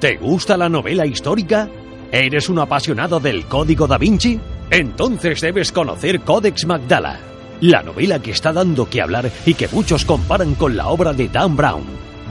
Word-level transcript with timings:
¿Te 0.00 0.16
gusta 0.16 0.56
la 0.56 0.68
novela 0.68 1.06
histórica? 1.06 1.68
¿Eres 2.12 2.48
un 2.48 2.60
apasionado 2.60 3.18
del 3.18 3.46
Código 3.46 3.88
da 3.88 3.98
Vinci? 3.98 4.38
Entonces 4.70 5.40
debes 5.40 5.72
conocer 5.72 6.20
Codex 6.20 6.66
Magdala, 6.66 7.18
la 7.60 7.82
novela 7.82 8.20
que 8.20 8.30
está 8.30 8.52
dando 8.52 8.88
que 8.88 9.02
hablar 9.02 9.28
y 9.44 9.54
que 9.54 9.66
muchos 9.66 10.04
comparan 10.04 10.54
con 10.54 10.76
la 10.76 10.86
obra 10.86 11.12
de 11.12 11.28
Dan 11.28 11.56
Brown, 11.56 11.82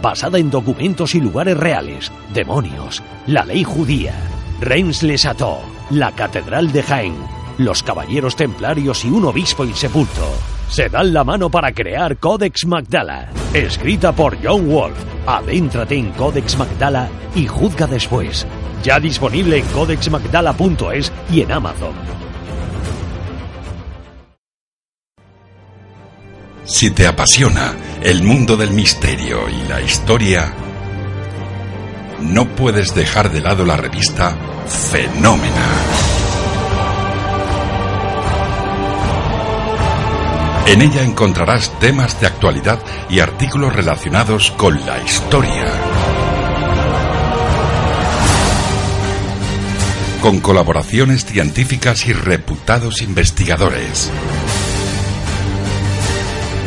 basada 0.01 0.39
en 0.39 0.49
documentos 0.49 1.13
y 1.13 1.19
lugares 1.19 1.57
reales, 1.57 2.09
demonios, 2.33 3.03
la 3.25 3.43
ley 3.43 3.65
judía, 3.65 4.13
Reims 4.61 5.03
les 5.03 5.27
la 5.89 6.13
Catedral 6.13 6.71
de 6.71 6.83
Jaén, 6.83 7.15
los 7.57 7.83
Caballeros 7.83 8.37
Templarios 8.37 9.03
y 9.03 9.09
un 9.09 9.25
obispo 9.25 9.65
insepulto. 9.65 10.56
Se 10.69 10.89
dan 10.89 11.13
la 11.13 11.23
mano 11.23 11.49
para 11.49 11.71
crear 11.71 12.17
Codex 12.17 12.65
Magdala, 12.65 13.29
escrita 13.53 14.11
por 14.11 14.37
John 14.43 14.67
Wolf. 14.67 14.97
Adéntrate 15.25 15.95
en 15.95 16.11
Codex 16.11 16.57
Magdala 16.57 17.09
y 17.35 17.47
juzga 17.47 17.87
después. 17.87 18.45
Ya 18.83 18.99
disponible 18.99 19.57
en 19.57 19.65
codexmagdala.es 19.67 21.11
y 21.31 21.41
en 21.41 21.51
Amazon. 21.51 21.93
Si 26.63 26.91
te 26.91 27.07
apasiona 27.07 27.73
el 28.01 28.23
mundo 28.23 28.57
del 28.57 28.71
misterio 28.71 29.49
y 29.49 29.67
la 29.69 29.81
historia, 29.81 30.53
no 32.19 32.45
puedes 32.55 32.93
dejar 32.93 33.31
de 33.31 33.41
lado 33.41 33.65
la 33.65 33.77
revista 33.77 34.37
Fenómena. 34.67 36.16
En 40.67 40.81
ella 40.81 41.01
encontrarás 41.01 41.71
temas 41.79 42.19
de 42.19 42.27
actualidad 42.27 42.81
y 43.09 43.21
artículos 43.21 43.73
relacionados 43.73 44.51
con 44.51 44.85
la 44.85 45.01
historia. 45.01 45.65
Con 50.21 50.41
colaboraciones 50.41 51.23
científicas 51.23 52.05
y 52.07 52.11
reputados 52.11 53.01
investigadores. 53.01 54.11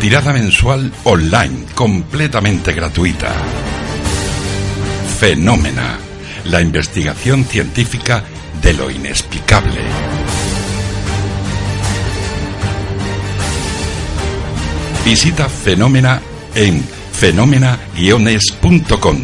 Tirada 0.01 0.33
mensual 0.33 0.91
online, 1.05 1.67
completamente 1.75 2.73
gratuita. 2.73 3.35
Fenómena, 5.19 5.99
la 6.47 6.63
investigación 6.63 7.45
científica 7.45 8.25
de 8.63 8.73
lo 8.73 8.91
inexplicable. 8.91 9.83
Visita 15.05 15.49
Fenómena 15.49 16.21
en 16.55 16.85
fenómena-es.com 17.13 19.19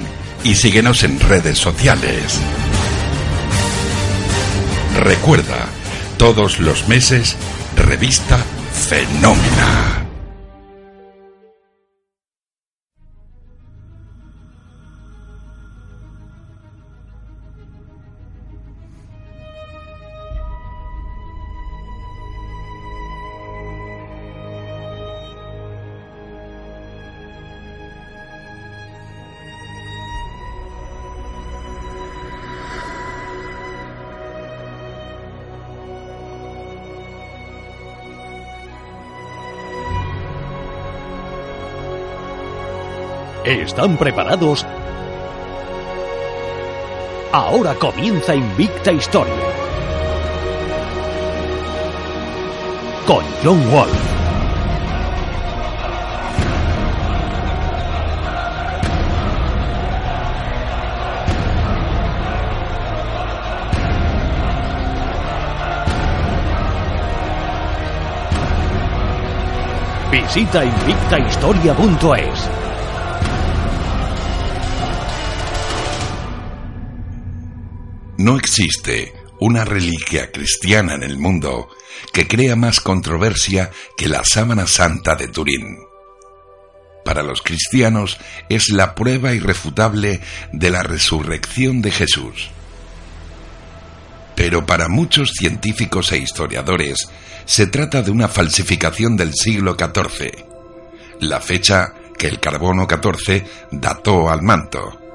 y 0.44 0.54
síguenos 0.54 1.02
en 1.02 1.18
redes 1.20 1.58
sociales. 1.58 2.40
Recuerda, 4.98 5.66
todos 6.18 6.58
los 6.58 6.88
meses, 6.88 7.36
revista 7.76 8.38
Fenómena. 8.72 10.05
¿Están 43.46 43.96
preparados? 43.96 44.66
Ahora 47.30 47.76
comienza 47.76 48.34
Invicta 48.34 48.90
Historia. 48.90 49.32
Con 53.06 53.24
John 53.44 53.70
Wolf. 53.70 54.16
Visita 70.10 70.64
invictahistoria.es. 70.64 72.65
No 78.26 78.36
existe 78.36 79.14
una 79.38 79.64
reliquia 79.64 80.32
cristiana 80.32 80.96
en 80.96 81.04
el 81.04 81.16
mundo 81.16 81.68
que 82.12 82.26
crea 82.26 82.56
más 82.56 82.80
controversia 82.80 83.70
que 83.96 84.08
la 84.08 84.24
sábana 84.24 84.66
santa 84.66 85.14
de 85.14 85.28
Turín. 85.28 85.78
Para 87.04 87.22
los 87.22 87.40
cristianos 87.40 88.18
es 88.48 88.70
la 88.70 88.96
prueba 88.96 89.32
irrefutable 89.32 90.20
de 90.52 90.70
la 90.70 90.82
resurrección 90.82 91.82
de 91.82 91.92
Jesús. 91.92 92.50
Pero 94.34 94.66
para 94.66 94.88
muchos 94.88 95.30
científicos 95.30 96.10
e 96.10 96.18
historiadores 96.18 97.08
se 97.44 97.68
trata 97.68 98.02
de 98.02 98.10
una 98.10 98.26
falsificación 98.26 99.16
del 99.16 99.34
siglo 99.34 99.76
XIV, 99.78 100.32
la 101.20 101.40
fecha 101.40 101.94
que 102.18 102.26
el 102.26 102.40
carbono 102.40 102.88
14 102.88 103.46
dató 103.70 104.28
al 104.28 104.42
manto. 104.42 105.05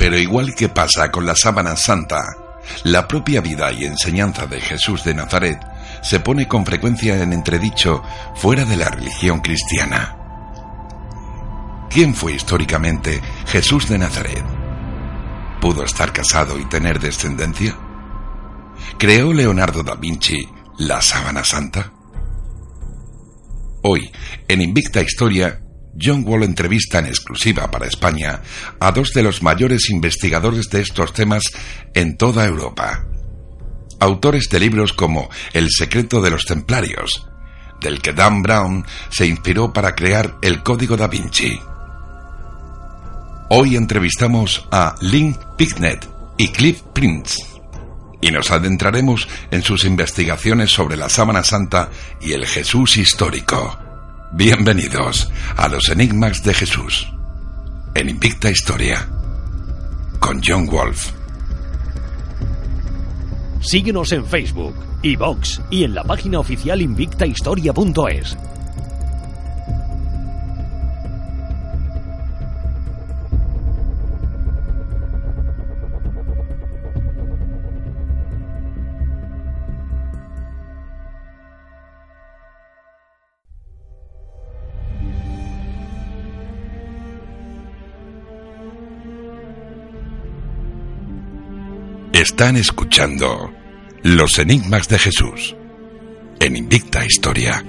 Pero 0.00 0.16
igual 0.18 0.54
que 0.54 0.70
pasa 0.70 1.10
con 1.10 1.26
la 1.26 1.36
sábana 1.36 1.76
santa, 1.76 2.22
la 2.84 3.06
propia 3.06 3.42
vida 3.42 3.70
y 3.70 3.84
enseñanza 3.84 4.46
de 4.46 4.58
Jesús 4.58 5.04
de 5.04 5.12
Nazaret 5.12 5.60
se 6.02 6.20
pone 6.20 6.48
con 6.48 6.64
frecuencia 6.64 7.22
en 7.22 7.34
entredicho 7.34 8.02
fuera 8.34 8.64
de 8.64 8.78
la 8.78 8.88
religión 8.88 9.40
cristiana. 9.40 10.16
¿Quién 11.90 12.14
fue 12.14 12.32
históricamente 12.32 13.20
Jesús 13.48 13.90
de 13.90 13.98
Nazaret? 13.98 14.42
¿Pudo 15.60 15.84
estar 15.84 16.14
casado 16.14 16.58
y 16.58 16.64
tener 16.64 16.98
descendencia? 16.98 17.76
¿Creó 18.98 19.34
Leonardo 19.34 19.82
da 19.82 19.96
Vinci 19.96 20.48
la 20.78 21.02
sábana 21.02 21.44
santa? 21.44 21.92
Hoy, 23.82 24.10
en 24.48 24.62
Invicta 24.62 25.02
Historia, 25.02 25.60
John 25.98 26.24
Wall 26.26 26.44
entrevista 26.44 26.98
en 26.98 27.06
exclusiva 27.06 27.70
para 27.70 27.86
España 27.86 28.42
a 28.78 28.92
dos 28.92 29.12
de 29.12 29.22
los 29.22 29.42
mayores 29.42 29.90
investigadores 29.90 30.68
de 30.70 30.80
estos 30.80 31.12
temas 31.12 31.44
en 31.94 32.16
toda 32.16 32.46
Europa. 32.46 33.06
Autores 33.98 34.48
de 34.48 34.60
libros 34.60 34.92
como 34.92 35.28
El 35.52 35.68
secreto 35.70 36.22
de 36.22 36.30
los 36.30 36.44
templarios, 36.44 37.26
del 37.80 38.00
que 38.00 38.12
Dan 38.12 38.42
Brown 38.42 38.86
se 39.10 39.26
inspiró 39.26 39.72
para 39.72 39.94
crear 39.94 40.38
el 40.42 40.62
Código 40.62 40.96
da 40.96 41.08
Vinci. 41.08 41.60
Hoy 43.50 43.76
entrevistamos 43.76 44.66
a 44.70 44.94
Lynn 45.00 45.36
Picknett 45.56 46.08
y 46.38 46.48
Cliff 46.48 46.82
Prince 46.94 47.36
y 48.20 48.30
nos 48.30 48.50
adentraremos 48.50 49.26
en 49.50 49.62
sus 49.62 49.84
investigaciones 49.84 50.70
sobre 50.70 50.96
la 50.96 51.08
sábana 51.08 51.42
santa 51.42 51.90
y 52.20 52.32
el 52.32 52.46
Jesús 52.46 52.96
histórico. 52.96 53.89
Bienvenidos 54.32 55.28
a 55.56 55.68
los 55.68 55.88
enigmas 55.88 56.44
de 56.44 56.54
Jesús 56.54 57.08
en 57.94 58.08
Invicta 58.08 58.48
Historia 58.48 59.08
con 60.20 60.40
John 60.40 60.66
Wolf. 60.66 61.10
Síguenos 63.60 64.12
en 64.12 64.24
Facebook, 64.24 64.76
iVox 65.02 65.60
y 65.68 65.82
en 65.82 65.96
la 65.96 66.04
página 66.04 66.38
oficial 66.38 66.80
invictahistoria.es. 66.80 68.36
Están 92.40 92.56
escuchando 92.56 93.52
Los 94.02 94.38
Enigmas 94.38 94.88
de 94.88 94.98
Jesús 94.98 95.54
en 96.40 96.56
Invicta 96.56 97.04
Historia. 97.04 97.62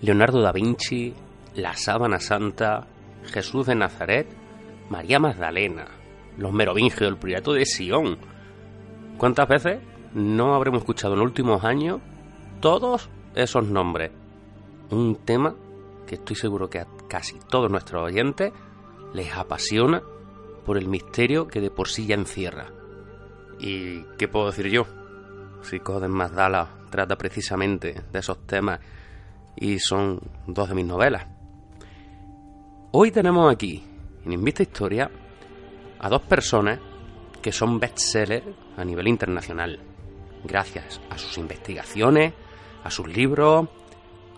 Leonardo 0.00 0.40
da 0.40 0.52
Vinci, 0.52 1.12
la 1.56 1.76
sábana 1.76 2.20
santa, 2.20 2.86
Jesús 3.24 3.66
de 3.66 3.74
Nazaret, 3.74 4.28
María 4.88 5.18
Magdalena, 5.18 5.88
los 6.38 6.52
merovingios, 6.52 7.10
el 7.10 7.16
priorato 7.16 7.52
de 7.52 7.66
Sion. 7.66 8.16
¿Cuántas 9.18 9.48
veces 9.48 9.80
no 10.14 10.54
habremos 10.54 10.82
escuchado 10.82 11.14
en 11.14 11.18
los 11.18 11.26
últimos 11.26 11.64
años 11.64 12.00
todos 12.60 13.10
esos 13.34 13.66
nombres? 13.66 14.12
Un 14.90 15.16
tema 15.16 15.56
que 16.06 16.14
estoy 16.14 16.36
seguro 16.36 16.70
que 16.70 16.78
a 16.78 16.86
casi 17.08 17.40
todos 17.50 17.68
nuestros 17.68 18.04
oyentes 18.04 18.52
les 19.14 19.32
apasiona 19.34 20.02
por 20.66 20.76
el 20.76 20.88
misterio 20.88 21.46
que 21.46 21.60
de 21.60 21.70
por 21.70 21.88
sí 21.88 22.06
ya 22.06 22.14
encierra. 22.14 22.66
¿Y 23.58 24.02
qué 24.18 24.28
puedo 24.28 24.46
decir 24.46 24.68
yo? 24.68 24.86
Si 25.62 25.80
Coden 25.80 26.10
Magdala 26.10 26.68
trata 26.90 27.16
precisamente 27.16 28.02
de 28.12 28.18
esos 28.18 28.46
temas 28.46 28.80
y 29.56 29.78
son 29.78 30.20
dos 30.46 30.68
de 30.68 30.74
mis 30.74 30.86
novelas. 30.86 31.26
Hoy 32.92 33.10
tenemos 33.10 33.52
aquí, 33.52 33.82
en 34.24 34.32
Invista 34.32 34.62
Historia, 34.62 35.10
a 35.98 36.08
dos 36.08 36.22
personas 36.22 36.78
que 37.40 37.52
son 37.52 37.78
bestsellers 37.78 38.44
a 38.76 38.84
nivel 38.84 39.08
internacional, 39.08 39.80
gracias 40.44 41.00
a 41.10 41.18
sus 41.18 41.38
investigaciones, 41.38 42.34
a 42.82 42.90
sus 42.90 43.08
libros, 43.08 43.68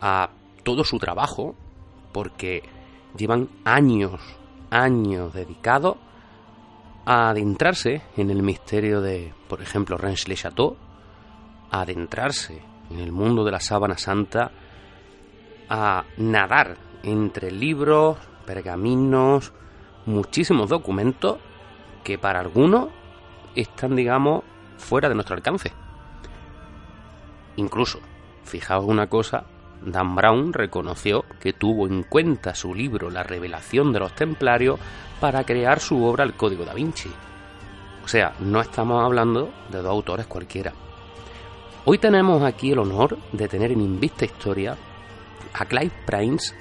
a 0.00 0.30
todo 0.62 0.84
su 0.84 0.98
trabajo, 0.98 1.54
porque 2.12 2.62
llevan 3.16 3.48
años, 3.64 4.20
años 4.70 5.32
dedicados 5.32 5.96
a 7.04 7.30
adentrarse 7.30 8.02
en 8.16 8.30
el 8.30 8.42
misterio 8.42 9.00
de, 9.00 9.32
por 9.48 9.62
ejemplo, 9.62 9.96
Rennes-le-Château, 9.96 10.76
a 11.70 11.80
adentrarse 11.82 12.62
en 12.90 12.98
el 12.98 13.12
mundo 13.12 13.44
de 13.44 13.52
la 13.52 13.60
sábana 13.60 13.96
santa, 13.96 14.50
a 15.68 16.04
nadar 16.16 16.76
entre 17.02 17.50
libros, 17.50 18.18
pergaminos, 18.44 19.52
muchísimos 20.06 20.68
documentos 20.68 21.38
que 22.04 22.18
para 22.18 22.40
algunos 22.40 22.88
están, 23.54 23.96
digamos, 23.96 24.44
fuera 24.76 25.08
de 25.08 25.14
nuestro 25.14 25.36
alcance. 25.36 25.72
Incluso, 27.56 28.00
fijaos 28.44 28.84
una 28.84 29.08
cosa, 29.08 29.44
Dan 29.84 30.14
Brown 30.14 30.52
reconoció 30.52 31.24
que 31.40 31.52
tuvo 31.52 31.86
en 31.86 32.02
cuenta 32.02 32.54
su 32.54 32.74
libro 32.74 33.10
La 33.10 33.22
revelación 33.22 33.92
de 33.92 34.00
los 34.00 34.14
templarios 34.14 34.78
para 35.20 35.44
crear 35.44 35.80
su 35.80 36.04
obra 36.04 36.24
El 36.24 36.34
Código 36.34 36.64
da 36.64 36.74
Vinci. 36.74 37.10
O 38.04 38.08
sea, 38.08 38.34
no 38.40 38.60
estamos 38.60 39.04
hablando 39.04 39.52
de 39.70 39.78
dos 39.78 39.90
autores 39.90 40.26
cualquiera. 40.26 40.72
Hoy 41.84 41.98
tenemos 41.98 42.42
aquí 42.42 42.72
el 42.72 42.80
honor 42.80 43.18
de 43.32 43.48
tener 43.48 43.72
en 43.72 43.80
Invista 43.80 44.24
Historia 44.24 44.76
a 45.52 45.64
Clive 45.64 45.92
Prince 46.04 46.54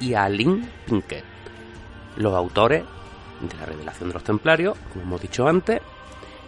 y 0.00 0.14
a 0.14 0.28
Lynn 0.28 0.68
Pinkett, 0.86 1.24
los 2.16 2.34
autores 2.34 2.84
de 3.40 3.56
La 3.56 3.66
Revelación 3.66 4.08
de 4.08 4.14
los 4.14 4.24
Templarios, 4.24 4.76
como 4.92 5.04
hemos 5.04 5.22
dicho 5.22 5.48
antes, 5.48 5.80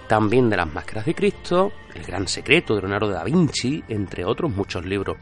también 0.06 0.48
de 0.48 0.56
Las 0.56 0.72
Máscaras 0.72 1.04
de 1.06 1.14
Cristo, 1.14 1.72
El 1.94 2.02
Gran 2.04 2.28
Secreto 2.28 2.74
de 2.74 2.82
Leonardo 2.82 3.08
da 3.08 3.24
Vinci, 3.24 3.82
entre 3.88 4.24
otros 4.24 4.50
muchos 4.50 4.84
libros. 4.84 5.16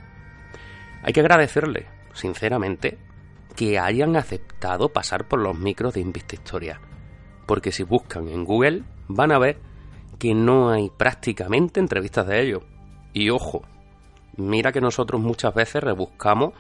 Hay 1.06 1.12
que 1.12 1.20
agradecerle, 1.20 1.86
sinceramente, 2.14 2.98
que 3.54 3.78
hayan 3.78 4.16
aceptado 4.16 4.88
pasar 4.88 5.28
por 5.28 5.38
los 5.38 5.56
micros 5.56 5.94
de 5.94 6.00
Invista 6.00 6.34
Historia, 6.34 6.80
porque 7.46 7.70
si 7.70 7.84
buscan 7.84 8.26
en 8.26 8.44
Google 8.44 8.82
van 9.06 9.30
a 9.30 9.38
ver 9.38 9.60
que 10.18 10.34
no 10.34 10.68
hay 10.70 10.90
prácticamente 10.90 11.78
entrevistas 11.78 12.26
de 12.26 12.42
ellos. 12.42 12.64
Y 13.12 13.30
ojo, 13.30 13.62
mira 14.36 14.72
que 14.72 14.80
nosotros 14.80 15.20
muchas 15.20 15.54
veces 15.54 15.80
rebuscamos 15.80 16.54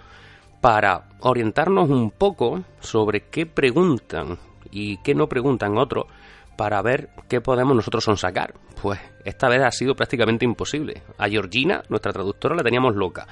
para 0.60 1.08
orientarnos 1.22 1.90
un 1.90 2.12
poco 2.12 2.62
sobre 2.78 3.22
qué 3.22 3.46
preguntan 3.46 4.38
y 4.70 4.98
qué 4.98 5.16
no 5.16 5.28
preguntan 5.28 5.76
otros 5.76 6.06
para 6.56 6.80
ver 6.82 7.10
qué 7.28 7.40
podemos 7.40 7.74
nosotros 7.74 8.04
sonsacar. 8.04 8.54
Pues 8.80 9.00
esta 9.24 9.48
vez 9.48 9.62
ha 9.62 9.72
sido 9.72 9.96
prácticamente 9.96 10.44
imposible. 10.44 11.02
A 11.18 11.28
Georgina, 11.28 11.82
nuestra 11.88 12.12
traductora, 12.12 12.54
la 12.54 12.62
teníamos 12.62 12.94
loca 12.94 13.26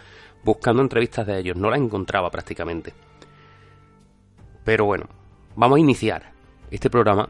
buscando 0.44 0.82
entrevistas 0.82 1.26
de 1.26 1.38
ellos, 1.38 1.56
no 1.56 1.70
las 1.70 1.80
encontraba 1.80 2.30
prácticamente. 2.30 2.92
Pero 4.64 4.84
bueno, 4.84 5.06
vamos 5.56 5.76
a 5.76 5.80
iniciar 5.80 6.32
este 6.70 6.90
programa 6.90 7.28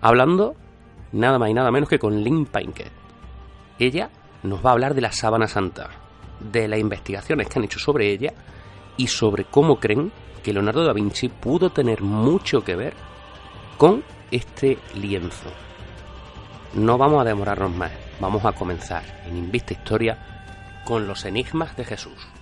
hablando 0.00 0.54
nada 1.12 1.38
más 1.38 1.50
y 1.50 1.54
nada 1.54 1.70
menos 1.70 1.88
que 1.88 1.98
con 1.98 2.22
Lynn 2.22 2.46
Pinkett. 2.46 2.92
Ella 3.78 4.10
nos 4.42 4.64
va 4.64 4.70
a 4.70 4.72
hablar 4.72 4.94
de 4.94 5.00
la 5.00 5.12
sábana 5.12 5.48
santa, 5.48 5.90
de 6.40 6.68
las 6.68 6.78
investigaciones 6.78 7.48
que 7.48 7.58
han 7.58 7.64
hecho 7.64 7.78
sobre 7.78 8.10
ella 8.10 8.32
y 8.96 9.06
sobre 9.06 9.44
cómo 9.44 9.80
creen 9.80 10.12
que 10.42 10.52
Leonardo 10.52 10.84
da 10.84 10.92
Vinci 10.92 11.28
pudo 11.28 11.70
tener 11.70 12.02
mucho 12.02 12.62
que 12.62 12.76
ver 12.76 12.94
con 13.78 14.04
este 14.30 14.78
lienzo. 14.94 15.50
No 16.74 16.98
vamos 16.98 17.20
a 17.20 17.24
demorarnos 17.24 17.72
más, 17.74 17.92
vamos 18.20 18.44
a 18.44 18.52
comenzar 18.52 19.02
en 19.26 19.36
Invista 19.38 19.72
Historia 19.72 20.82
con 20.84 21.06
los 21.06 21.24
enigmas 21.24 21.76
de 21.76 21.84
Jesús 21.84 22.33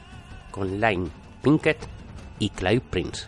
con 0.53 0.81
Line 0.81 1.09
Pinkett 1.43 1.79
y 2.39 2.51
Clive 2.51 2.83
Prince. 2.89 3.27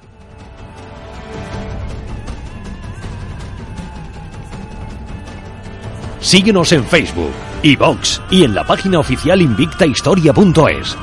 Síguenos 6.20 6.72
en 6.72 6.84
Facebook, 6.84 7.32
iVox 7.62 8.20
y 8.30 8.44
en 8.44 8.54
la 8.54 8.64
página 8.66 8.98
oficial 8.98 9.42
invictahistoria.es. 9.42 10.96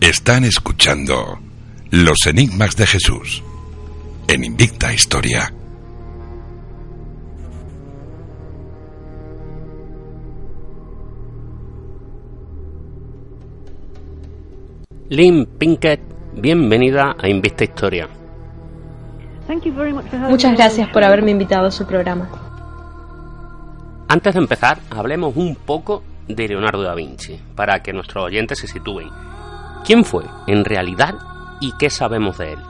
Están 0.00 0.44
escuchando 0.44 1.38
Los 1.90 2.26
Enigmas 2.26 2.74
de 2.74 2.86
Jesús 2.86 3.44
en 4.32 4.44
Invicta 4.44 4.92
Historia. 4.92 5.52
Lynn 15.08 15.46
Pinkett, 15.58 16.00
bienvenida 16.34 17.16
a 17.18 17.28
Invicta 17.28 17.64
Historia. 17.64 18.08
Muchas 20.28 20.56
gracias 20.56 20.88
por 20.90 21.02
haberme 21.02 21.32
invitado 21.32 21.66
a 21.66 21.70
su 21.72 21.84
programa. 21.84 22.30
Antes 24.06 24.34
de 24.34 24.38
empezar, 24.38 24.78
hablemos 24.90 25.34
un 25.34 25.56
poco 25.56 26.04
de 26.28 26.46
Leonardo 26.46 26.82
da 26.84 26.94
Vinci, 26.94 27.36
para 27.56 27.82
que 27.82 27.92
nuestros 27.92 28.26
oyentes 28.26 28.60
se 28.60 28.68
sitúen. 28.68 29.08
¿Quién 29.84 30.04
fue 30.04 30.22
en 30.46 30.64
realidad 30.64 31.16
y 31.60 31.72
qué 31.78 31.90
sabemos 31.90 32.38
de 32.38 32.52
él? 32.52 32.69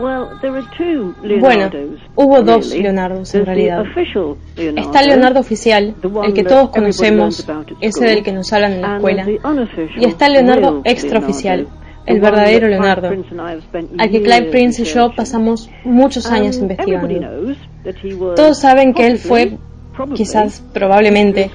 Bueno, 0.00 1.70
hubo 2.16 2.42
dos 2.42 2.74
Leonardos 2.74 3.34
en 3.34 3.44
realidad. 3.46 3.84
Está 4.56 5.00
el 5.00 5.08
Leonardo 5.08 5.40
oficial, 5.40 5.94
el 6.24 6.32
que 6.32 6.44
todos 6.44 6.70
conocemos, 6.70 7.46
ese 7.80 8.04
del 8.04 8.22
que 8.22 8.32
nos 8.32 8.52
hablan 8.52 8.72
en 8.72 8.82
la 8.82 8.96
escuela, 8.96 9.26
y 9.96 10.04
está 10.04 10.26
el 10.26 10.32
Leonardo 10.32 10.80
extraoficial, 10.84 11.68
el 12.06 12.20
verdadero 12.20 12.68
Leonardo, 12.68 13.10
al 13.98 14.10
que 14.10 14.22
Clive 14.22 14.50
Prince 14.50 14.82
y 14.82 14.84
yo 14.86 15.12
pasamos 15.14 15.68
muchos 15.84 16.30
años 16.30 16.56
investigando. 16.56 17.54
Todos 18.36 18.58
saben 18.58 18.94
que 18.94 19.06
él 19.06 19.18
fue 19.18 19.58
quizás 20.14 20.62
probablemente, 20.72 21.50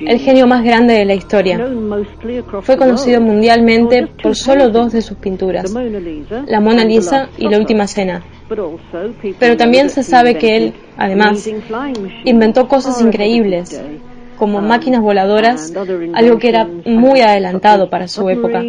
el 0.00 0.18
genio 0.18 0.46
más 0.46 0.64
grande 0.64 0.94
de 0.94 1.04
la 1.04 1.14
historia. 1.14 1.60
Fue 2.62 2.76
conocido 2.76 3.20
mundialmente 3.20 4.08
por 4.22 4.34
solo 4.34 4.70
dos 4.70 4.92
de 4.92 5.02
sus 5.02 5.16
pinturas, 5.18 5.72
la 6.46 6.60
Mona 6.60 6.84
Lisa 6.84 7.28
y 7.38 7.48
la 7.48 7.58
Última 7.58 7.86
Cena. 7.86 8.22
Pero 9.38 9.56
también 9.56 9.90
se 9.90 10.02
sabe 10.02 10.36
que 10.36 10.56
él, 10.56 10.74
además, 10.96 11.48
inventó 12.24 12.68
cosas 12.68 13.00
increíbles, 13.00 13.80
como 14.38 14.60
máquinas 14.60 15.00
voladoras, 15.00 15.72
algo 16.14 16.38
que 16.38 16.48
era 16.48 16.68
muy 16.84 17.20
adelantado 17.20 17.88
para 17.88 18.08
su 18.08 18.28
época, 18.28 18.62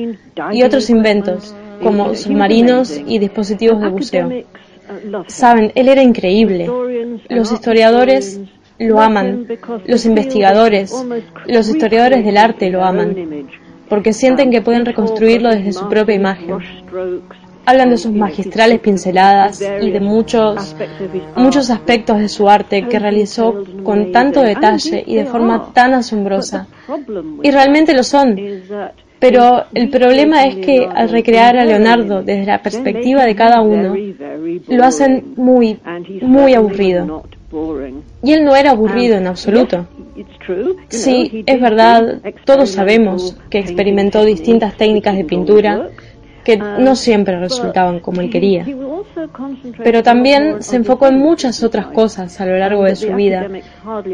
y 0.51 0.63
otros 0.63 0.89
inventos, 0.89 1.55
como 1.81 2.15
submarinos 2.15 2.99
y 3.05 3.19
dispositivos 3.19 3.81
de 3.81 3.89
buceo. 3.89 4.29
Saben, 5.27 5.71
él 5.75 5.89
era 5.89 6.01
increíble. 6.01 6.69
Los 7.29 7.51
historiadores 7.51 8.39
lo 8.79 8.99
aman, 8.99 9.47
los 9.85 10.05
investigadores, 10.05 10.93
los 11.47 11.69
historiadores 11.69 12.23
del 12.23 12.37
arte 12.37 12.69
lo 12.69 12.83
aman, 12.83 13.15
porque 13.89 14.13
sienten 14.13 14.51
que 14.51 14.61
pueden 14.61 14.85
reconstruirlo 14.85 15.49
desde 15.49 15.73
su 15.73 15.87
propia 15.89 16.15
imagen. 16.15 16.57
Hablan 17.65 17.89
de 17.89 17.97
sus 17.97 18.13
magistrales 18.13 18.79
pinceladas 18.79 19.61
y 19.81 19.91
de 19.91 19.99
muchos, 19.99 20.75
muchos 21.35 21.69
aspectos 21.69 22.17
de 22.19 22.29
su 22.29 22.47
arte 22.49 22.87
que 22.87 22.97
realizó 22.97 23.63
con 23.83 24.13
tanto 24.13 24.41
detalle 24.41 25.03
y 25.05 25.15
de 25.15 25.25
forma 25.25 25.73
tan 25.73 25.93
asombrosa. 25.93 26.67
Y 27.43 27.51
realmente 27.51 27.93
lo 27.93 28.03
son. 28.03 28.39
Pero 29.19 29.65
el 29.73 29.89
problema 29.89 30.45
es 30.45 30.57
que 30.57 30.85
al 30.85 31.09
recrear 31.09 31.57
a 31.57 31.65
Leonardo 31.65 32.21
desde 32.21 32.45
la 32.45 32.61
perspectiva 32.61 33.25
de 33.25 33.35
cada 33.35 33.61
uno, 33.61 33.95
lo 34.67 34.83
hacen 34.83 35.33
muy, 35.35 35.79
muy 36.21 36.53
aburrido. 36.53 37.23
Y 38.23 38.33
él 38.33 38.43
no 38.43 38.55
era 38.55 38.71
aburrido 38.71 39.17
en 39.17 39.27
absoluto. 39.27 39.87
Sí, 40.89 41.43
es 41.45 41.61
verdad, 41.61 42.21
todos 42.43 42.71
sabemos 42.71 43.37
que 43.49 43.59
experimentó 43.59 44.25
distintas 44.25 44.75
técnicas 44.75 45.15
de 45.15 45.23
pintura 45.23 45.89
que 46.43 46.57
no 46.57 46.95
siempre 46.95 47.39
resultaban 47.39 47.99
como 47.99 48.21
él 48.21 48.29
quería. 48.29 48.65
Pero 49.83 50.03
también 50.03 50.61
se 50.61 50.77
enfocó 50.77 51.07
en 51.07 51.19
muchas 51.19 51.63
otras 51.63 51.87
cosas 51.87 52.39
a 52.39 52.45
lo 52.45 52.57
largo 52.57 52.83
de 52.83 52.95
su 52.95 53.13
vida 53.13 53.49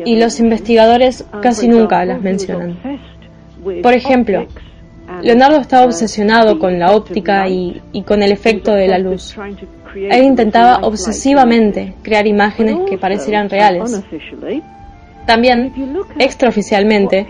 y 0.05 0.15
los 0.19 0.39
investigadores 0.39 1.25
casi 1.41 1.67
nunca 1.67 2.03
las 2.05 2.21
mencionan. 2.21 2.77
Por 3.81 3.93
ejemplo, 3.93 4.47
Leonardo 5.21 5.59
estaba 5.59 5.85
obsesionado 5.85 6.59
con 6.59 6.79
la 6.79 6.91
óptica 6.91 7.47
y, 7.47 7.81
con 8.05 8.23
el 8.23 8.31
efecto 8.31 8.73
de 8.73 8.87
la 8.87 8.99
luz. 8.99 9.35
Él 9.95 10.23
intentaba 10.23 10.79
obsesivamente 10.85 11.95
crear 12.01 12.25
imágenes 12.25 12.77
que 12.89 12.97
parecieran 12.97 13.49
reales. 13.49 14.01
También, 15.25 15.73
extraoficialmente, 16.19 17.25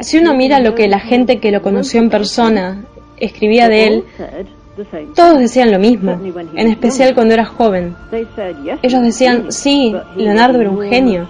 si 0.00 0.18
uno 0.18 0.34
mira 0.34 0.60
lo 0.60 0.74
que 0.74 0.86
la 0.86 1.00
gente 1.00 1.38
que 1.40 1.50
lo 1.50 1.62
conoció 1.62 2.00
en 2.00 2.10
persona 2.10 2.84
escribía 3.18 3.68
de 3.68 3.86
él, 3.86 4.04
todos 5.14 5.38
decían 5.38 5.72
lo 5.72 5.78
mismo, 5.78 6.20
en 6.54 6.68
especial 6.68 7.14
cuando 7.14 7.34
era 7.34 7.44
joven. 7.44 7.94
Ellos 8.82 9.02
decían, 9.02 9.50
sí, 9.50 9.94
Leonardo 10.16 10.60
era 10.60 10.70
un 10.70 10.88
genio, 10.88 11.28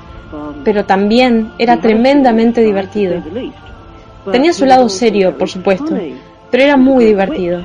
pero 0.64 0.84
también 0.84 1.52
era 1.58 1.80
tremendamente 1.80 2.62
divertido. 2.62 3.22
Tenía 4.30 4.52
su 4.52 4.64
lado 4.64 4.88
serio, 4.88 5.36
por 5.36 5.48
supuesto, 5.48 5.98
pero 6.50 6.62
era 6.62 6.76
muy 6.76 7.04
divertido. 7.04 7.64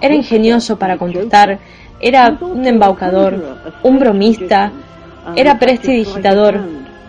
Era 0.00 0.14
ingenioso 0.14 0.78
para 0.78 0.96
contestar, 0.96 1.58
era 2.00 2.38
un 2.40 2.66
embaucador, 2.66 3.58
un 3.82 3.98
bromista, 3.98 4.72
era 5.36 5.58
prestidigitador, 5.58 6.60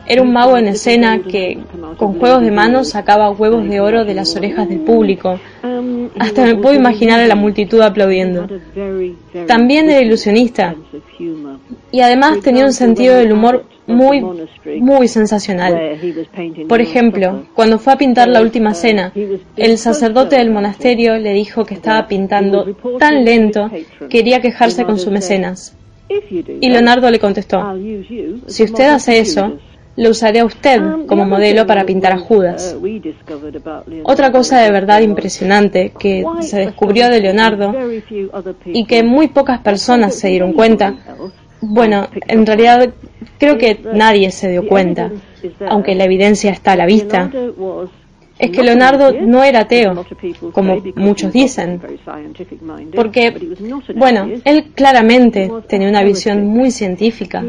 era 0.06 0.22
un 0.22 0.34
mago 0.34 0.58
en 0.58 0.68
escena 0.68 1.20
que, 1.20 1.60
con 1.98 2.20
juegos 2.20 2.42
de 2.42 2.52
manos, 2.52 2.90
sacaba 2.90 3.30
huevos 3.30 3.68
de 3.70 3.80
oro 3.80 4.04
de 4.04 4.16
las 4.16 4.36
orejas 4.36 4.68
del 4.68 4.80
público. 4.80 5.40
Hasta 6.20 6.46
me 6.46 6.56
puedo 6.56 6.76
imaginar 6.76 7.20
a 7.20 7.28
la 7.28 7.36
multitud 7.36 7.82
aplaudiendo. 7.82 8.48
También 9.48 9.90
era 9.90 10.02
ilusionista. 10.02 10.76
Y 11.92 12.02
además 12.02 12.40
tenía 12.42 12.66
un 12.66 12.74
sentido 12.74 13.16
del 13.16 13.34
humor 13.34 13.66
muy, 13.88 14.24
muy 14.80 15.08
sensacional. 15.08 15.98
Por 16.68 16.82
ejemplo, 16.82 17.46
cuando 17.54 17.80
fue 17.80 17.94
a 17.94 17.98
pintar 17.98 18.28
la 18.28 18.42
última 18.42 18.74
cena, 18.74 19.12
el 19.56 19.78
sacerdote 19.78 20.38
del 20.38 20.52
monasterio 20.52 21.18
le 21.18 21.34
dijo 21.34 21.66
que 21.66 21.74
estaba 21.74 22.08
pintando 22.08 22.76
tan 23.00 23.26
lento 23.26 23.70
que 24.00 24.20
quería 24.20 24.42
quejarse 24.42 24.84
con 24.84 25.00
su 25.00 25.12
mecenas. 25.12 25.76
Y 26.10 26.70
Leonardo 26.70 27.10
le 27.12 27.20
contestó, 27.20 27.62
si 28.48 28.64
usted 28.64 28.90
hace 28.90 29.20
eso, 29.20 29.60
lo 30.00 30.12
usaré 30.12 30.40
a 30.40 30.46
usted 30.46 30.82
um, 30.82 31.06
como 31.06 31.26
modelo 31.26 31.68
para 31.68 31.84
pintar 31.86 32.14
a 32.14 32.18
Judas. 32.18 32.76
Uh, 32.82 33.00
Otra 34.04 34.32
cosa 34.32 34.62
de 34.62 34.72
verdad 34.72 35.02
impresionante 35.02 35.92
que 36.00 36.24
se 36.40 36.60
descubrió 36.60 37.10
de 37.10 37.20
Leonardo 37.20 37.76
y 38.66 38.86
que 38.86 39.04
muy 39.04 39.28
pocas 39.28 39.60
personas 39.60 40.16
se 40.16 40.30
dieron 40.30 40.54
cuenta, 40.54 40.96
bueno, 41.62 42.08
en 42.28 42.46
realidad 42.46 42.94
creo 43.38 43.58
que 43.58 43.78
nadie 43.94 44.32
se 44.32 44.50
dio 44.50 44.66
cuenta, 44.68 45.12
aunque 45.68 45.96
la 45.96 46.06
evidencia 46.06 46.52
está 46.52 46.72
a 46.72 46.76
la 46.78 46.86
vista, 46.86 47.30
es 48.40 48.52
que 48.52 48.64
Leonardo 48.64 49.12
no 49.12 49.44
era 49.44 49.62
ateo, 49.62 50.06
como 50.54 50.82
muchos 50.96 51.32
dicen, 51.34 51.82
porque, 52.96 53.34
bueno, 53.96 54.30
él 54.46 54.72
claramente 54.74 55.52
tenía 55.68 55.90
una 55.90 56.04
visión 56.04 56.48
muy 56.48 56.72
científica, 56.72 57.44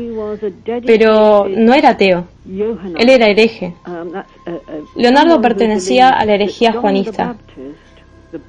pero 0.84 1.46
no 1.48 1.74
era 1.74 1.90
ateo, 1.90 2.26
él 2.44 3.08
era 3.08 3.28
hereje. 3.28 3.74
Leonardo 4.96 5.40
pertenecía 5.40 6.10
a 6.10 6.24
la 6.24 6.34
herejía 6.34 6.72
juanista. 6.72 7.36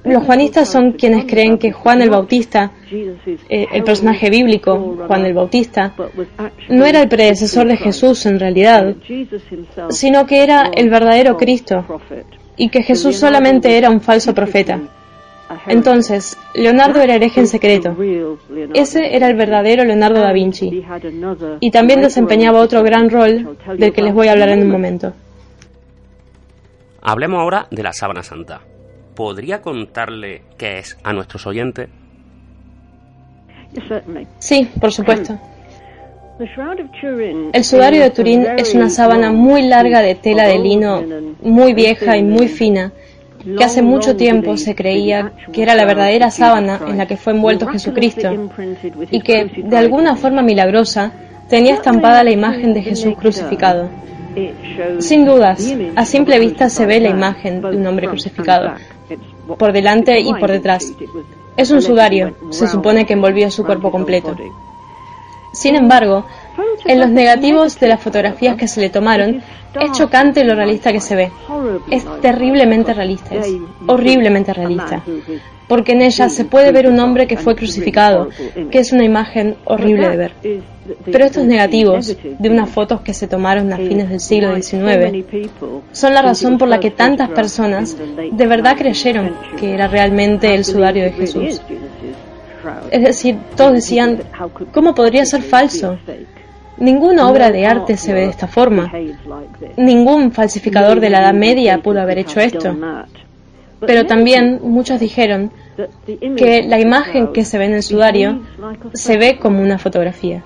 Los 0.04 0.24
juanistas 0.24 0.68
son 0.68 0.92
quienes 0.92 1.24
creen 1.24 1.58
que 1.58 1.72
Juan 1.72 2.02
el 2.02 2.10
Bautista, 2.10 2.70
eh, 3.48 3.66
el 3.72 3.82
personaje 3.82 4.30
bíblico, 4.30 4.96
Juan 5.08 5.24
el 5.24 5.34
Bautista, 5.34 5.92
no 6.68 6.86
era 6.86 7.00
el 7.00 7.08
predecesor 7.08 7.66
de 7.66 7.76
Jesús 7.76 8.24
en 8.26 8.38
realidad, 8.38 8.94
sino 9.90 10.26
que 10.26 10.44
era 10.44 10.70
el 10.72 10.88
verdadero 10.88 11.36
Cristo 11.36 11.84
y 12.56 12.68
que 12.68 12.82
Jesús 12.82 13.16
solamente 13.16 13.76
era 13.76 13.90
un 13.90 14.00
falso 14.00 14.32
profeta. 14.34 14.80
Entonces, 15.66 16.38
Leonardo 16.54 17.00
era 17.00 17.16
hereje 17.16 17.40
en 17.40 17.46
secreto. 17.46 17.96
Ese 18.74 19.14
era 19.16 19.28
el 19.28 19.36
verdadero 19.36 19.84
Leonardo 19.84 20.20
da 20.20 20.32
Vinci. 20.32 20.84
Y 21.60 21.70
también 21.70 22.00
desempeñaba 22.00 22.60
otro 22.60 22.82
gran 22.82 23.10
rol 23.10 23.58
del 23.76 23.92
que 23.92 24.02
les 24.02 24.14
voy 24.14 24.28
a 24.28 24.32
hablar 24.32 24.50
en 24.50 24.62
un 24.62 24.70
momento. 24.70 25.12
Hablemos 27.02 27.40
ahora 27.40 27.66
de 27.70 27.82
la 27.82 27.92
sábana 27.92 28.22
santa. 28.22 28.62
¿Podría 29.14 29.62
contarle 29.62 30.42
qué 30.56 30.78
es 30.78 30.98
a 31.02 31.12
nuestros 31.12 31.46
oyentes? 31.46 31.88
Sí, 34.38 34.68
por 34.80 34.92
supuesto. 34.92 35.38
El 37.52 37.64
sudario 37.64 38.02
de 38.02 38.10
Turín 38.10 38.46
es 38.56 38.74
una 38.74 38.90
sábana 38.90 39.30
muy 39.30 39.62
larga 39.62 40.00
de 40.00 40.14
tela 40.14 40.46
de 40.46 40.58
lino, 40.58 41.02
muy 41.42 41.72
vieja 41.72 42.16
y 42.16 42.22
muy 42.22 42.48
fina, 42.48 42.92
que 43.44 43.64
hace 43.64 43.82
mucho 43.82 44.16
tiempo 44.16 44.56
se 44.56 44.74
creía 44.74 45.32
que 45.52 45.62
era 45.62 45.74
la 45.74 45.84
verdadera 45.84 46.30
sábana 46.30 46.80
en 46.86 46.98
la 46.98 47.06
que 47.06 47.16
fue 47.16 47.32
envuelto 47.32 47.66
Jesucristo 47.66 48.50
y 49.10 49.20
que, 49.20 49.44
de 49.44 49.76
alguna 49.76 50.16
forma 50.16 50.42
milagrosa, 50.42 51.12
tenía 51.48 51.74
estampada 51.74 52.24
la 52.24 52.30
imagen 52.30 52.72
de 52.72 52.82
Jesús 52.82 53.14
crucificado. 53.18 53.88
Sin 54.98 55.26
dudas, 55.26 55.74
a 55.94 56.04
simple 56.06 56.38
vista 56.38 56.70
se 56.70 56.86
ve 56.86 56.98
la 57.00 57.10
imagen 57.10 57.60
de 57.60 57.76
un 57.76 57.86
hombre 57.86 58.08
crucificado, 58.08 58.72
por 59.58 59.72
delante 59.72 60.20
y 60.20 60.32
por 60.34 60.50
detrás. 60.50 60.92
Es 61.56 61.70
un 61.70 61.82
sudario, 61.82 62.34
se 62.50 62.66
supone 62.66 63.04
que 63.04 63.12
envolvió 63.12 63.50
su 63.50 63.64
cuerpo 63.64 63.90
completo. 63.90 64.34
Sin 65.52 65.76
embargo, 65.76 66.24
en 66.86 66.98
los 66.98 67.10
negativos 67.10 67.78
de 67.78 67.88
las 67.88 68.00
fotografías 68.00 68.56
que 68.56 68.66
se 68.66 68.80
le 68.80 68.88
tomaron, 68.88 69.42
es 69.80 69.92
chocante 69.92 70.44
lo 70.44 70.54
realista 70.54 70.92
que 70.92 71.00
se 71.00 71.14
ve. 71.14 71.32
Es 71.90 72.04
terriblemente 72.20 72.94
realista, 72.94 73.34
es 73.34 73.56
horriblemente 73.86 74.52
realista. 74.52 75.02
Porque 75.72 75.92
en 75.92 76.02
ella 76.02 76.28
se 76.28 76.44
puede 76.44 76.70
ver 76.70 76.86
un 76.86 77.00
hombre 77.00 77.26
que 77.26 77.38
fue 77.38 77.56
crucificado, 77.56 78.28
que 78.70 78.78
es 78.78 78.92
una 78.92 79.04
imagen 79.04 79.56
horrible 79.64 80.10
de 80.10 80.16
ver. 80.18 80.32
Pero 81.10 81.24
estos 81.24 81.46
negativos 81.46 82.14
de 82.38 82.50
unas 82.50 82.68
fotos 82.68 83.00
que 83.00 83.14
se 83.14 83.26
tomaron 83.26 83.72
a 83.72 83.78
fines 83.78 84.10
del 84.10 84.20
siglo 84.20 84.54
XIX 84.54 85.24
son 85.92 86.12
la 86.12 86.20
razón 86.20 86.58
por 86.58 86.68
la 86.68 86.78
que 86.78 86.90
tantas 86.90 87.30
personas 87.30 87.96
de 87.96 88.46
verdad 88.46 88.76
creyeron 88.76 89.34
que 89.58 89.72
era 89.72 89.88
realmente 89.88 90.54
el 90.54 90.66
sudario 90.66 91.04
de 91.04 91.12
Jesús. 91.12 91.62
Es 92.90 93.02
decir, 93.02 93.38
todos 93.56 93.72
decían, 93.72 94.24
¿cómo 94.74 94.94
podría 94.94 95.24
ser 95.24 95.40
falso? 95.40 95.96
Ninguna 96.76 97.30
obra 97.30 97.50
de 97.50 97.64
arte 97.64 97.96
se 97.96 98.12
ve 98.12 98.20
de 98.20 98.28
esta 98.28 98.46
forma. 98.46 98.92
Ningún 99.78 100.32
falsificador 100.32 101.00
de 101.00 101.08
la 101.08 101.20
Edad 101.20 101.32
Media 101.32 101.78
pudo 101.78 102.02
haber 102.02 102.18
hecho 102.18 102.40
esto. 102.40 102.76
Pero 103.86 104.06
también 104.06 104.60
muchos 104.62 105.00
dijeron 105.00 105.50
que 106.36 106.62
la 106.62 106.78
imagen 106.80 107.32
que 107.32 107.44
se 107.44 107.58
ve 107.58 107.66
en 107.66 107.74
el 107.74 107.82
sudario 107.82 108.40
se 108.92 109.16
ve 109.16 109.38
como 109.38 109.62
una 109.62 109.78
fotografía. 109.78 110.42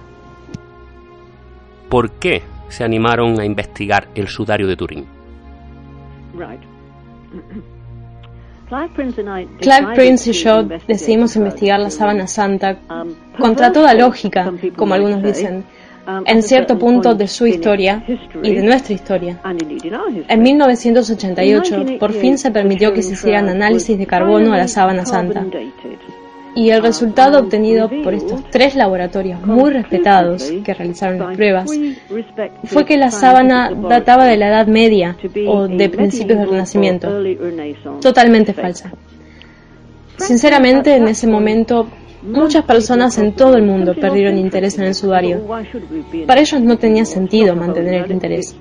¿Por 1.89 2.11
qué 2.13 2.43
se 2.69 2.85
animaron 2.85 3.39
a 3.41 3.45
investigar 3.45 4.09
el 4.15 4.29
sudario 4.29 4.67
de 4.67 4.77
Turín? 4.77 5.07
Clive 8.69 9.95
Prince 9.95 10.31
y 10.31 10.33
yo 10.33 10.65
decidimos 10.65 11.37
investigar 11.37 11.79
la 11.79 11.91
sábana 11.91 12.27
santa 12.27 12.77
um, 12.91 13.15
contra 13.39 13.73
toda 13.73 13.95
lógica, 13.95 14.53
como 14.77 14.95
algunos 14.95 15.23
dicen, 15.23 15.65
en 16.27 16.43
cierto 16.43 16.79
punto 16.79 17.15
de 17.15 17.29
su 17.29 17.47
historia 17.47 18.05
y 18.43 18.55
de 18.55 18.63
nuestra 18.63 18.95
historia. 18.95 19.41
En 20.29 20.43
1988, 20.43 21.99
por 21.99 22.13
fin 22.13 22.39
se 22.39 22.51
permitió 22.51 22.93
que 22.93 23.03
se 23.03 23.15
hicieran 23.15 23.49
análisis 23.49 23.99
de 23.99 24.07
carbono 24.07 24.53
a 24.53 24.57
la 24.57 24.69
sábana 24.69 25.05
santa 25.05 25.45
y 26.57 26.71
el 26.71 26.83
resultado 26.83 27.39
obtenido 27.39 27.91
por 28.03 28.15
estos 28.15 28.43
tres 28.51 28.75
laboratorios 28.75 29.45
muy 29.47 29.71
respetados 29.71 30.51
que 30.65 30.73
realizaron 30.73 31.19
las 31.19 31.37
pruebas 31.37 31.71
fue 32.65 32.87
que 32.87 32.97
la 32.97 33.11
sábana 33.11 33.71
databa 33.71 34.25
de 34.25 34.39
la 34.39 34.49
Edad 34.49 34.67
Media 34.67 35.17
o 35.47 35.69
de 35.69 35.89
principios 35.91 36.39
del 36.39 36.49
Renacimiento. 36.49 37.11
Totalmente 38.01 38.55
falsa. 38.55 38.91
Sinceramente, 40.17 40.97
en 40.97 41.09
ese 41.09 41.27
momento, 41.27 41.89
muchas 42.27 42.65
personas 42.65 43.19
en 43.19 43.33
todo 43.33 43.57
el 43.57 43.63
mundo 43.63 43.95
perdieron 43.95 44.39
interés 44.39 44.79
en 44.79 44.85
el 44.85 44.95
sudario. 44.95 45.47
Para 46.27 46.41
ellos 46.41 46.61
no 46.61 46.77
tenía 46.77 47.05
sentido 47.05 47.55
mantener 47.55 48.05
el 48.05 48.11
interés. 48.11 48.57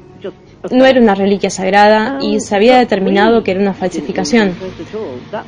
No 0.71 0.85
era 0.85 0.99
una 0.99 1.13
reliquia 1.15 1.49
sagrada 1.49 2.17
y 2.21 2.39
se 2.39 2.55
había 2.55 2.77
determinado 2.77 3.43
que 3.43 3.51
era 3.51 3.59
una 3.59 3.73
falsificación. 3.73 4.53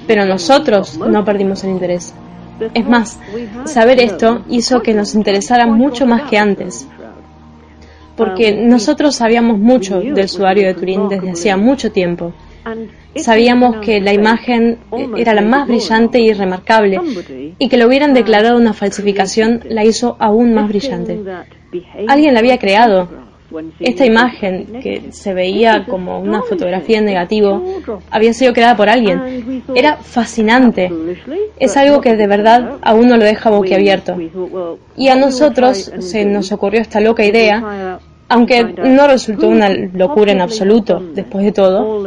Pero 0.06 0.26
nosotros 0.26 0.98
no 0.98 1.26
perdimos 1.26 1.64
el 1.64 1.72
interés. 1.72 2.14
Es 2.74 2.88
más, 2.88 3.20
saber 3.66 4.00
esto 4.00 4.44
hizo 4.50 4.82
que 4.82 4.94
nos 4.94 5.14
interesara 5.14 5.68
mucho 5.68 6.06
más 6.08 6.30
que 6.30 6.38
antes, 6.38 6.88
porque 8.16 8.52
nosotros 8.52 9.16
sabíamos 9.16 9.60
mucho 9.60 10.00
del 10.00 10.28
sudario 10.28 10.68
de 10.68 10.74
Turín 10.74 11.08
desde 11.08 11.30
hacía 11.30 11.56
mucho 11.56 11.92
tiempo. 11.92 12.34
Sabíamos 13.16 13.78
que 13.78 14.00
la 14.00 14.14
imagen 14.14 14.78
era 15.18 15.34
la 15.34 15.42
más 15.42 15.68
brillante 15.68 16.20
y 16.20 16.34
remarcable, 16.34 17.00
y 17.58 17.70
que 17.70 17.78
lo 17.78 17.88
hubieran 17.88 18.14
declarado 18.14 18.58
una 18.58 18.74
falsificación 18.74 19.62
la 19.66 19.84
hizo 19.84 20.16
aún 20.20 20.54
más 20.54 20.68
brillante. 20.68 21.20
Alguien 22.08 22.34
la 22.34 22.40
había 22.40 22.58
creado, 22.58 23.10
esta 23.80 24.06
imagen, 24.06 24.80
que 24.82 25.12
se 25.12 25.34
veía 25.34 25.86
como 25.86 26.20
una 26.20 26.42
fotografía 26.42 27.00
en 27.00 27.06
negativo, 27.06 27.64
había 28.10 28.34
sido 28.34 28.54
creada 28.54 28.76
por 28.76 28.90
alguien. 28.90 29.64
Era 29.74 29.98
fascinante. 29.98 30.92
Es 31.58 31.78
algo 31.78 32.02
que 32.02 32.16
de 32.16 32.28
verdad 32.28 32.78
aún 32.82 33.08
no 33.08 33.18
lo 33.18 33.24
deja 33.24 33.50
boquiabierto. 33.50 34.18
Y 34.96 35.08
a 35.08 35.16
nosotros 35.16 35.92
se 36.00 36.26
nos 36.26 36.52
ocurrió 36.52 36.82
esta 36.82 37.00
loca 37.00 37.26
idea, 37.26 38.00
aunque 38.30 38.64
no 38.64 39.08
resultó 39.08 39.48
una 39.48 39.70
locura 39.70 40.32
en 40.32 40.42
absoluto, 40.42 41.02
después 41.14 41.46
de 41.46 41.52
todo, 41.52 42.06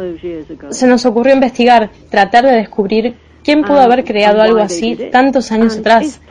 se 0.69 0.87
nos 0.87 1.05
ocurrió 1.05 1.33
investigar, 1.33 1.89
tratar 2.09 2.45
de 2.45 2.51
descubrir 2.53 3.15
quién 3.43 3.63
pudo 3.63 3.79
haber 3.79 4.03
creado 4.03 4.41
algo 4.41 4.59
así 4.59 4.97
tantos 5.11 5.51
años 5.51 5.77
atrás 5.77 6.21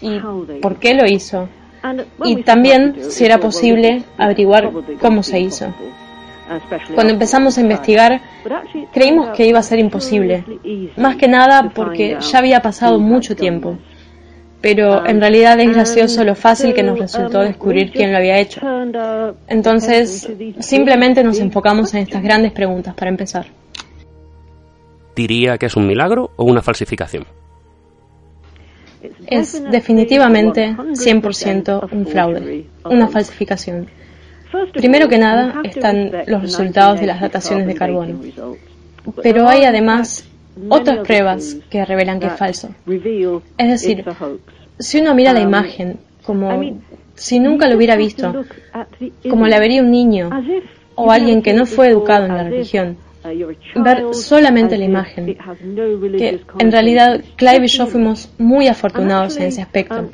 y 0.00 0.20
por 0.60 0.76
qué 0.76 0.94
lo 0.94 1.06
hizo. 1.06 1.48
Y 2.24 2.42
también, 2.42 2.96
si 3.10 3.24
era 3.24 3.38
posible, 3.38 4.04
averiguar 4.18 4.70
cómo 5.00 5.22
se 5.22 5.40
hizo. 5.40 5.72
Cuando 6.94 7.12
empezamos 7.12 7.58
a 7.58 7.60
investigar, 7.60 8.20
creímos 8.92 9.30
que 9.36 9.46
iba 9.46 9.58
a 9.58 9.62
ser 9.62 9.80
imposible, 9.80 10.44
más 10.96 11.16
que 11.16 11.26
nada 11.26 11.70
porque 11.74 12.18
ya 12.20 12.38
había 12.38 12.60
pasado 12.60 12.98
mucho 13.00 13.34
tiempo. 13.34 13.76
Pero 14.60 15.06
en 15.06 15.20
realidad 15.20 15.60
es 15.60 15.70
gracioso 15.70 16.24
lo 16.24 16.34
fácil 16.34 16.74
que 16.74 16.82
nos 16.82 16.98
resultó 16.98 17.40
descubrir 17.40 17.92
quién 17.92 18.10
lo 18.10 18.18
había 18.18 18.38
hecho. 18.38 18.60
Entonces, 19.48 20.28
simplemente 20.60 21.22
nos 21.22 21.38
enfocamos 21.38 21.92
en 21.94 22.00
estas 22.00 22.22
grandes 22.22 22.52
preguntas 22.52 22.94
para 22.94 23.10
empezar. 23.10 23.46
¿Diría 25.14 25.56
que 25.58 25.66
es 25.66 25.76
un 25.76 25.86
milagro 25.86 26.30
o 26.36 26.44
una 26.44 26.62
falsificación? 26.62 27.26
es 29.26 29.62
definitivamente 29.70 30.74
100% 30.76 31.92
un 31.92 32.06
fraude, 32.06 32.66
una 32.84 33.08
falsificación. 33.08 33.86
Primero 34.72 35.08
que 35.08 35.18
nada 35.18 35.60
están 35.64 36.12
los 36.26 36.42
resultados 36.42 37.00
de 37.00 37.06
las 37.06 37.20
dataciones 37.20 37.66
de 37.66 37.74
carbono, 37.74 38.20
pero 39.22 39.48
hay 39.48 39.64
además 39.64 40.28
otras 40.68 40.98
pruebas 41.06 41.56
que 41.70 41.84
revelan 41.84 42.20
que 42.20 42.26
es 42.26 42.36
falso. 42.36 42.70
Es 43.58 43.68
decir, 43.68 44.04
si 44.78 45.00
uno 45.00 45.14
mira 45.14 45.32
la 45.32 45.40
imagen 45.40 45.98
como 46.24 46.50
si 47.14 47.38
nunca 47.38 47.68
lo 47.68 47.76
hubiera 47.76 47.96
visto, 47.96 48.44
como 49.28 49.46
la 49.46 49.58
vería 49.58 49.82
un 49.82 49.90
niño 49.90 50.30
o 50.94 51.10
alguien 51.10 51.42
que 51.42 51.52
no 51.52 51.66
fue 51.66 51.88
educado 51.88 52.26
en 52.26 52.36
la 52.36 52.44
religión, 52.44 52.96
ver 53.74 54.14
solamente 54.14 54.78
la 54.78 54.84
imagen, 54.84 55.36
que 56.16 56.40
en 56.58 56.72
realidad 56.72 57.20
Clive 57.36 57.64
y 57.64 57.68
yo 57.68 57.86
fuimos 57.86 58.30
muy 58.38 58.68
afortunados 58.68 59.36
en 59.36 59.44
ese 59.44 59.62
aspecto, 59.62 60.10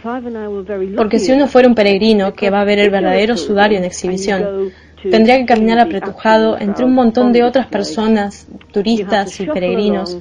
porque 0.96 1.18
si 1.18 1.32
uno 1.32 1.46
fuera 1.46 1.68
un 1.68 1.74
peregrino 1.74 2.32
que 2.34 2.50
va 2.50 2.60
a 2.60 2.64
ver 2.64 2.78
el 2.78 2.90
verdadero 2.90 3.36
sudario 3.36 3.78
en 3.78 3.84
exhibición, 3.84 4.72
tendría 5.10 5.38
que 5.38 5.46
caminar 5.46 5.78
apretujado 5.78 6.58
entre 6.58 6.84
un 6.84 6.94
montón 6.94 7.32
de 7.32 7.42
otras 7.42 7.66
personas, 7.66 8.46
turistas 8.72 9.40
y 9.40 9.46
peregrinos, 9.46 10.18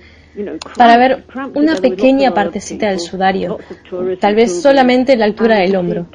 para 0.78 0.98
ver 0.98 1.24
una 1.56 1.76
pequeña 1.76 2.34
partecita 2.34 2.88
del 2.88 3.00
sudario, 3.00 3.60
tal 4.20 4.36
vez 4.36 4.62
solamente 4.62 5.18
la 5.18 5.26
altura 5.26 5.58
del 5.58 5.76
hombro. 5.76 6.08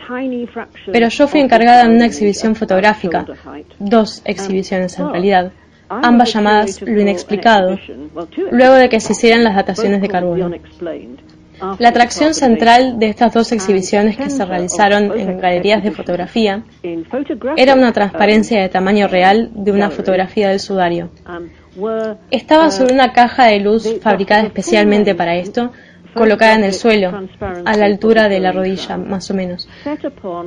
Pero 0.90 1.08
yo 1.08 1.28
fui 1.28 1.40
encargada 1.40 1.84
en 1.84 1.93
una 1.93 2.06
exhibición 2.06 2.54
fotográfica, 2.54 3.26
dos 3.78 4.23
exhibiciones 4.25 4.99
en 4.99 5.10
realidad, 5.10 5.52
ambas 5.88 6.32
llamadas 6.32 6.80
lo 6.82 7.00
inexplicado, 7.00 7.78
luego 8.50 8.75
de 8.75 8.88
que 8.88 9.00
se 9.00 9.12
hicieran 9.12 9.45
las 9.45 9.54
dataciones 9.54 10.00
de 10.00 10.08
carbono. 10.08 10.50
La 11.78 11.88
atracción 11.88 12.34
central 12.34 12.99
de 12.99 13.08
estas 13.08 13.32
dos 13.32 13.50
exhibiciones 13.52 14.16
que 14.16 14.28
se 14.28 14.45
realizaron 14.45 15.19
en 15.19 15.38
galerías 15.38 15.82
de 15.82 15.90
fotografía 15.90 16.62
era 17.56 17.75
una 17.75 17.92
transparencia 17.92 18.60
de 18.60 18.69
tamaño 18.69 19.08
real 19.08 19.50
de 19.54 19.73
una 19.73 19.90
fotografía 19.90 20.50
del 20.50 20.60
sudario. 20.60 21.10
Estaba 22.30 22.71
sobre 22.71 22.95
una 22.95 23.12
caja 23.12 23.47
de 23.47 23.60
luz 23.60 24.00
fabricada 24.00 24.42
especialmente 24.42 25.14
para 25.14 25.36
esto, 25.36 25.73
colocada 26.14 26.54
en 26.54 26.64
el 26.64 26.73
suelo, 26.73 27.28
a 27.40 27.76
la 27.76 27.84
altura 27.84 28.28
de 28.28 28.40
la 28.40 28.52
rodilla, 28.52 28.97
más 28.97 29.30
o 29.30 29.34
menos. 29.34 29.69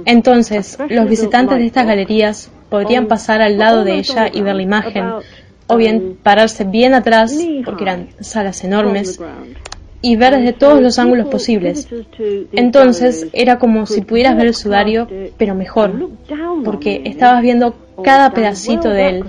Entonces, 0.05 0.77
los 0.89 1.07
visitantes 1.09 1.57
de 1.57 1.65
estas 1.65 1.85
galerías 1.85 2.51
podrían 2.69 3.07
pasar 3.07 3.41
al 3.41 3.57
lado 3.57 3.83
de 3.83 3.95
ella 3.95 4.29
y 4.31 4.41
ver 4.41 4.55
la 4.55 4.63
imagen, 4.63 5.05
o 5.67 5.77
bien 5.77 6.17
pararse 6.21 6.63
bien 6.63 6.93
atrás, 6.93 7.37
porque 7.65 7.83
eran 7.83 8.09
salas 8.19 8.63
enormes, 8.63 9.19
y 10.01 10.15
ver 10.15 10.37
desde 10.37 10.53
todos 10.53 10.81
los 10.81 10.97
ángulos 10.99 11.27
posibles. 11.27 11.87
Entonces 12.53 13.27
era 13.33 13.59
como 13.59 13.85
si 13.85 14.01
pudieras 14.01 14.37
ver 14.37 14.47
el 14.47 14.55
sudario, 14.55 15.07
pero 15.37 15.55
mejor, 15.55 16.09
porque 16.63 17.01
estabas 17.05 17.41
viendo 17.41 17.75
cada 18.03 18.31
pedacito 18.31 18.89
de 18.89 19.09
él. 19.09 19.25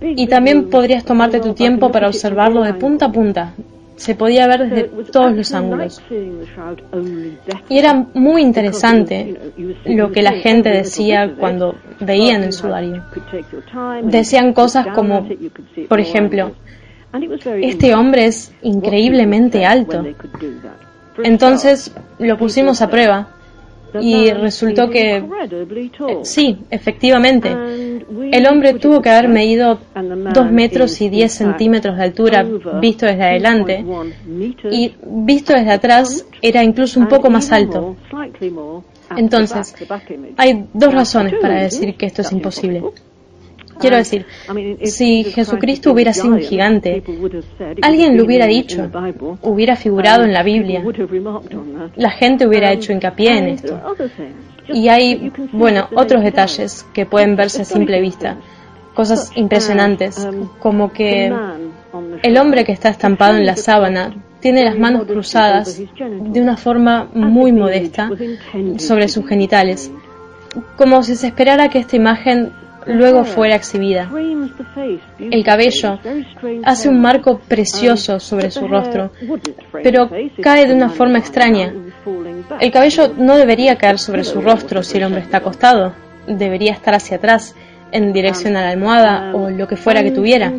Y 0.00 0.26
también 0.26 0.70
podrías 0.70 1.04
tomarte 1.04 1.40
tu 1.40 1.52
tiempo 1.52 1.90
para 1.92 2.08
observarlo 2.08 2.62
de 2.62 2.74
punta 2.74 3.06
a 3.06 3.12
punta, 3.12 3.54
se 3.96 4.14
podía 4.14 4.46
ver 4.46 4.68
desde 4.68 5.04
todos 5.10 5.34
los 5.34 5.52
ángulos. 5.52 6.02
Y 7.68 7.78
era 7.78 8.06
muy 8.14 8.42
interesante 8.42 9.36
lo 9.86 10.12
que 10.12 10.22
la 10.22 10.32
gente 10.32 10.68
decía 10.68 11.34
cuando 11.38 11.74
veían 12.00 12.42
el 12.42 12.52
sudario. 12.52 13.02
Decían 14.02 14.52
cosas 14.52 14.88
como, 14.94 15.26
por 15.88 16.00
ejemplo, 16.00 16.52
este 17.62 17.94
hombre 17.94 18.26
es 18.26 18.52
increíblemente 18.62 19.64
alto. 19.64 20.04
Entonces 21.22 21.92
lo 22.18 22.36
pusimos 22.36 22.82
a 22.82 22.90
prueba 22.90 23.36
y 24.00 24.30
resultó 24.30 24.90
que 24.90 25.16
eh, 25.16 26.18
sí, 26.22 26.58
efectivamente, 26.70 27.56
el 28.32 28.46
hombre 28.46 28.74
tuvo 28.74 29.00
que 29.00 29.10
haber 29.10 29.28
medido 29.28 29.78
2 29.94 30.52
metros 30.52 31.00
y 31.00 31.08
10 31.08 31.32
centímetros 31.32 31.96
de 31.96 32.02
altura 32.02 32.44
visto 32.80 33.06
desde 33.06 33.22
adelante. 33.22 33.84
y 34.70 34.94
visto 35.04 35.52
desde 35.52 35.72
atrás 35.72 36.26
era 36.42 36.62
incluso 36.62 37.00
un 37.00 37.08
poco 37.08 37.30
más 37.30 37.52
alto. 37.52 37.96
Entonces, 39.16 39.74
hay 40.36 40.64
dos 40.72 40.92
razones 40.92 41.34
para 41.40 41.62
decir 41.62 41.94
que 41.96 42.06
esto 42.06 42.22
es 42.22 42.32
imposible. 42.32 42.82
Quiero 43.78 43.96
decir, 43.96 44.26
si 44.84 45.24
Jesucristo 45.24 45.92
hubiera 45.92 46.12
sido 46.12 46.34
un 46.34 46.40
gigante, 46.40 47.02
alguien 47.82 48.16
lo 48.16 48.24
hubiera 48.24 48.46
dicho, 48.46 48.90
hubiera 49.42 49.76
figurado 49.76 50.24
en 50.24 50.32
la 50.32 50.42
Biblia, 50.42 50.82
la 51.96 52.10
gente 52.10 52.46
hubiera 52.46 52.72
hecho 52.72 52.92
hincapié 52.92 53.38
en 53.38 53.48
esto. 53.48 53.80
Y 54.68 54.88
hay, 54.88 55.32
bueno, 55.52 55.88
otros 55.94 56.22
detalles 56.22 56.86
que 56.92 57.06
pueden 57.06 57.36
verse 57.36 57.62
a 57.62 57.64
simple 57.64 58.00
vista, 58.00 58.36
cosas 58.94 59.30
impresionantes, 59.36 60.26
como 60.58 60.92
que 60.92 61.32
el 62.22 62.38
hombre 62.38 62.64
que 62.64 62.72
está 62.72 62.88
estampado 62.88 63.36
en 63.36 63.46
la 63.46 63.56
sábana 63.56 64.14
tiene 64.40 64.64
las 64.64 64.78
manos 64.78 65.06
cruzadas 65.06 65.78
de 65.78 66.40
una 66.40 66.56
forma 66.56 67.08
muy 67.14 67.52
modesta 67.52 68.10
sobre 68.78 69.08
sus 69.08 69.26
genitales, 69.26 69.90
como 70.76 71.02
si 71.02 71.16
se 71.16 71.28
esperara 71.28 71.68
que 71.68 71.78
esta 71.78 71.96
imagen 71.96 72.52
luego 72.86 73.24
fuera 73.24 73.56
exhibida. 73.56 74.10
El 75.18 75.44
cabello 75.44 75.98
hace 76.64 76.88
un 76.88 77.00
marco 77.00 77.38
precioso 77.38 78.20
sobre 78.20 78.50
su 78.50 78.66
rostro, 78.68 79.10
pero 79.82 80.10
cae 80.40 80.66
de 80.66 80.74
una 80.74 80.88
forma 80.88 81.18
extraña. 81.18 81.72
El 82.60 82.70
cabello 82.70 83.12
no 83.16 83.36
debería 83.36 83.76
caer 83.76 83.98
sobre 83.98 84.24
su 84.24 84.40
rostro 84.40 84.82
si 84.82 84.98
el 84.98 85.04
hombre 85.04 85.20
está 85.20 85.38
acostado, 85.38 85.92
debería 86.26 86.72
estar 86.72 86.94
hacia 86.94 87.16
atrás, 87.16 87.54
en 87.92 88.12
dirección 88.12 88.56
a 88.56 88.62
la 88.62 88.70
almohada 88.70 89.34
o 89.34 89.50
lo 89.50 89.66
que 89.66 89.76
fuera 89.76 90.02
que 90.02 90.10
tuviera. 90.10 90.52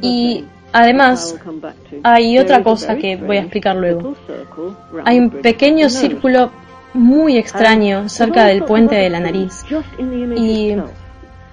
Y 0.00 0.44
además, 0.72 1.38
hay 2.02 2.38
otra 2.38 2.62
cosa 2.62 2.96
que 2.96 3.16
voy 3.16 3.38
a 3.38 3.40
explicar 3.40 3.76
luego. 3.76 4.14
Hay 5.04 5.18
un 5.18 5.30
pequeño 5.30 5.88
círculo 5.88 6.50
muy 6.94 7.38
extraño 7.38 8.08
cerca 8.08 8.44
del 8.44 8.64
puente 8.64 8.94
de 8.96 9.10
la 9.10 9.20
nariz. 9.20 9.64
Y 10.36 10.76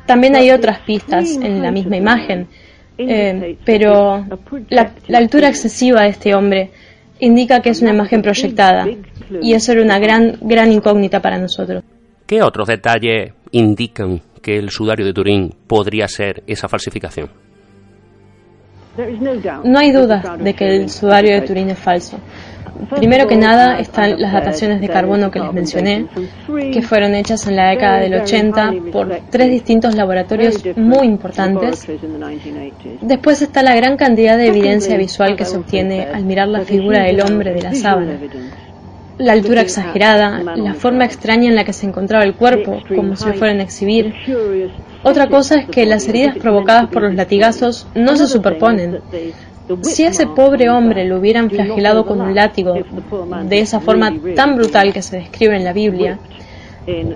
también 0.09 0.35
hay 0.35 0.49
otras 0.49 0.79
pistas 0.79 1.37
en 1.39 1.61
la 1.61 1.69
misma 1.69 1.95
imagen, 1.95 2.47
eh, 2.97 3.55
pero 3.63 4.25
la, 4.69 4.91
altura 5.13 5.49
excesiva 5.49 6.01
de 6.01 6.09
este 6.09 6.33
hombre 6.33 6.71
indica 7.19 7.61
que 7.61 7.69
es 7.69 7.83
una 7.83 7.91
imagen 7.91 8.23
proyectada 8.23 8.87
y 9.39 9.53
eso 9.53 9.71
era 9.71 9.83
una 9.83 9.99
gran, 9.99 10.39
gran 10.41 10.71
incógnita 10.71 11.19
para 11.19 11.37
nosotros. 11.37 11.83
¿Qué 12.25 12.41
otros 12.41 12.67
detalles 12.67 13.33
indican 13.51 14.19
que 14.41 14.57
el 14.57 14.71
sudario 14.71 15.05
de 15.05 15.13
Turín 15.13 15.53
podría 15.67 16.07
ser 16.07 16.41
esa 16.47 16.67
falsificación? 16.67 17.29
No 19.63 19.77
hay 19.77 19.91
duda 19.91 20.37
de 20.39 20.55
que 20.55 20.75
el 20.75 20.89
sudario 20.89 21.39
de 21.39 21.41
Turín 21.41 21.69
es 21.69 21.77
falso. 21.77 22.17
Primero 22.95 23.27
que 23.27 23.35
nada 23.35 23.79
están 23.79 24.19
las 24.21 24.31
dataciones 24.31 24.79
de 24.79 24.87
carbono 24.87 25.29
que 25.31 25.39
les 25.39 25.53
mencioné, 25.53 26.07
que 26.71 26.81
fueron 26.81 27.13
hechas 27.13 27.45
en 27.47 27.55
la 27.55 27.69
década 27.69 27.99
del 27.99 28.13
80 28.13 28.73
por 28.91 29.19
tres 29.29 29.49
distintos 29.49 29.95
laboratorios 29.95 30.63
muy 30.77 31.07
importantes. 31.07 31.87
Después 33.01 33.41
está 33.41 33.63
la 33.63 33.75
gran 33.75 33.97
cantidad 33.97 34.37
de 34.37 34.47
evidencia 34.47 34.97
visual 34.97 35.35
que 35.35 35.45
se 35.45 35.57
obtiene 35.57 36.03
al 36.03 36.23
mirar 36.23 36.47
la 36.47 36.61
figura 36.61 37.03
del 37.03 37.21
hombre 37.21 37.53
de 37.53 37.61
la 37.61 37.73
sábana. 37.73 38.17
La 39.17 39.33
altura 39.33 39.59
exagerada, 39.59 40.41
la 40.55 40.73
forma 40.75 41.03
extraña 41.03 41.49
en 41.49 41.55
la 41.55 41.65
que 41.65 41.73
se 41.73 41.85
encontraba 41.85 42.23
el 42.23 42.35
cuerpo, 42.35 42.81
como 42.95 43.17
si 43.17 43.25
lo 43.25 43.33
fueran 43.33 43.59
a 43.59 43.63
exhibir. 43.63 44.13
Otra 45.03 45.27
cosa 45.27 45.55
es 45.55 45.67
que 45.67 45.85
las 45.85 46.07
heridas 46.07 46.37
provocadas 46.37 46.87
por 46.87 47.01
los 47.01 47.15
latigazos 47.15 47.87
no 47.95 48.15
se 48.15 48.27
superponen, 48.27 49.01
si 49.81 50.03
ese 50.03 50.27
pobre 50.27 50.69
hombre 50.69 51.05
lo 51.05 51.17
hubieran 51.17 51.49
flagelado 51.49 52.05
con 52.05 52.21
un 52.21 52.33
látigo 52.33 52.73
de 53.43 53.59
esa 53.59 53.79
forma 53.79 54.11
tan 54.35 54.55
brutal 54.55 54.93
que 54.93 55.01
se 55.01 55.17
describe 55.17 55.55
en 55.55 55.63
la 55.63 55.73
Biblia, 55.73 56.19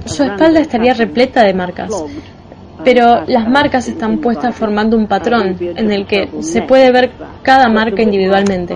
su 0.06 0.24
espalda 0.24 0.60
estaría 0.60 0.94
repleta 0.94 1.44
de 1.44 1.54
marcas. 1.54 1.92
Pero 2.84 3.24
las 3.28 3.48
marcas 3.48 3.88
están 3.88 4.18
puestas 4.18 4.56
formando 4.56 4.98
un 4.98 5.08
patrón 5.08 5.58
en 5.60 5.92
el 5.92 6.06
que 6.06 6.30
se 6.42 6.64
puede 6.64 6.92
ver 6.92 7.12
cada 7.42 7.70
marca 7.70 8.02
individualmente. 8.02 8.76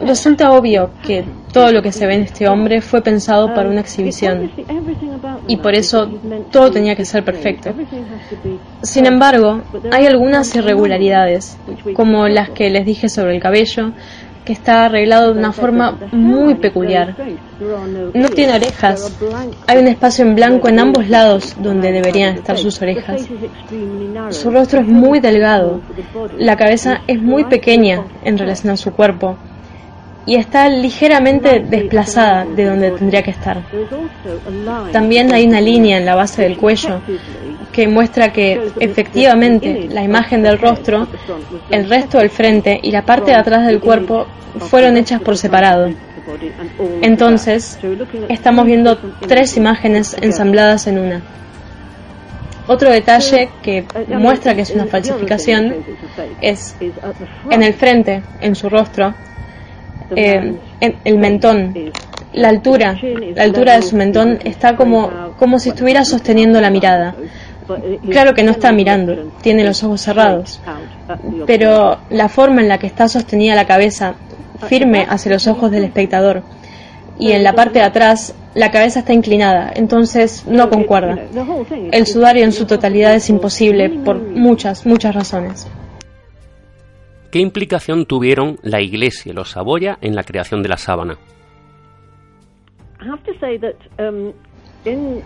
Resulta 0.00 0.50
obvio 0.52 0.90
que 1.06 1.24
todo 1.52 1.70
lo 1.70 1.80
que 1.80 1.92
se 1.92 2.06
ve 2.06 2.14
en 2.14 2.22
este 2.22 2.48
hombre 2.48 2.80
fue 2.80 3.00
pensado 3.00 3.54
para 3.54 3.68
una 3.68 3.80
exhibición 3.80 4.50
y 5.46 5.56
por 5.58 5.74
eso 5.74 6.10
todo 6.50 6.70
tenía 6.70 6.96
que 6.96 7.04
ser 7.04 7.24
perfecto. 7.24 7.72
Sin 8.82 9.06
embargo, 9.06 9.62
hay 9.92 10.06
algunas 10.06 10.54
irregularidades, 10.56 11.56
como 11.94 12.26
las 12.26 12.50
que 12.50 12.70
les 12.70 12.84
dije 12.84 13.08
sobre 13.08 13.36
el 13.36 13.40
cabello, 13.40 13.92
que 14.44 14.52
está 14.52 14.86
arreglado 14.86 15.32
de 15.32 15.38
una 15.38 15.52
forma 15.52 15.96
muy 16.12 16.56
peculiar. 16.56 17.14
No 18.12 18.28
tiene 18.28 18.54
orejas. 18.54 19.16
Hay 19.66 19.78
un 19.78 19.86
espacio 19.86 20.24
en 20.24 20.34
blanco 20.34 20.68
en 20.68 20.80
ambos 20.80 21.08
lados 21.08 21.56
donde 21.58 21.92
deberían 21.92 22.34
estar 22.34 22.58
sus 22.58 22.82
orejas. 22.82 23.26
Su 24.30 24.50
rostro 24.50 24.80
es 24.80 24.86
muy 24.86 25.20
delgado. 25.20 25.80
La 26.36 26.56
cabeza 26.56 27.00
es 27.06 27.22
muy 27.22 27.44
pequeña 27.44 28.04
en 28.24 28.36
relación 28.36 28.72
a 28.72 28.76
su 28.76 28.92
cuerpo 28.92 29.38
y 30.26 30.36
está 30.36 30.68
ligeramente 30.68 31.60
desplazada 31.60 32.44
de 32.44 32.64
donde 32.64 32.90
tendría 32.92 33.22
que 33.22 33.30
estar. 33.30 33.62
También 34.92 35.32
hay 35.32 35.46
una 35.46 35.60
línea 35.60 35.98
en 35.98 36.06
la 36.06 36.14
base 36.14 36.42
del 36.42 36.56
cuello 36.56 37.00
que 37.72 37.88
muestra 37.88 38.32
que 38.32 38.70
efectivamente 38.80 39.88
la 39.90 40.02
imagen 40.02 40.42
del 40.42 40.58
rostro, 40.58 41.08
el 41.70 41.88
resto 41.88 42.18
del 42.18 42.30
frente 42.30 42.78
y 42.82 42.90
la 42.90 43.02
parte 43.02 43.32
de 43.32 43.36
atrás 43.36 43.66
del 43.66 43.80
cuerpo 43.80 44.26
fueron 44.58 44.96
hechas 44.96 45.20
por 45.20 45.36
separado. 45.36 45.90
Entonces, 47.02 47.78
estamos 48.28 48.64
viendo 48.64 48.96
tres 49.26 49.56
imágenes 49.56 50.16
ensambladas 50.20 50.86
en 50.86 50.98
una. 50.98 51.22
Otro 52.66 52.90
detalle 52.90 53.50
que 53.62 53.84
muestra 54.08 54.54
que 54.54 54.62
es 54.62 54.70
una 54.70 54.86
falsificación 54.86 55.74
es 56.40 56.76
en 57.50 57.62
el 57.62 57.74
frente, 57.74 58.22
en 58.40 58.54
su 58.54 58.70
rostro, 58.70 59.14
eh, 60.14 60.54
el 60.80 61.18
mentón, 61.18 61.74
la 62.32 62.48
altura, 62.48 62.98
la 63.34 63.42
altura 63.42 63.76
de 63.76 63.82
su 63.82 63.96
mentón 63.96 64.38
está 64.44 64.76
como, 64.76 65.10
como 65.38 65.58
si 65.58 65.70
estuviera 65.70 66.04
sosteniendo 66.04 66.60
la 66.60 66.70
mirada. 66.70 67.14
Claro 68.10 68.34
que 68.34 68.42
no 68.42 68.50
está 68.50 68.72
mirando, 68.72 69.32
tiene 69.40 69.64
los 69.64 69.82
ojos 69.82 70.02
cerrados, 70.02 70.60
pero 71.46 71.98
la 72.10 72.28
forma 72.28 72.60
en 72.60 72.68
la 72.68 72.78
que 72.78 72.86
está 72.86 73.08
sostenida 73.08 73.54
la 73.54 73.66
cabeza, 73.66 74.14
firme 74.68 75.06
hacia 75.08 75.32
los 75.32 75.46
ojos 75.46 75.70
del 75.70 75.84
espectador, 75.84 76.42
y 77.18 77.32
en 77.32 77.42
la 77.42 77.54
parte 77.54 77.78
de 77.78 77.84
atrás 77.84 78.34
la 78.54 78.70
cabeza 78.70 79.00
está 79.00 79.12
inclinada, 79.12 79.72
entonces 79.74 80.44
no 80.46 80.68
concuerda. 80.68 81.18
El 81.90 82.06
sudario 82.06 82.44
en 82.44 82.52
su 82.52 82.66
totalidad 82.66 83.14
es 83.14 83.30
imposible 83.30 83.88
por 83.88 84.18
muchas, 84.18 84.84
muchas 84.84 85.14
razones. 85.14 85.66
¿Qué 87.34 87.40
implicación 87.40 88.06
tuvieron 88.06 88.60
la 88.62 88.80
Iglesia 88.80 89.32
y 89.32 89.34
los 89.34 89.50
Saboya 89.50 89.98
en 90.00 90.14
la 90.14 90.22
creación 90.22 90.62
de 90.62 90.68
la 90.68 90.76
sábana? 90.76 91.18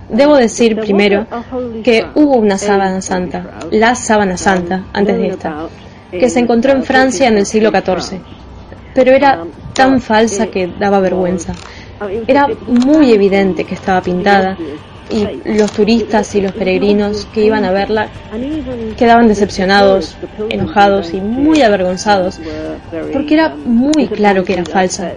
Debo 0.08 0.36
decir 0.38 0.76
primero 0.76 1.26
que 1.84 2.06
hubo 2.14 2.38
una 2.38 2.56
sábana 2.56 3.02
santa, 3.02 3.58
la 3.70 3.94
sábana 3.94 4.38
santa, 4.38 4.86
antes 4.94 5.18
de 5.18 5.26
esta, 5.26 5.68
que 6.10 6.30
se 6.30 6.40
encontró 6.40 6.72
en 6.72 6.82
Francia 6.82 7.28
en 7.28 7.36
el 7.36 7.44
siglo 7.44 7.70
XIV, 7.72 8.22
pero 8.94 9.12
era 9.12 9.44
tan 9.74 10.00
falsa 10.00 10.46
que 10.46 10.66
daba 10.66 11.00
vergüenza. 11.00 11.52
Era 12.26 12.46
muy 12.66 13.12
evidente 13.12 13.64
que 13.64 13.74
estaba 13.74 14.00
pintada 14.00 14.56
y 15.10 15.56
los 15.56 15.72
turistas 15.72 16.34
y 16.34 16.40
los 16.40 16.52
peregrinos 16.52 17.26
que 17.32 17.44
iban 17.44 17.64
a 17.64 17.70
verla 17.70 18.08
quedaban 18.96 19.28
decepcionados, 19.28 20.16
enojados 20.50 21.14
y 21.14 21.20
muy 21.20 21.62
avergonzados, 21.62 22.40
porque 23.12 23.34
era 23.34 23.54
muy 23.54 24.06
claro 24.08 24.44
que 24.44 24.54
era 24.54 24.64
falsa. 24.64 25.12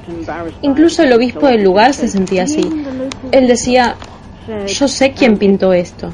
Incluso 0.62 1.04
el 1.04 1.14
obispo 1.14 1.48
del 1.48 1.64
lugar 1.64 1.94
se 1.94 2.08
sentía 2.08 2.44
así. 2.44 2.68
Él 3.32 3.48
decía, 3.48 3.96
yo 4.68 4.88
sé 4.88 5.12
quién 5.12 5.38
pintó 5.38 5.74
esto. 5.74 6.12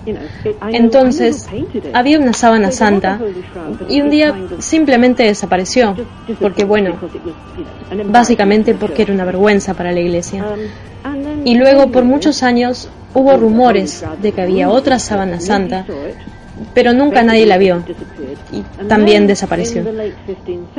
Entonces, 0.71 1.47
había 1.93 2.19
una 2.19 2.33
sábana 2.33 2.71
santa 2.71 3.19
y 3.87 4.01
un 4.01 4.09
día 4.09 4.35
simplemente 4.59 5.23
desapareció, 5.23 5.95
porque 6.39 6.65
bueno, 6.65 6.95
básicamente 8.05 8.73
porque 8.73 9.03
era 9.03 9.13
una 9.13 9.25
vergüenza 9.25 9.73
para 9.73 9.91
la 9.91 9.99
iglesia. 9.99 10.45
Y 11.45 11.55
luego, 11.55 11.91
por 11.91 12.03
muchos 12.03 12.43
años, 12.43 12.89
hubo 13.17 13.35
rumores 13.35 14.05
de 14.21 14.31
que 14.31 14.41
había 14.41 14.69
otra 14.69 14.99
sábana 14.99 15.39
santa, 15.39 15.85
pero 16.73 16.93
nunca 16.93 17.23
nadie 17.23 17.45
la 17.47 17.57
vio 17.57 17.83
y 18.51 18.61
también 18.87 19.25
desapareció. 19.25 19.83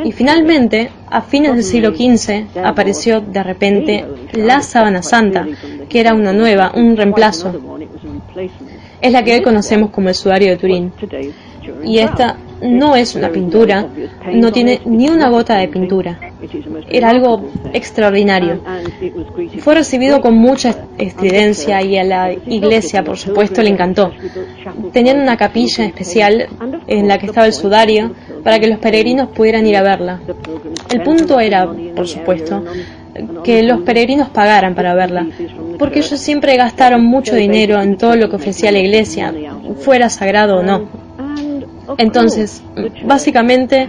Y 0.05 0.13
finalmente, 0.13 0.91
a 1.11 1.21
fines 1.23 1.55
del 1.55 1.65
siglo 1.65 1.91
XV, 1.91 2.59
apareció 2.65 3.21
de 3.21 3.43
repente 3.43 4.05
la 4.33 4.63
sábana 4.63 5.03
santa, 5.03 5.47
que 5.89 6.01
era 6.01 6.15
una 6.15 6.33
nueva, 6.33 6.73
un 6.75 6.97
reemplazo. 6.97 7.53
Es 9.01 9.13
la 9.13 9.25
que 9.25 9.35
hoy 9.35 9.43
conocemos 9.43 9.91
como 9.91 10.09
el 10.09 10.15
sudario 10.15 10.51
de 10.51 10.57
Turín. 10.57 10.93
Y 11.85 11.99
esta 11.99 12.37
no 12.63 12.97
es 12.97 13.15
una 13.15 13.31
pintura, 13.31 13.87
no 14.33 14.53
tiene 14.53 14.81
ni 14.85 15.09
una 15.09 15.29
gota 15.29 15.57
de 15.57 15.69
pintura. 15.69 16.19
Era 16.89 17.11
algo 17.11 17.51
extraordinario. 17.73 18.61
Fue 19.59 19.75
recibido 19.75 20.21
con 20.21 20.37
mucha 20.37 20.75
estridencia 20.97 21.83
y 21.83 21.99
a 21.99 22.05
la 22.05 22.33
iglesia, 22.33 23.05
por 23.05 23.19
supuesto, 23.19 23.63
le 23.63 23.71
encantó. 23.71 24.13
Tenían 24.93 25.21
una 25.21 25.37
capilla 25.37 25.85
especial 25.85 26.49
en 26.87 27.09
la 27.09 27.19
que 27.19 27.27
estaba 27.27 27.47
el 27.47 27.53
sudario 27.53 28.13
para 28.43 28.59
que 28.59 28.69
los 28.69 28.79
peregrinos 28.79 29.29
pudieran 29.29 29.67
ir 29.67 29.77
a 29.77 29.83
verla. 29.83 30.21
El 30.91 31.03
punto 31.03 31.41
era, 31.41 31.69
por 31.95 32.09
supuesto, 32.09 32.65
que 33.45 33.63
los 33.63 33.81
peregrinos 33.81 34.29
pagaran 34.29 34.75
para 34.75 34.95
verla, 34.95 35.27
porque 35.79 36.01
ellos 36.01 36.21
siempre 36.21 36.57
gastaron 36.57 37.05
mucho 37.05 37.35
dinero 37.35 37.81
en 37.81 37.97
todo 37.97 38.17
lo 38.17 38.29
que 38.29 38.37
ofrecía 38.37 38.71
la 38.73 38.79
iglesia, 38.79 39.35
fuera 39.81 40.09
sagrado 40.09 40.59
o 40.59 40.63
no. 40.63 41.08
Entonces, 41.97 42.63
básicamente, 43.05 43.89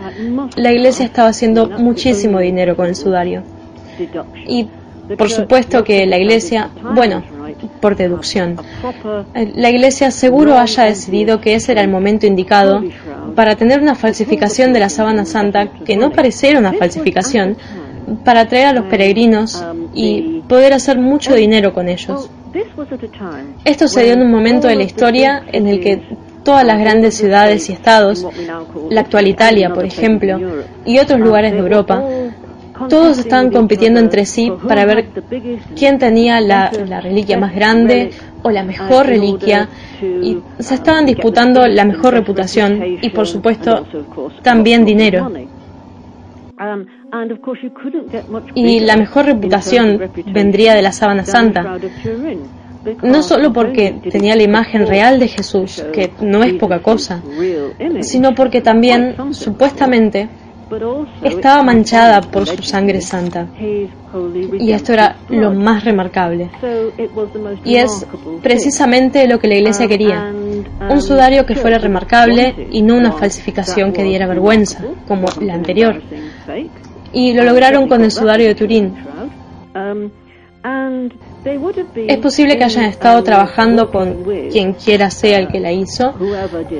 la 0.56 0.72
iglesia 0.72 1.06
estaba 1.06 1.30
haciendo 1.30 1.70
muchísimo 1.70 2.40
dinero 2.40 2.76
con 2.76 2.88
el 2.88 2.96
sudario. 2.96 3.44
Y 4.48 4.68
por 5.18 5.30
supuesto 5.30 5.84
que 5.84 6.06
la 6.06 6.18
iglesia, 6.18 6.70
bueno, 6.96 7.24
por 7.82 7.96
deducción, 7.96 8.58
la 9.34 9.70
iglesia 9.70 10.12
seguro 10.12 10.58
haya 10.58 10.84
decidido 10.84 11.42
que 11.42 11.56
ese 11.56 11.72
era 11.72 11.82
el 11.82 11.90
momento 11.90 12.26
indicado 12.28 12.84
para 13.36 13.56
tener 13.56 13.82
una 13.82 13.96
falsificación 13.96 14.72
de 14.72 14.80
la 14.80 14.90
sábana 14.90 15.26
santa 15.26 15.68
que 15.86 15.98
no 15.98 16.12
pareciera 16.12 16.60
una 16.60 16.74
falsificación, 16.74 17.58
para 18.24 18.42
atraer 18.42 18.68
a 18.68 18.74
los 18.74 18.86
peregrinos 18.86 19.64
y 19.94 20.42
poder 20.48 20.74
hacer 20.74 20.98
mucho 20.98 21.36
dinero 21.36 21.74
con 21.74 21.90
ellos. 21.90 22.30
Esto 23.64 23.88
se 23.88 24.04
dio 24.04 24.14
en 24.14 24.22
un 24.22 24.32
momento 24.32 24.68
de 24.68 24.76
la 24.76 24.84
historia 24.84 25.44
en 25.52 25.68
el 25.68 25.80
que 25.82 26.02
todas 26.50 26.66
las 26.66 26.80
grandes 26.80 27.14
ciudades 27.16 27.70
y 27.70 27.74
estados, 27.74 28.26
la 28.90 29.02
actual 29.02 29.28
Italia, 29.28 29.72
por 29.72 29.86
ejemplo, 29.86 30.40
y 30.84 30.98
otros 30.98 31.20
lugares 31.20 31.52
de 31.52 31.60
Europa, 31.60 32.04
todos 32.90 33.20
estaban 33.20 33.52
compitiendo 33.52 34.00
entre 34.00 34.26
sí 34.26 34.52
para 34.68 34.84
ver 34.84 35.10
quién 35.78 36.00
tenía 36.00 36.42
la, 36.42 36.72
reliquia 37.04 37.38
más 37.38 37.54
grande 37.54 38.10
o 38.42 38.50
la 38.50 38.64
mejor 38.64 39.06
reliquia 39.06 39.70
y 40.02 40.40
se 40.58 40.74
estaban 40.74 41.06
disputando 41.06 41.68
la 41.68 41.86
mejor 41.86 42.16
reputación 42.16 42.82
y 43.00 43.10
por 43.12 43.28
supuesto 43.28 43.86
también 44.42 44.86
dinero. 44.86 45.32
Y 48.56 48.80
la 48.80 48.98
mejor 48.98 49.26
reputación 49.28 50.02
vendría 50.34 50.74
de 50.74 50.82
la 50.82 50.94
sábana 50.94 51.26
santa, 51.26 51.78
no 53.02 53.24
solo 53.24 53.52
porque 53.52 54.00
tenía 54.10 54.36
la 54.36 54.44
imagen 54.44 54.88
real 54.88 55.20
de 55.20 55.28
Jesús, 55.28 55.84
que 55.94 56.12
no 56.22 56.44
es 56.44 56.54
poca 56.54 56.82
cosa, 56.82 57.22
sino 58.02 58.34
porque 58.34 58.62
también, 58.62 59.16
supuestamente, 59.32 60.30
estaba 61.24 61.64
manchada 61.64 62.22
por 62.22 62.46
su 62.48 62.62
sangre 62.62 63.02
santa. 63.02 63.48
Y 64.60 64.72
esto 64.72 64.94
era 64.94 65.18
lo 65.30 65.52
más 65.52 65.84
remarcable. 65.84 66.50
Y 67.64 67.76
es 67.76 68.06
precisamente 68.42 69.28
lo 69.28 69.40
que 69.40 69.48
la 69.48 69.56
iglesia 69.56 69.88
quería. 69.88 70.32
Un 70.90 71.02
sudario 71.02 71.46
que 71.46 71.56
fuera 71.56 71.78
remarcable 71.78 72.68
y 72.72 72.82
no 72.82 72.96
una 72.96 73.12
falsificación 73.12 73.92
que 73.92 74.04
diera 74.04 74.28
vergüenza, 74.28 74.84
como 75.08 75.28
la 75.42 75.56
anterior. 75.56 76.02
Y 77.12 77.34
lo 77.34 77.44
lograron 77.44 77.88
con 77.88 78.04
el 78.04 78.12
sudario 78.12 78.48
de 78.48 78.56
Turín. 78.56 78.94
Es 82.06 82.18
posible 82.18 82.58
que 82.58 82.64
hayan 82.66 82.86
estado 82.86 83.24
trabajando 83.24 83.90
con 83.90 84.26
quien 84.52 84.74
quiera 84.74 85.10
sea 85.10 85.40
el 85.40 85.48
que 85.48 85.60
la 85.60 85.72
hizo. 85.72 86.14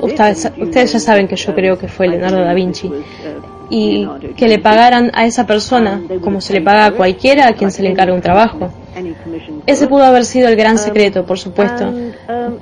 Ustedes, 0.02 0.52
ustedes 0.58 0.92
ya 0.92 1.00
saben 1.00 1.26
que 1.26 1.36
yo 1.36 1.54
creo 1.54 1.78
que 1.78 1.88
fue 1.88 2.08
Leonardo 2.08 2.40
da 2.44 2.52
Vinci. 2.52 2.90
Y 3.70 4.06
que 4.36 4.48
le 4.48 4.58
pagaran 4.58 5.10
a 5.14 5.24
esa 5.24 5.46
persona 5.46 6.02
como 6.20 6.40
se 6.40 6.52
le 6.52 6.60
paga 6.60 6.86
a 6.86 6.90
cualquiera 6.90 7.48
a 7.48 7.52
quien 7.52 7.70
se 7.70 7.82
le 7.82 7.90
encarga 7.90 8.12
un 8.12 8.20
trabajo. 8.20 8.70
Ese 9.66 9.86
pudo 9.86 10.04
haber 10.04 10.24
sido 10.24 10.48
el 10.48 10.56
gran 10.56 10.76
secreto, 10.76 11.24
por 11.24 11.38
supuesto, 11.38 11.92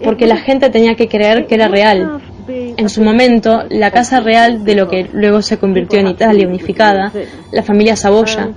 porque 0.05 0.27
la 0.27 0.37
gente 0.37 0.71
tenía 0.71 0.95
que 0.95 1.09
creer 1.09 1.47
que 1.47 1.55
era 1.55 1.67
real. 1.67 2.21
En 2.49 2.89
su 2.89 3.03
momento, 3.03 3.65
la 3.69 3.91
casa 3.91 4.21
real 4.21 4.65
de 4.65 4.75
lo 4.75 4.89
que 4.89 5.09
luego 5.13 5.43
se 5.43 5.59
convirtió 5.59 5.99
en 5.99 6.09
Italia 6.09 6.47
unificada, 6.47 7.13
la 7.51 7.63
familia 7.63 7.97
Saboya, 7.97 8.51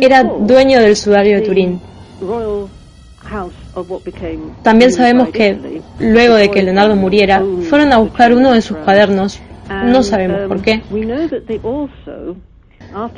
era 0.00 0.24
dueño 0.24 0.80
del 0.80 0.96
sudario 0.96 1.36
de 1.36 1.42
Turín. 1.42 1.80
También 4.62 4.92
sabemos 4.92 5.28
que, 5.28 5.82
luego 5.98 6.34
de 6.34 6.50
que 6.50 6.62
Leonardo 6.62 6.96
muriera, 6.96 7.42
fueron 7.68 7.92
a 7.92 7.98
buscar 7.98 8.32
uno 8.32 8.52
de 8.52 8.62
sus 8.62 8.76
cuadernos, 8.78 9.40
no 9.68 10.02
sabemos 10.02 10.48
por 10.48 10.62
qué. 10.62 10.82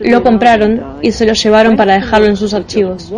Lo 0.00 0.22
compraron 0.22 0.83
y 1.00 1.12
se 1.12 1.26
lo 1.26 1.33
llevaron 1.33 1.76
para 1.76 1.94
dejarlo 1.94 2.26
en 2.26 2.37
sus 2.37 2.55
archivos. 2.55 3.12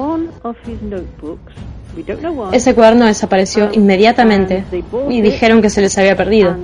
Ese 2.52 2.74
cuaderno 2.74 3.06
desapareció 3.06 3.70
inmediatamente 3.72 4.64
y 5.08 5.20
dijeron 5.20 5.61
que 5.61 5.70
se 5.70 5.80
les 5.80 5.96
había 5.98 6.16
perdido. 6.16 6.56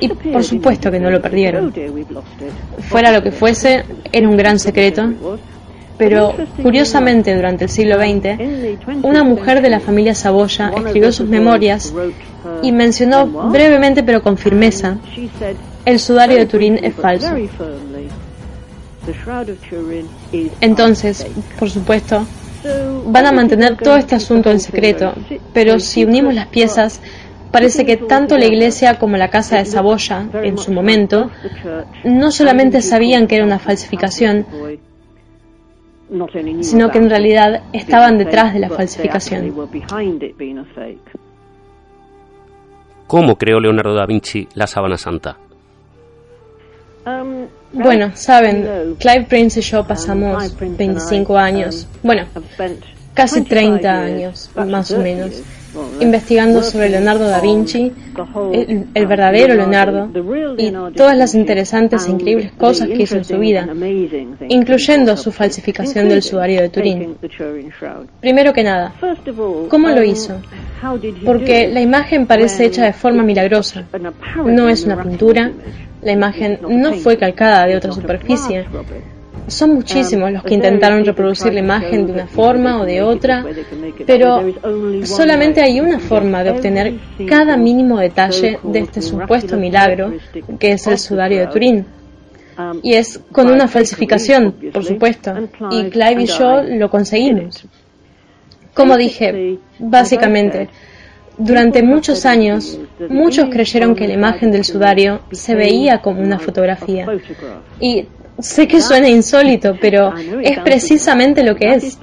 Y 0.00 0.08
por 0.08 0.44
supuesto 0.44 0.90
que 0.90 1.00
no 1.00 1.10
lo 1.10 1.20
perdieron. 1.20 1.72
Fuera 2.88 3.12
lo 3.12 3.22
que 3.22 3.32
fuese, 3.32 3.84
era 4.12 4.28
un 4.28 4.36
gran 4.36 4.58
secreto. 4.58 5.10
Pero 5.96 6.34
curiosamente, 6.62 7.34
durante 7.34 7.64
el 7.64 7.70
siglo 7.70 7.96
XX, 7.96 9.02
una 9.02 9.22
mujer 9.22 9.62
de 9.62 9.70
la 9.70 9.80
familia 9.80 10.14
Saboya 10.14 10.72
escribió 10.76 11.12
sus 11.12 11.28
memorias 11.28 11.94
y 12.62 12.72
mencionó 12.72 13.26
brevemente 13.26 14.02
pero 14.02 14.22
con 14.22 14.36
firmeza, 14.36 14.98
el 15.84 16.00
sudario 16.00 16.36
de 16.36 16.46
Turín 16.46 16.80
es 16.82 16.94
falso. 16.94 17.34
Entonces, 20.60 21.26
por 21.58 21.70
supuesto, 21.70 22.26
van 23.06 23.26
a 23.26 23.32
mantener 23.32 23.76
todo 23.76 23.96
este 23.96 24.14
asunto 24.14 24.50
en 24.50 24.58
secreto, 24.58 25.12
pero 25.52 25.78
si 25.78 26.04
unimos 26.04 26.34
las 26.34 26.48
piezas, 26.48 27.00
Parece 27.54 27.86
que 27.86 27.96
tanto 27.96 28.36
la 28.36 28.46
iglesia 28.46 28.98
como 28.98 29.16
la 29.16 29.28
casa 29.28 29.58
de 29.58 29.64
Saboya, 29.64 30.26
en 30.42 30.58
su 30.58 30.72
momento, 30.72 31.30
no 32.02 32.32
solamente 32.32 32.82
sabían 32.82 33.28
que 33.28 33.36
era 33.36 33.44
una 33.44 33.60
falsificación, 33.60 34.44
sino 36.62 36.90
que 36.90 36.98
en 36.98 37.08
realidad 37.08 37.62
estaban 37.72 38.18
detrás 38.18 38.54
de 38.54 38.58
la 38.58 38.70
falsificación. 38.70 39.54
¿Cómo 43.06 43.36
creó 43.36 43.60
Leonardo 43.60 43.94
da 43.94 44.04
Vinci 44.04 44.48
la 44.54 44.66
sábana 44.66 44.98
santa? 44.98 45.36
Bueno, 47.72 48.16
saben, 48.16 48.96
Clive 48.98 49.26
Prince 49.28 49.60
y 49.60 49.62
yo 49.62 49.86
pasamos 49.86 50.58
25 50.58 51.38
años, 51.38 51.86
bueno, 52.02 52.24
casi 53.14 53.44
30 53.44 53.92
años, 53.92 54.50
más 54.56 54.90
o 54.90 54.98
menos, 54.98 55.40
investigando 56.00 56.62
sobre 56.62 56.88
Leonardo 56.88 57.26
da 57.26 57.40
Vinci, 57.40 57.92
el, 58.52 59.06
verdadero 59.06 59.54
Leonardo, 59.54 60.08
y 60.56 60.72
todas 60.94 61.16
las 61.16 61.34
interesantes 61.34 62.06
e 62.06 62.10
increíbles 62.10 62.52
cosas 62.52 62.88
que 62.88 63.02
hizo 63.02 63.16
en 63.16 63.24
su 63.24 63.38
vida, 63.38 63.68
incluyendo 64.48 65.16
su 65.16 65.32
falsificación 65.32 66.08
del 66.08 66.22
sudario 66.22 66.60
de 66.60 66.68
Turín. 66.68 67.16
Primero 68.20 68.52
que 68.52 68.62
nada, 68.62 68.94
¿cómo 69.68 69.88
lo 69.88 70.02
hizo? 70.02 70.40
Porque 71.24 71.68
la 71.68 71.80
imagen 71.80 72.26
parece 72.26 72.66
hecha 72.66 72.84
de 72.84 72.92
forma 72.92 73.22
milagrosa. 73.22 73.84
No 74.44 74.68
es 74.68 74.84
una 74.84 75.02
pintura, 75.02 75.50
la 76.02 76.12
imagen 76.12 76.58
no 76.68 76.92
fue 76.94 77.16
calcada 77.16 77.66
de 77.66 77.76
otra 77.76 77.92
superficie. 77.92 78.66
Son 79.46 79.74
muchísimos 79.74 80.32
los 80.32 80.42
que 80.42 80.54
intentaron 80.54 81.04
reproducir 81.04 81.52
la 81.52 81.60
imagen 81.60 82.06
de 82.06 82.12
una 82.12 82.26
forma 82.26 82.80
o 82.80 82.84
de 82.84 83.02
otra, 83.02 83.44
pero 84.06 84.42
solamente 85.04 85.60
hay 85.60 85.80
una 85.80 85.98
forma 85.98 86.42
de 86.42 86.50
obtener 86.50 86.94
cada 87.28 87.56
mínimo 87.56 87.98
detalle 87.98 88.58
de 88.62 88.78
este 88.78 89.02
supuesto 89.02 89.56
milagro, 89.56 90.14
que 90.58 90.72
es 90.72 90.86
el 90.86 90.98
sudario 90.98 91.40
de 91.40 91.46
Turín. 91.48 91.86
Y 92.82 92.94
es 92.94 93.20
con 93.32 93.50
una 93.50 93.68
falsificación, 93.68 94.54
por 94.72 94.84
supuesto, 94.84 95.34
y 95.70 95.90
Clive 95.90 96.22
y 96.22 96.26
yo 96.26 96.62
lo 96.62 96.88
conseguimos. 96.88 97.66
Como 98.72 98.96
dije, 98.96 99.58
básicamente, 99.78 100.68
durante 101.36 101.82
muchos 101.82 102.26
años, 102.26 102.78
muchos 103.08 103.48
creyeron 103.50 103.94
que 103.94 104.06
la 104.06 104.14
imagen 104.14 104.52
del 104.52 104.64
sudario 104.64 105.20
se 105.32 105.54
veía 105.54 106.00
como 106.00 106.20
una 106.20 106.38
fotografía. 106.38 107.06
Y 107.80 108.06
Sé 108.38 108.66
que 108.66 108.80
suena 108.80 109.08
insólito, 109.08 109.76
pero 109.80 110.12
es 110.42 110.58
precisamente 110.60 111.44
lo 111.44 111.54
que 111.54 111.74
es. 111.74 111.98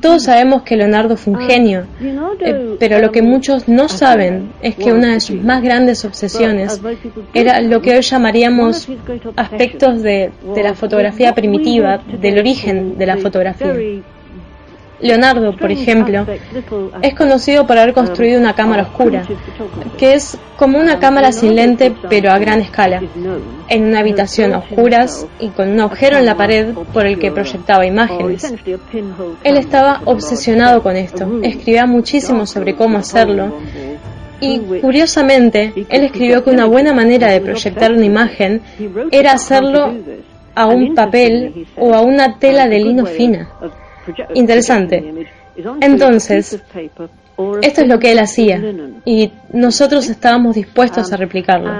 Todos 0.00 0.24
sabemos 0.24 0.62
que 0.62 0.76
Leonardo 0.76 1.16
fue 1.16 1.34
un 1.34 1.40
genio, 1.40 1.86
eh, 2.40 2.76
pero 2.78 2.98
lo 2.98 3.12
que 3.12 3.20
muchos 3.20 3.68
no 3.68 3.88
saben 3.88 4.52
es 4.62 4.74
que 4.74 4.90
una 4.92 5.12
de 5.12 5.20
sus 5.20 5.42
más 5.42 5.62
grandes 5.62 6.04
obsesiones 6.04 6.80
era 7.34 7.60
lo 7.60 7.82
que 7.82 7.96
hoy 7.96 8.00
llamaríamos 8.00 8.88
aspectos 9.36 10.02
de, 10.02 10.30
de 10.54 10.62
la 10.62 10.74
fotografía 10.74 11.34
primitiva, 11.34 12.00
del 12.20 12.38
origen 12.38 12.96
de 12.96 13.06
la 13.06 13.18
fotografía. 13.18 13.74
Leonardo, 15.00 15.56
por 15.56 15.70
ejemplo, 15.70 16.26
es 17.02 17.14
conocido 17.14 17.66
por 17.66 17.78
haber 17.78 17.94
construido 17.94 18.40
una 18.40 18.54
cámara 18.54 18.82
oscura, 18.82 19.22
que 19.96 20.14
es 20.14 20.38
como 20.56 20.78
una 20.78 20.98
cámara 20.98 21.32
sin 21.32 21.54
lente 21.54 21.94
pero 22.08 22.30
a 22.30 22.38
gran 22.38 22.60
escala, 22.60 23.02
en 23.68 23.84
una 23.84 24.00
habitación 24.00 24.54
a 24.54 24.58
oscuras 24.58 25.26
y 25.38 25.48
con 25.48 25.68
un 25.70 25.80
agujero 25.80 26.18
en 26.18 26.26
la 26.26 26.36
pared 26.36 26.74
por 26.92 27.06
el 27.06 27.18
que 27.18 27.30
proyectaba 27.30 27.86
imágenes. 27.86 28.52
Él 29.44 29.56
estaba 29.56 30.02
obsesionado 30.04 30.82
con 30.82 30.96
esto, 30.96 31.40
escribía 31.42 31.86
muchísimo 31.86 32.46
sobre 32.46 32.74
cómo 32.74 32.98
hacerlo 32.98 33.52
y 34.40 34.58
curiosamente, 34.80 35.72
él 35.88 36.04
escribió 36.04 36.44
que 36.44 36.50
una 36.50 36.66
buena 36.66 36.92
manera 36.92 37.28
de 37.28 37.40
proyectar 37.40 37.92
una 37.92 38.04
imagen 38.04 38.62
era 39.10 39.32
hacerlo 39.32 39.94
a 40.54 40.66
un 40.66 40.94
papel 40.94 41.66
o 41.76 41.94
a 41.94 42.02
una 42.02 42.38
tela 42.38 42.68
de 42.68 42.78
lino 42.78 43.06
fina. 43.06 43.48
Interesante. 44.34 45.28
Entonces, 45.80 46.60
esto 47.62 47.82
es 47.82 47.88
lo 47.88 47.98
que 47.98 48.12
él 48.12 48.18
hacía 48.18 48.60
y 49.04 49.30
nosotros 49.52 50.08
estábamos 50.08 50.56
dispuestos 50.56 51.12
a 51.12 51.16
replicarlo. 51.16 51.70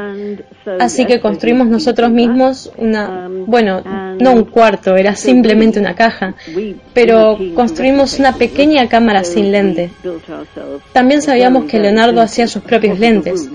Así 0.78 1.04
que 1.04 1.20
construimos 1.20 1.66
nosotros 1.68 2.10
mismos 2.10 2.70
una, 2.76 3.28
bueno, 3.28 3.82
no 4.20 4.32
un 4.32 4.44
cuarto, 4.44 4.96
era 4.96 5.16
simplemente 5.16 5.80
una 5.80 5.94
caja, 5.94 6.34
pero 6.92 7.36
construimos 7.54 8.18
una 8.18 8.34
pequeña 8.34 8.88
cámara 8.88 9.24
sin 9.24 9.50
lente. 9.50 9.90
También 10.92 11.22
sabíamos 11.22 11.64
que 11.64 11.80
Leonardo 11.80 12.20
hacía 12.20 12.46
sus 12.46 12.62
propios 12.62 12.98
lentes. 12.98 13.48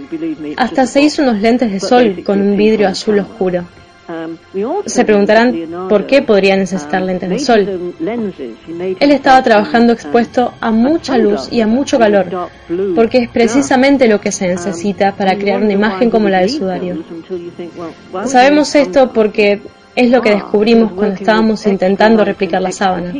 Hasta 0.57 0.85
se 0.85 1.01
hizo 1.01 1.21
unos 1.21 1.41
lentes 1.41 1.71
de 1.71 1.79
sol 1.79 2.23
con 2.25 2.41
un 2.41 2.57
vidrio 2.57 2.87
azul 2.87 3.19
oscuro. 3.19 3.65
Se 4.85 5.05
preguntarán 5.05 5.87
por 5.89 6.05
qué 6.05 6.21
podría 6.21 6.55
necesitar 6.55 7.01
lentes 7.01 7.29
de 7.29 7.39
sol. 7.39 7.93
Él 8.99 9.11
estaba 9.11 9.41
trabajando 9.43 9.93
expuesto 9.93 10.53
a 10.59 10.71
mucha 10.71 11.17
luz 11.17 11.49
y 11.51 11.61
a 11.61 11.67
mucho 11.67 11.99
calor, 11.99 12.49
porque 12.95 13.19
es 13.19 13.29
precisamente 13.29 14.07
lo 14.07 14.19
que 14.19 14.31
se 14.31 14.47
necesita 14.47 15.13
para 15.13 15.37
crear 15.37 15.61
una 15.61 15.73
imagen 15.73 16.09
como 16.09 16.29
la 16.29 16.39
del 16.39 16.49
sudario. 16.49 17.03
Sabemos 18.25 18.75
esto 18.75 19.11
porque 19.11 19.61
es 19.95 20.09
lo 20.09 20.21
que 20.21 20.31
descubrimos 20.31 20.91
cuando 20.93 21.15
estábamos 21.15 21.65
intentando 21.65 22.25
replicar 22.25 22.61
la 22.61 22.71
sábana. 22.71 23.13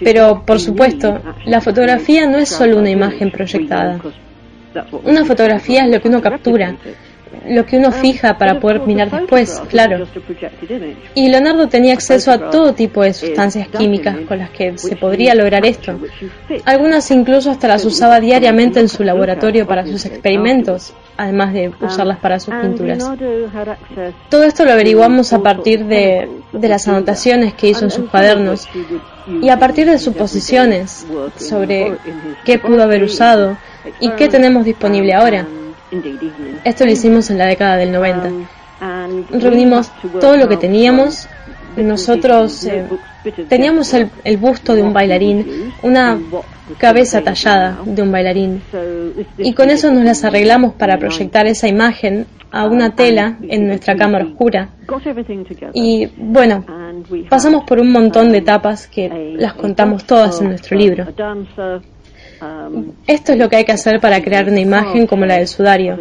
Pero, 0.00 0.42
por 0.44 0.58
supuesto, 0.58 1.18
la 1.44 1.60
fotografía 1.60 2.26
no 2.26 2.38
es 2.38 2.48
solo 2.48 2.78
una 2.78 2.90
imagen 2.90 3.30
proyectada. 3.30 4.00
Una 5.04 5.24
fotografía 5.24 5.84
es 5.84 5.90
lo 5.90 6.00
que 6.00 6.08
uno 6.08 6.20
captura, 6.20 6.76
lo 7.48 7.66
que 7.66 7.76
uno 7.76 7.92
fija 7.92 8.38
para 8.38 8.60
poder 8.60 8.80
mirar 8.80 9.10
después, 9.10 9.60
claro. 9.68 10.06
Y 11.14 11.28
Leonardo 11.28 11.68
tenía 11.68 11.92
acceso 11.92 12.30
a 12.30 12.50
todo 12.50 12.72
tipo 12.74 13.02
de 13.02 13.12
sustancias 13.12 13.68
químicas 13.68 14.16
con 14.28 14.38
las 14.38 14.50
que 14.50 14.78
se 14.78 14.96
podría 14.96 15.34
lograr 15.34 15.64
esto. 15.66 15.98
Algunas 16.64 17.10
incluso 17.10 17.50
hasta 17.50 17.68
las 17.68 17.84
usaba 17.84 18.20
diariamente 18.20 18.80
en 18.80 18.88
su 18.88 19.04
laboratorio 19.04 19.66
para 19.66 19.86
sus 19.86 20.04
experimentos. 20.06 20.94
además 21.18 21.54
de 21.54 21.72
usarlas 21.80 22.18
para 22.18 22.38
sus 22.38 22.54
pinturas. 22.54 22.98
Todo 24.28 24.44
esto 24.44 24.64
lo 24.64 24.72
averiguamos 24.72 25.32
a 25.32 25.42
partir 25.42 25.86
de, 25.86 26.28
de 26.52 26.68
las 26.68 26.86
anotaciones 26.88 27.54
que 27.54 27.68
hizo 27.68 27.84
en 27.84 27.90
sus 27.90 28.10
cuadernos 28.10 28.68
y 29.40 29.48
a 29.48 29.58
partir 29.58 29.86
de 29.86 29.98
suposiciones 29.98 31.06
sobre 31.36 31.92
qué 32.44 32.58
pudo 32.58 32.82
haber 32.82 33.02
usado 33.02 33.56
y 33.98 34.10
qué 34.10 34.28
tenemos 34.28 34.64
disponible 34.64 35.14
ahora. 35.14 35.46
Esto 36.64 36.84
lo 36.84 36.90
hicimos 36.90 37.30
en 37.30 37.38
la 37.38 37.46
década 37.46 37.76
del 37.76 37.92
90. 37.92 38.30
Reunimos 39.30 39.90
todo 40.20 40.36
lo 40.36 40.48
que 40.48 40.56
teníamos. 40.56 41.28
Nosotros 41.76 42.64
eh, 42.64 42.86
teníamos 43.48 43.92
el, 43.92 44.08
el 44.24 44.38
busto 44.38 44.74
de 44.74 44.82
un 44.82 44.94
bailarín, 44.94 45.72
una 45.82 46.18
cabeza 46.78 47.22
tallada 47.22 47.78
de 47.84 48.02
un 48.02 48.10
bailarín. 48.10 48.62
Y 49.38 49.52
con 49.52 49.70
eso 49.70 49.92
nos 49.92 50.04
las 50.04 50.24
arreglamos 50.24 50.74
para 50.74 50.98
proyectar 50.98 51.46
esa 51.46 51.68
imagen 51.68 52.26
a 52.50 52.64
una 52.66 52.94
tela 52.94 53.36
en 53.42 53.66
nuestra 53.66 53.94
cámara 53.96 54.24
oscura. 54.24 54.70
Y 55.74 56.08
bueno, 56.16 56.64
pasamos 57.28 57.64
por 57.64 57.78
un 57.78 57.92
montón 57.92 58.32
de 58.32 58.38
etapas 58.38 58.86
que 58.86 59.34
las 59.36 59.54
contamos 59.54 60.04
todas 60.04 60.40
en 60.40 60.48
nuestro 60.48 60.76
libro. 60.76 61.06
Esto 63.06 63.32
es 63.32 63.38
lo 63.38 63.48
que 63.48 63.56
hay 63.56 63.64
que 63.64 63.72
hacer 63.72 64.00
para 64.00 64.20
crear 64.20 64.48
una 64.48 64.60
imagen 64.60 65.06
como 65.06 65.24
la 65.24 65.36
del 65.36 65.48
sudario. 65.48 65.98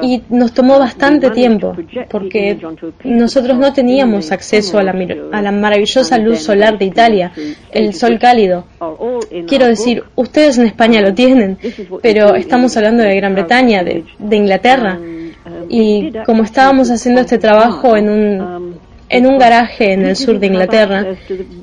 Y 0.00 0.22
nos 0.28 0.52
tomó 0.52 0.78
bastante 0.78 1.30
tiempo, 1.30 1.74
porque 2.08 2.58
nosotros 3.04 3.58
no 3.58 3.72
teníamos 3.72 4.30
acceso 4.32 4.78
a 4.78 4.82
la, 4.82 5.52
maravillosa 5.52 6.18
luz 6.18 6.40
solar 6.40 6.78
de 6.78 6.84
Italia, 6.84 7.32
el 7.70 7.94
sol 7.94 8.18
cálido. 8.18 8.66
Quiero 9.46 9.66
decir, 9.66 10.04
ustedes 10.14 10.58
en 10.58 10.66
España 10.66 11.00
lo 11.00 11.14
tienen, 11.14 11.58
pero 12.02 12.34
estamos 12.34 12.76
hablando 12.76 13.02
de 13.02 13.16
Gran 13.16 13.34
Bretaña, 13.34 13.82
de, 13.82 14.04
Inglaterra. 14.36 14.98
Y 15.68 16.12
como 16.24 16.44
estábamos 16.44 16.90
haciendo 16.90 17.22
este 17.22 17.38
trabajo 17.38 17.96
en 17.96 18.08
un 18.08 19.38
garaje 19.38 19.94
en 19.94 20.06
el 20.06 20.16
sur 20.16 20.38
de 20.38 20.46
Inglaterra 20.46 21.06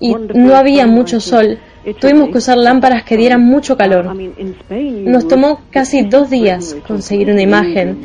y 0.01 0.13
no 0.33 0.55
había 0.55 0.87
mucho 0.87 1.19
sol, 1.19 1.59
Tuvimos 1.99 2.29
que 2.29 2.37
usar 2.37 2.57
lámparas 2.57 3.03
que 3.03 3.17
dieran 3.17 3.41
mucho 3.41 3.77
calor. 3.77 4.15
Nos 4.15 5.27
tomó 5.27 5.61
casi 5.69 6.01
dos 6.01 6.29
días 6.29 6.75
conseguir 6.87 7.31
una 7.31 7.41
imagen 7.41 7.99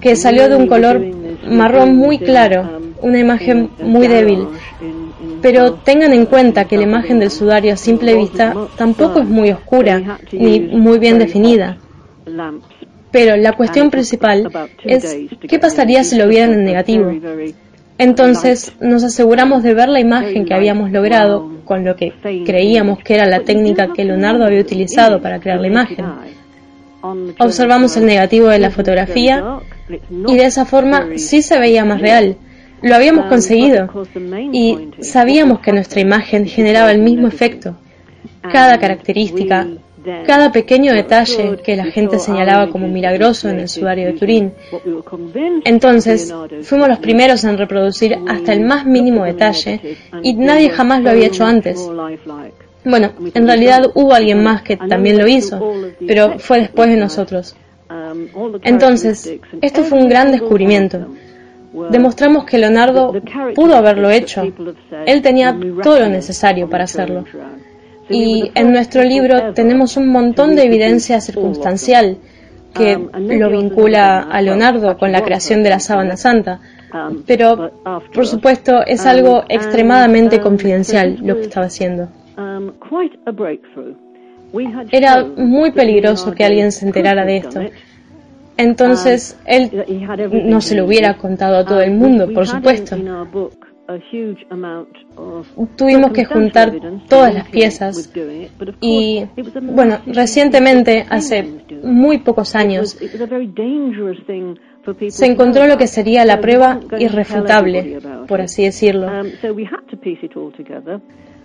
que 0.00 0.16
salió 0.16 0.48
de 0.48 0.56
un 0.56 0.66
color 0.66 1.04
marrón 1.48 1.96
muy 1.96 2.18
claro, 2.18 2.80
una 3.02 3.18
imagen 3.18 3.70
muy 3.82 4.06
débil. 4.06 4.46
Pero 5.42 5.74
tengan 5.74 6.12
en 6.12 6.26
cuenta 6.26 6.64
que 6.64 6.76
la 6.76 6.84
imagen 6.84 7.18
del 7.18 7.30
sudario 7.30 7.74
a 7.74 7.76
simple 7.76 8.14
vista 8.14 8.54
tampoco 8.76 9.20
es 9.20 9.28
muy 9.28 9.50
oscura 9.50 10.18
ni 10.32 10.60
muy 10.60 10.98
bien 10.98 11.18
definida. 11.18 11.78
Pero 13.10 13.36
la 13.36 13.52
cuestión 13.52 13.90
principal 13.90 14.50
es 14.84 15.16
qué 15.48 15.58
pasaría 15.58 16.04
si 16.04 16.16
lo 16.16 16.28
vieran 16.28 16.52
en 16.52 16.64
negativo. 16.64 17.12
Entonces 17.98 18.72
nos 18.80 19.02
aseguramos 19.02 19.62
de 19.62 19.74
ver 19.74 19.88
la 19.88 20.00
imagen 20.00 20.44
que 20.44 20.54
habíamos 20.54 20.92
logrado 20.92 21.50
con 21.64 21.84
lo 21.84 21.96
que 21.96 22.14
creíamos 22.46 23.00
que 23.00 23.14
era 23.14 23.26
la 23.26 23.40
técnica 23.40 23.92
que 23.92 24.04
Leonardo 24.04 24.44
había 24.44 24.60
utilizado 24.60 25.20
para 25.20 25.40
crear 25.40 25.60
la 25.60 25.66
imagen. 25.66 26.06
Observamos 27.38 27.96
el 27.96 28.06
negativo 28.06 28.48
de 28.48 28.58
la 28.58 28.70
fotografía 28.70 29.60
y 30.26 30.36
de 30.36 30.44
esa 30.44 30.64
forma 30.64 31.08
sí 31.16 31.42
se 31.42 31.58
veía 31.58 31.84
más 31.84 32.00
real. 32.00 32.36
Lo 32.82 32.94
habíamos 32.94 33.26
conseguido 33.26 33.88
y 34.52 34.90
sabíamos 35.00 35.60
que 35.60 35.72
nuestra 35.72 36.00
imagen 36.00 36.46
generaba 36.46 36.92
el 36.92 37.00
mismo 37.00 37.26
efecto. 37.26 37.76
Cada 38.40 38.78
característica, 38.78 39.66
cada 40.26 40.52
pequeño 40.52 40.92
detalle 40.92 41.58
que 41.62 41.76
la 41.76 41.86
gente 41.86 42.18
señalaba 42.18 42.70
como 42.70 42.88
milagroso 42.88 43.48
en 43.48 43.60
el 43.60 43.68
sudario 43.68 44.06
de 44.06 44.12
Turín. 44.14 44.52
Entonces, 45.64 46.32
fuimos 46.62 46.88
los 46.88 46.98
primeros 46.98 47.44
en 47.44 47.58
reproducir 47.58 48.18
hasta 48.28 48.52
el 48.52 48.60
más 48.60 48.86
mínimo 48.86 49.24
detalle 49.24 49.96
y 50.22 50.34
nadie 50.34 50.70
jamás 50.70 51.02
lo 51.02 51.10
había 51.10 51.26
hecho 51.26 51.44
antes. 51.44 51.88
Bueno, 52.84 53.12
en 53.34 53.46
realidad 53.46 53.82
hubo 53.94 54.14
alguien 54.14 54.42
más 54.42 54.62
que 54.62 54.76
también 54.76 55.18
lo 55.18 55.26
hizo, 55.26 55.74
pero 56.06 56.38
fue 56.38 56.60
después 56.60 56.88
de 56.88 56.96
nosotros. 56.96 57.56
Entonces, 58.62 59.38
esto 59.60 59.82
fue 59.84 59.98
un 59.98 60.08
gran 60.08 60.30
descubrimiento. 60.32 61.06
Demostramos 61.90 62.44
que 62.44 62.58
Leonardo 62.58 63.12
pudo 63.54 63.76
haberlo 63.76 64.10
hecho. 64.10 64.42
Él 65.06 65.22
tenía 65.22 65.56
todo 65.82 66.00
lo 66.00 66.08
necesario 66.08 66.68
para 66.68 66.84
hacerlo. 66.84 67.24
Y 68.08 68.50
en 68.54 68.72
nuestro 68.72 69.02
libro 69.02 69.52
tenemos 69.52 69.96
un 69.96 70.08
montón 70.08 70.54
de 70.56 70.64
evidencia 70.64 71.20
circunstancial 71.20 72.18
que 72.74 72.98
lo 73.12 73.50
vincula 73.50 74.20
a 74.20 74.40
Leonardo 74.40 74.96
con 74.96 75.12
la 75.12 75.22
creación 75.22 75.62
de 75.62 75.70
la 75.70 75.80
sábana 75.80 76.16
santa. 76.16 76.60
Pero, 77.26 77.70
por 78.14 78.26
supuesto, 78.26 78.84
es 78.86 79.04
algo 79.06 79.44
extremadamente 79.48 80.40
confidencial 80.40 81.18
lo 81.22 81.36
que 81.36 81.42
estaba 81.42 81.66
haciendo. 81.66 82.08
Era 84.90 85.24
muy 85.24 85.72
peligroso 85.72 86.32
que 86.32 86.44
alguien 86.44 86.72
se 86.72 86.86
enterara 86.86 87.24
de 87.24 87.36
esto. 87.36 87.60
Entonces, 88.56 89.38
él 89.44 89.84
no 90.46 90.60
se 90.60 90.74
lo 90.74 90.86
hubiera 90.86 91.16
contado 91.16 91.58
a 91.58 91.64
todo 91.64 91.80
el 91.80 91.92
mundo, 91.92 92.28
por 92.32 92.46
supuesto. 92.46 92.96
Tuvimos 95.76 96.12
que 96.12 96.24
juntar 96.26 96.72
todas 97.08 97.32
las 97.32 97.48
piezas 97.48 98.12
y, 98.82 99.24
bueno, 99.62 100.00
recientemente, 100.06 101.06
hace 101.08 101.64
muy 101.82 102.18
pocos 102.18 102.54
años, 102.54 102.98
se 105.08 105.26
encontró 105.26 105.66
lo 105.66 105.78
que 105.78 105.86
sería 105.86 106.26
la 106.26 106.38
prueba 106.38 106.80
irrefutable, 106.98 107.98
por 108.26 108.42
así 108.42 108.64
decirlo. 108.64 109.08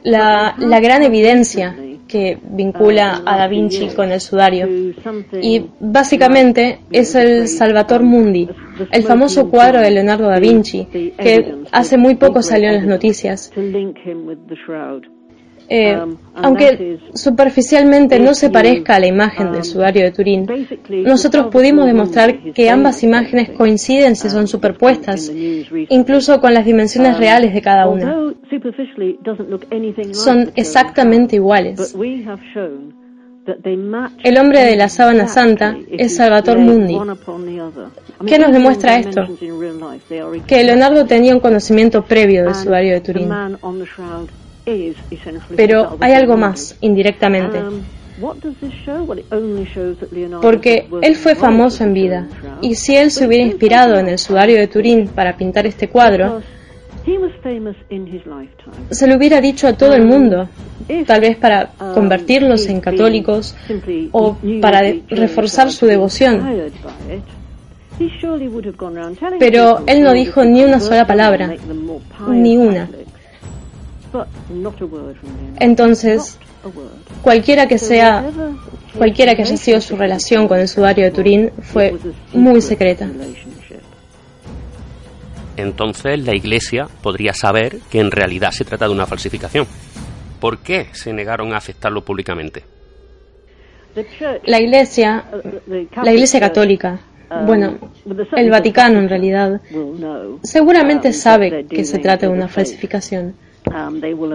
La, 0.03 0.55
la 0.57 0.79
gran 0.79 1.03
evidencia 1.03 1.75
que 2.07 2.37
vincula 2.43 3.23
a 3.25 3.37
Da 3.37 3.47
Vinci 3.47 3.87
con 3.95 4.11
el 4.11 4.21
sudario. 4.21 4.67
Y 5.41 5.65
básicamente 5.79 6.79
es 6.91 7.15
el 7.15 7.47
Salvator 7.47 8.03
Mundi, 8.03 8.47
el 8.91 9.03
famoso 9.03 9.49
cuadro 9.49 9.81
de 9.81 9.89
Leonardo 9.89 10.27
da 10.27 10.39
Vinci, 10.39 10.85
que 10.85 11.55
hace 11.71 11.97
muy 11.97 12.15
poco 12.15 12.43
salió 12.43 12.69
en 12.69 12.75
las 12.75 12.85
noticias. 12.85 13.51
Eh, 15.69 15.97
um, 15.97 16.17
aunque 16.35 16.99
superficialmente 17.13 18.19
no 18.19 18.33
se 18.33 18.49
parezca 18.49 18.95
a 18.95 18.99
la 18.99 19.07
imagen 19.07 19.47
del 19.51 19.61
um, 19.61 19.63
sudario 19.63 20.03
de 20.03 20.11
Turín, 20.11 20.47
nosotros 21.05 21.47
pudimos 21.51 21.85
demostrar 21.85 22.37
que 22.53 22.69
ambas 22.69 23.03
imágenes 23.03 23.51
coinciden 23.51 24.15
si 24.15 24.29
son 24.29 24.47
superpuestas, 24.47 25.31
incluso 25.89 26.41
con 26.41 26.53
las 26.53 26.65
dimensiones 26.65 27.15
um, 27.15 27.19
reales 27.19 27.53
de 27.53 27.61
cada 27.61 27.87
una. 27.87 28.33
Son 30.11 30.51
exactamente 30.55 31.35
iguales. 31.37 31.95
El 34.23 34.37
hombre 34.37 34.63
de 34.63 34.75
la 34.77 34.87
sábana 34.87 35.27
santa 35.27 35.75
es 35.91 36.15
Salvator 36.15 36.57
Mundi. 36.57 36.97
¿Qué 38.25 38.39
nos 38.39 38.51
demuestra 38.53 38.97
esto? 38.97 39.27
Que 40.47 40.63
Leonardo 40.63 41.05
tenía 41.05 41.33
un 41.33 41.41
conocimiento 41.41 42.03
previo 42.03 42.45
del 42.45 42.55
sudario 42.55 42.93
de 42.93 43.01
Turín. 43.01 43.29
Pero 45.55 45.97
hay 45.99 46.13
algo 46.13 46.37
más, 46.37 46.77
indirectamente. 46.81 47.59
Um, 47.59 47.81
Porque 50.41 50.87
él 51.01 51.15
fue 51.15 51.35
famoso 51.35 51.83
en 51.83 51.93
vida, 51.93 52.27
y 52.61 52.75
si 52.75 52.95
él 52.95 53.11
se 53.11 53.25
hubiera 53.25 53.43
inspirado 53.43 53.97
en 53.97 54.07
el 54.07 54.19
sudario 54.19 54.57
de 54.57 54.67
Turín 54.67 55.07
para 55.07 55.35
pintar 55.35 55.65
este 55.65 55.89
cuadro, 55.89 56.41
se 58.91 59.07
lo 59.07 59.17
hubiera 59.17 59.41
dicho 59.41 59.67
a 59.67 59.73
todo 59.73 59.93
el 59.93 60.05
mundo, 60.05 60.47
tal 61.05 61.21
vez 61.21 61.37
para 61.37 61.71
um, 61.81 61.93
convertirlos 61.93 62.67
en 62.67 62.79
católicos 62.79 63.55
o 64.11 64.37
para 64.61 64.81
reforzar 65.09 65.71
su 65.71 65.85
devoción. 65.85 66.71
Pero 69.39 69.83
él 69.85 70.01
no 70.01 70.13
dijo 70.13 70.43
ni 70.45 70.63
una 70.63 70.79
sola 70.79 71.05
palabra, 71.05 71.55
ni 72.27 72.57
una. 72.57 72.89
Entonces, 75.59 76.37
cualquiera 77.21 77.67
que 77.67 77.77
sea, 77.77 78.25
cualquiera 78.97 79.35
que 79.35 79.43
haya 79.43 79.57
sido 79.57 79.81
su 79.81 79.95
relación 79.95 80.47
con 80.47 80.59
el 80.59 80.67
sudario 80.67 81.05
de 81.05 81.11
Turín 81.11 81.51
fue 81.61 81.95
muy 82.33 82.61
secreta. 82.61 83.09
Entonces 85.55 86.19
la 86.19 86.35
Iglesia 86.35 86.87
podría 87.01 87.33
saber 87.33 87.79
que 87.91 87.99
en 87.99 88.11
realidad 88.11 88.51
se 88.51 88.65
trata 88.65 88.87
de 88.87 88.93
una 88.93 89.05
falsificación. 89.05 89.67
¿Por 90.39 90.59
qué 90.59 90.87
se 90.93 91.13
negaron 91.13 91.53
a 91.53 91.57
aceptarlo 91.57 92.03
públicamente? 92.03 92.63
La 94.45 94.59
Iglesia, 94.59 95.25
la 96.03 96.11
Iglesia 96.11 96.39
católica, 96.39 96.99
bueno, 97.45 97.77
el 98.35 98.49
Vaticano 98.49 98.99
en 98.99 99.09
realidad, 99.09 99.61
seguramente 100.41 101.13
sabe 101.13 101.65
que 101.65 101.85
se 101.85 101.99
trata 101.99 102.27
de 102.27 102.33
una 102.33 102.47
falsificación 102.47 103.35
Um, 103.35 103.52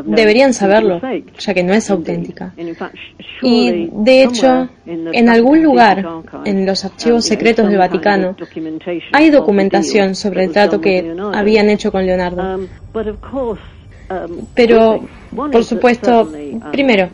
Deberían 0.07 0.55
saberlo, 0.55 1.01
ya 1.39 1.55
que 1.55 1.63
no 1.63 1.73
es 1.75 1.91
auténtica. 1.91 2.53
Y, 3.43 3.91
de 3.93 4.23
hecho, 4.25 4.69
en 4.87 5.29
algún 5.29 5.63
lugar, 5.63 6.05
en 6.45 6.67
los 6.67 6.85
archivos 6.85 7.25
um, 7.25 7.29
secretos 7.29 7.69
del 7.69 7.79
Vaticano, 7.79 8.37
hay 9.13 9.31
documentación 9.31 10.15
sobre 10.15 10.45
el 10.45 10.53
trato 10.53 10.81
que 10.81 11.15
habían 11.35 11.69
hecho 11.71 11.93
con 11.93 12.07
Leonardo. 12.07 12.57
Um, 14.11 14.47
Pero, 14.55 15.07
por 15.37 15.65
supuesto, 15.65 16.33
primero, 16.73 17.11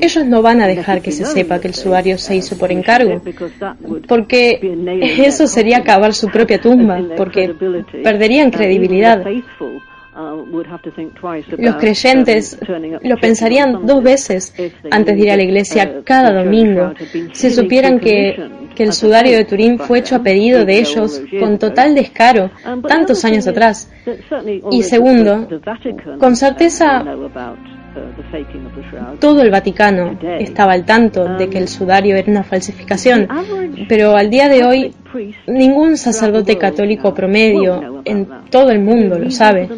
ellos 0.00 0.26
no 0.26 0.42
van 0.42 0.60
a 0.60 0.66
dejar 0.66 1.00
que 1.00 1.10
se 1.10 1.24
sepa 1.24 1.58
que 1.58 1.68
el 1.68 1.74
sudario 1.74 2.18
se 2.18 2.36
hizo 2.36 2.58
por 2.58 2.70
encargo, 2.70 3.22
porque 4.06 4.60
eso 5.18 5.46
sería 5.46 5.82
cavar 5.82 6.12
su 6.12 6.28
propia 6.28 6.60
tumba, 6.60 7.00
porque 7.16 7.54
perderían 8.02 8.50
credibilidad. 8.50 9.24
Uh, 10.18 10.46
Los 11.58 11.76
creyentes 11.76 12.58
lo 13.02 13.16
pensarían 13.18 13.84
dos 13.84 14.02
veces 14.02 14.54
antes 14.90 15.14
de 15.14 15.22
ir 15.22 15.30
a 15.30 15.36
la 15.36 15.42
iglesia 15.42 15.96
uh, 15.98 16.02
cada 16.04 16.32
domingo 16.42 16.94
si 17.32 17.50
supieran 17.50 18.00
que, 18.00 18.34
que 18.74 18.84
el 18.84 18.94
sudario 18.94 19.36
de 19.36 19.44
Turín 19.44 19.78
fue 19.78 19.98
hecho 19.98 20.16
a 20.16 20.22
pedido 20.22 20.64
de 20.64 20.78
ellos 20.78 21.20
con 21.38 21.58
total 21.58 21.94
descaro 21.94 22.50
um, 22.66 22.80
tantos 22.80 23.26
años 23.26 23.46
atrás. 23.46 23.92
Y 24.70 24.82
segundo, 24.84 25.46
con 26.18 26.34
certeza 26.34 27.04
todo 29.20 29.42
el 29.42 29.50
Vaticano 29.50 30.18
estaba 30.38 30.72
al 30.72 30.84
tanto 30.84 31.36
de 31.36 31.48
que 31.48 31.58
el 31.58 31.68
sudario 31.68 32.16
era 32.16 32.30
una 32.30 32.42
falsificación, 32.42 33.28
pero 33.88 34.16
al 34.16 34.30
día 34.30 34.48
de 34.48 34.64
hoy 34.64 34.94
ningún 35.46 35.96
sacerdote 35.96 36.58
católico 36.58 37.14
promedio 37.14 38.02
en 38.04 38.28
todo 38.50 38.70
el 38.70 38.80
mundo 38.80 39.18
lo 39.18 39.30
sabe. 39.30 39.68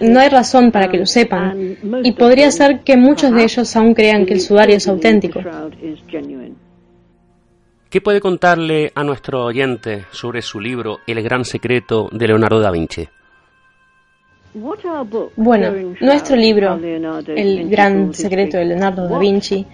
No 0.00 0.20
hay 0.20 0.28
razón 0.28 0.70
para 0.70 0.88
que 0.88 0.98
lo 0.98 1.06
sepan 1.06 1.76
y 2.02 2.12
podría 2.12 2.50
ser 2.50 2.80
que 2.80 2.96
muchos 2.96 3.32
de 3.32 3.44
ellos 3.44 3.74
aún 3.76 3.94
crean 3.94 4.26
que 4.26 4.34
el 4.34 4.40
sudario 4.40 4.76
es 4.76 4.88
auténtico. 4.88 5.40
¿Qué 7.90 8.02
puede 8.02 8.20
contarle 8.20 8.92
a 8.94 9.02
nuestro 9.02 9.46
oyente 9.46 10.04
sobre 10.10 10.42
su 10.42 10.60
libro 10.60 10.98
El 11.06 11.22
gran 11.22 11.46
secreto 11.46 12.10
de 12.12 12.26
Leonardo 12.26 12.60
da 12.60 12.70
Vinci? 12.70 13.08
Bueno, 15.36 15.72
nuestro 16.00 16.36
libro, 16.36 16.78
El 17.34 17.68
gran 17.68 18.14
secreto 18.14 18.58
de 18.58 18.64
Leonardo 18.64 19.08
da 19.08 19.18
Vinci, 19.18 19.66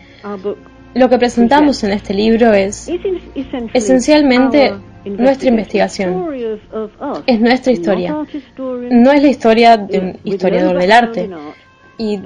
lo 0.94 1.08
que 1.08 1.18
presentamos 1.18 1.82
en 1.84 1.92
este 1.92 2.14
libro 2.14 2.52
es 2.52 2.88
esencialmente 3.72 4.74
nuestra 5.04 5.48
investigación. 5.48 6.28
Es 7.26 7.40
nuestra 7.40 7.72
historia. 7.72 8.16
No 8.90 9.12
es 9.12 9.22
la 9.22 9.28
historia 9.28 9.76
de 9.76 9.98
un 9.98 10.18
historiador 10.24 10.78
del 10.78 10.92
arte. 10.92 11.30
Y 11.98 12.20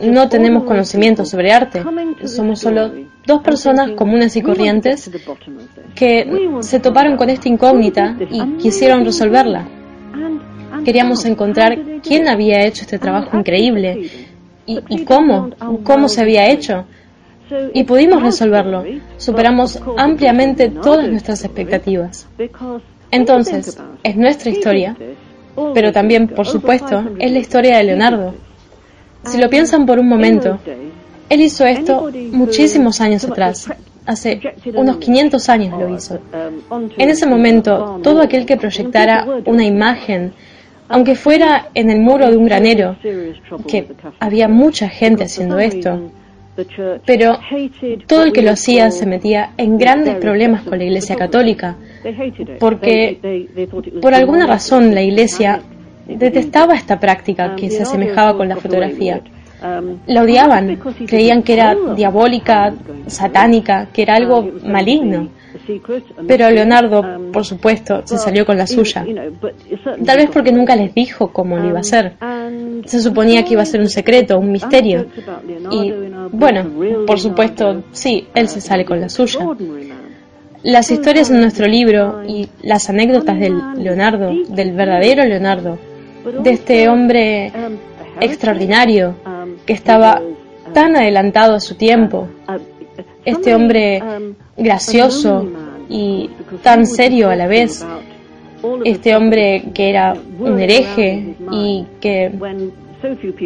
no 0.00 0.28
tenemos 0.28 0.64
conocimiento 0.64 1.24
sobre 1.24 1.52
arte. 1.52 1.82
Somos 2.24 2.60
solo 2.60 2.90
dos 3.26 3.42
personas 3.42 3.90
comunes 3.92 4.36
y 4.36 4.42
corrientes 4.42 5.10
que 5.94 6.50
se 6.60 6.80
toparon 6.80 7.16
con 7.16 7.30
esta 7.30 7.48
incógnita 7.48 8.16
y 8.30 8.56
quisieron 8.58 9.04
resolverla. 9.04 9.66
Queríamos 10.84 11.24
encontrar 11.24 11.78
quién 12.02 12.28
había 12.28 12.64
hecho 12.64 12.82
este 12.82 12.98
trabajo 12.98 13.36
increíble 13.36 14.10
y, 14.66 15.04
cómo, 15.04 15.50
cómo 15.82 16.08
se 16.08 16.22
había 16.22 16.48
hecho. 16.48 16.84
Y 17.74 17.84
pudimos 17.84 18.22
resolverlo. 18.22 18.84
Superamos 19.18 19.80
ampliamente 19.96 20.70
todas 20.70 21.08
nuestras 21.08 21.44
expectativas. 21.44 22.26
Entonces, 23.10 23.78
es 24.02 24.16
nuestra 24.16 24.50
historia, 24.50 24.96
pero 25.74 25.92
también, 25.92 26.28
por 26.28 26.46
supuesto, 26.46 27.04
es 27.18 27.30
la 27.30 27.38
historia 27.38 27.76
de 27.76 27.84
Leonardo. 27.84 28.34
Si 29.24 29.38
lo 29.38 29.48
piensan 29.48 29.86
por 29.86 29.98
un 29.98 30.08
momento, 30.08 30.58
él 31.28 31.40
hizo 31.40 31.64
esto 31.64 32.10
muchísimos 32.32 33.00
años 33.00 33.24
atrás. 33.24 33.70
Hace 34.06 34.40
unos 34.74 34.98
500 34.98 35.48
años 35.48 35.80
lo 35.80 35.94
hizo. 35.94 36.18
En 36.98 37.08
ese 37.08 37.26
momento, 37.26 38.00
todo 38.02 38.20
aquel 38.20 38.44
que 38.44 38.56
proyectara 38.56 39.26
una 39.46 39.64
imagen 39.64 40.34
aunque 40.88 41.14
fuera 41.14 41.68
en 41.74 41.90
el 41.90 42.00
muro 42.00 42.30
de 42.30 42.36
un 42.36 42.44
granero, 42.46 42.96
que 43.68 43.88
había 44.20 44.48
mucha 44.48 44.88
gente 44.88 45.24
haciendo 45.24 45.58
esto, 45.58 46.10
pero 47.04 47.38
todo 48.06 48.24
el 48.24 48.32
que 48.32 48.42
lo 48.42 48.52
hacía 48.52 48.90
se 48.90 49.06
metía 49.06 49.50
en 49.56 49.78
grandes 49.78 50.16
problemas 50.16 50.62
con 50.62 50.78
la 50.78 50.84
Iglesia 50.84 51.16
Católica, 51.16 51.76
porque 52.60 53.48
por 54.00 54.14
alguna 54.14 54.46
razón 54.46 54.94
la 54.94 55.02
Iglesia 55.02 55.62
detestaba 56.06 56.74
esta 56.74 57.00
práctica 57.00 57.56
que 57.56 57.70
se 57.70 57.82
asemejaba 57.82 58.36
con 58.36 58.48
la 58.48 58.56
fotografía. 58.56 59.20
La 60.06 60.22
odiaban, 60.22 60.78
creían 61.06 61.42
que 61.42 61.54
era 61.54 61.74
diabólica, 61.96 62.74
satánica, 63.06 63.88
que 63.92 64.02
era 64.02 64.16
algo 64.16 64.46
maligno. 64.64 65.28
Pero 66.26 66.50
Leonardo, 66.50 67.30
por 67.32 67.44
supuesto, 67.44 68.02
se 68.04 68.18
salió 68.18 68.44
con 68.44 68.58
la 68.58 68.66
suya. 68.66 69.06
Tal 70.04 70.18
vez 70.18 70.28
porque 70.30 70.52
nunca 70.52 70.76
les 70.76 70.94
dijo 70.94 71.28
cómo 71.32 71.56
lo 71.56 71.68
iba 71.68 71.78
a 71.78 71.80
hacer. 71.80 72.14
Se 72.84 73.00
suponía 73.00 73.44
que 73.44 73.54
iba 73.54 73.62
a 73.62 73.66
ser 73.66 73.80
un 73.80 73.88
secreto, 73.88 74.38
un 74.38 74.52
misterio. 74.52 75.06
Y, 75.70 75.92
bueno, 76.32 76.66
por 77.06 77.18
supuesto, 77.18 77.84
sí, 77.92 78.26
él 78.34 78.48
se 78.48 78.60
sale 78.60 78.84
con 78.84 79.00
la 79.00 79.08
suya. 79.08 79.40
Las 80.62 80.90
historias 80.90 81.30
en 81.30 81.40
nuestro 81.40 81.66
libro 81.66 82.22
y 82.26 82.48
las 82.62 82.88
anécdotas 82.90 83.38
del 83.38 83.54
Leonardo, 83.76 84.30
del 84.48 84.72
verdadero 84.72 85.24
Leonardo, 85.24 85.78
de 86.42 86.50
este 86.50 86.88
hombre 86.88 87.52
extraordinario 88.20 89.14
que 89.66 89.72
estaba 89.72 90.20
tan 90.72 90.96
adelantado 90.96 91.54
a 91.54 91.60
su 91.60 91.76
tiempo, 91.76 92.28
este 93.24 93.54
hombre 93.54 94.02
gracioso 94.56 95.46
y 95.88 96.30
tan 96.62 96.86
serio 96.86 97.30
a 97.30 97.36
la 97.36 97.46
vez, 97.46 97.86
este 98.84 99.14
hombre 99.14 99.64
que 99.74 99.90
era 99.90 100.14
un 100.38 100.58
hereje 100.58 101.36
y 101.52 101.86
que, 102.00 102.32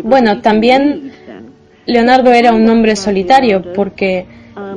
bueno, 0.05 0.41
también 0.41 1.13
Leonardo 1.87 2.33
era 2.33 2.53
un 2.53 2.69
hombre 2.69 2.97
solitario 2.97 3.63
porque, 3.75 4.27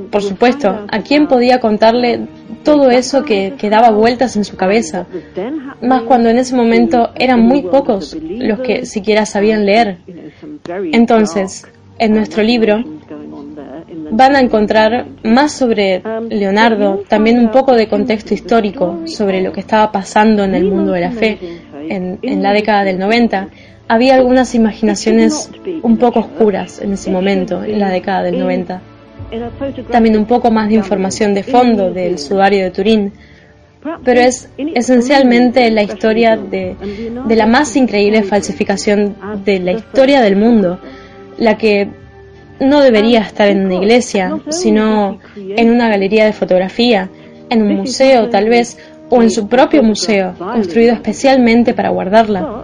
por 0.09 0.23
supuesto, 0.23 0.85
¿a 0.89 0.99
quién 1.01 1.27
podía 1.27 1.59
contarle 1.59 2.21
todo 2.63 2.89
eso 2.89 3.23
que, 3.23 3.53
daba 3.69 3.91
vueltas 3.91 4.35
en 4.35 4.45
su 4.45 4.55
cabeza? 4.55 5.05
Más 5.81 6.03
cuando 6.03 6.29
en 6.29 6.37
ese 6.37 6.55
momento 6.55 7.09
eran 7.15 7.41
muy 7.41 7.63
pocos 7.63 8.17
los 8.21 8.59
que 8.59 8.85
siquiera 8.85 9.25
sabían 9.25 9.65
leer. 9.65 9.97
Entonces, 10.93 11.65
en 11.99 12.13
nuestro 12.13 12.43
libro 12.43 12.83
van 14.11 14.35
a 14.35 14.41
encontrar 14.41 15.05
más 15.23 15.53
sobre 15.53 16.01
Leonardo, 16.29 17.03
también 17.07 17.39
un 17.39 17.49
poco 17.49 17.73
de 17.73 17.87
contexto 17.87 18.33
histórico 18.33 19.01
sobre 19.05 19.41
lo 19.41 19.53
que 19.53 19.61
estaba 19.61 19.91
pasando 19.91 20.43
en 20.43 20.55
el 20.55 20.65
mundo 20.65 20.91
de 20.91 21.01
la 21.01 21.11
fe 21.11 21.37
en, 21.89 22.19
la 22.41 22.53
década 22.53 22.83
del 22.83 22.99
90. 22.99 23.47
Había 23.87 24.15
algunas 24.15 24.55
imaginaciones 24.55 25.49
un 25.81 25.97
poco 25.97 26.19
oscuras 26.19 26.81
en 26.81 26.93
ese 26.93 27.11
momento, 27.11 27.63
en 27.63 27.79
la 27.79 27.89
década 27.89 28.23
del 28.23 28.39
90. 28.39 28.81
También 29.91 30.17
un 30.17 30.25
poco 30.25 30.51
más 30.51 30.69
de 30.69 30.75
información 30.75 31.33
de 31.33 31.43
fondo 31.43 31.91
del 31.91 32.17
sudario 32.17 32.63
de 32.63 32.71
Turín, 32.71 33.13
pero 34.03 34.19
es 34.19 34.49
esencialmente 34.57 35.69
la 35.71 35.83
historia 35.83 36.37
de, 36.37 36.75
la 37.29 37.45
más 37.47 37.75
increíble 37.75 38.23
falsificación 38.23 39.15
de 39.43 39.59
la 39.59 39.71
historia 39.71 40.21
del 40.21 40.35
mundo, 40.35 40.79
la 41.37 41.57
que 41.57 41.89
no 42.59 42.81
debería 42.81 43.21
estar 43.21 43.49
en 43.49 43.65
una 43.65 43.75
iglesia, 43.75 44.37
sino 44.49 45.19
en 45.35 45.71
una 45.71 45.89
galería 45.89 46.25
de 46.25 46.33
fotografía, 46.33 47.09
en 47.49 47.63
un 47.63 47.77
museo 47.77 48.29
tal 48.29 48.49
vez, 48.49 48.77
o 49.09 49.21
en 49.21 49.31
su 49.31 49.47
propio 49.47 49.81
museo, 49.81 50.35
construido 50.37 50.93
especialmente 50.93 51.73
para 51.73 51.89
guardarla. 51.89 52.63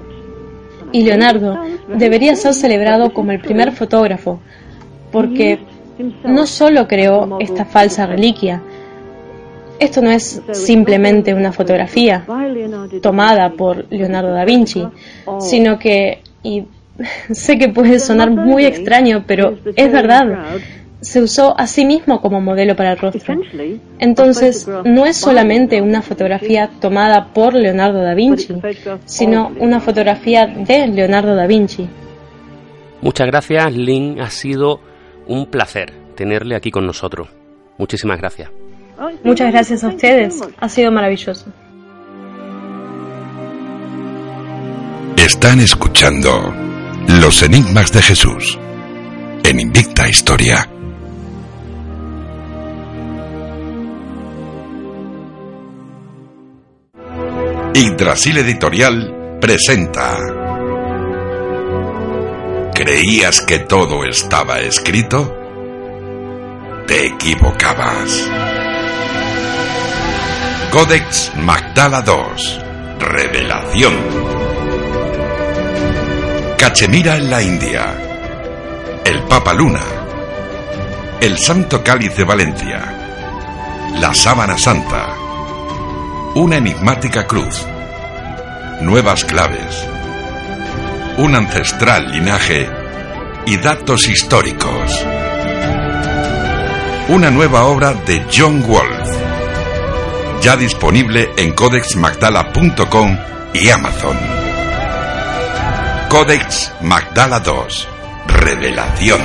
Y 0.92 1.04
Leonardo 1.04 1.60
debería 1.98 2.36
ser 2.36 2.54
celebrado 2.54 3.12
como 3.12 3.32
el 3.32 3.40
primer 3.40 3.72
fotógrafo, 3.72 4.40
porque 5.12 5.60
no 6.24 6.46
solo 6.46 6.88
creó 6.88 7.40
esta 7.40 7.66
falsa 7.66 8.06
reliquia, 8.06 8.62
esto 9.80 10.02
no 10.02 10.12
es 10.12 10.42
simplemente 10.52 11.34
una 11.34 11.52
fotografía 11.52 12.26
tomada 13.02 13.52
por 13.52 13.86
Leonardo 13.92 14.32
da 14.32 14.46
Vinci, 14.46 14.88
sino 15.40 15.78
que, 15.78 16.22
y 16.44 16.64
sé 17.32 17.58
que 17.58 17.70
puede 17.70 18.00
sonar 18.00 18.32
muy 18.32 18.66
extraño, 18.66 19.24
pero 19.28 19.58
es 19.76 19.92
verdad, 19.92 20.60
se 21.02 21.22
usó 21.22 21.58
a 21.58 21.68
sí 21.68 21.86
mismo 21.86 22.22
como 22.22 22.42
modelo 22.42 22.76
para 22.76 22.92
el 22.92 22.98
rostro. 22.98 23.36
Entonces, 24.00 24.68
no 24.84 25.06
es 25.06 25.18
solamente 25.18 25.82
una 25.82 26.02
fotografía 26.02 26.70
tomada 26.80 27.34
por 27.34 27.54
Leonardo 27.54 28.02
da 28.02 28.14
Vinci, 28.14 28.56
sino 29.06 29.52
una 29.60 29.80
fotografía 29.80 30.48
de 30.48 30.88
Leonardo 30.88 31.36
da 31.36 31.48
Vinci. 31.48 31.88
Muchas 33.02 33.28
gracias, 33.28 33.74
Lynn. 33.76 34.20
Ha 34.20 34.30
sido 34.30 34.80
un 35.28 35.46
placer 35.46 35.94
tenerle 36.16 36.56
aquí 36.56 36.72
con 36.72 36.86
nosotros. 36.86 37.30
Muchísimas 37.78 38.18
gracias. 38.18 38.50
Muchas 39.24 39.52
gracias 39.52 39.84
a 39.84 39.90
ustedes. 39.90 40.42
Ha 40.60 40.70
sido 40.70 40.92
maravilloso. 40.92 41.46
Están 45.16 45.60
escuchando 45.60 46.54
Los 47.22 47.44
enigmas 47.44 47.92
de 47.92 48.02
Jesús 48.02 48.58
en 49.44 49.60
Invicta 49.60 50.08
Historia. 50.08 50.70
Yggdrasil 57.74 58.38
Editorial 58.38 59.38
presenta. 59.40 60.18
¿Creías 62.74 63.42
que 63.42 63.60
todo 63.60 64.04
estaba 64.04 64.60
escrito? 64.60 65.36
Te 66.88 67.08
equivocabas. 67.08 68.57
Codex 70.78 71.32
Magdala 71.38 72.04
II. 72.06 73.00
Revelación. 73.00 73.96
Cachemira 76.56 77.18
en 77.18 77.32
la 77.32 77.42
India. 77.42 77.96
El 79.04 79.24
Papa 79.24 79.56
Luna. 79.56 79.82
El 81.20 81.36
Santo 81.40 81.84
Cáliz 81.84 82.16
de 82.16 82.24
Valencia. 82.24 82.80
La 83.96 84.14
Sábana 84.14 84.56
Santa. 84.56 85.16
Una 86.36 86.58
enigmática 86.58 87.26
cruz. 87.26 87.66
Nuevas 88.80 89.26
claves. 89.26 89.90
Un 91.18 91.34
ancestral 91.34 92.12
linaje 92.12 92.70
y 93.48 93.58
datos 93.58 94.08
históricos. 94.08 95.04
Una 97.10 97.32
nueva 97.32 97.64
obra 97.64 97.96
de 97.96 98.28
John 98.32 98.62
Wolfe. 98.62 99.27
Ya 100.48 100.56
disponible 100.56 101.30
en 101.36 101.52
codexmagdala.com 101.52 103.18
y 103.54 103.70
Amazon. 103.70 104.18
Codex 106.10 106.72
Magdala 106.82 107.42
2. 107.42 107.88
Revelación. 108.28 109.20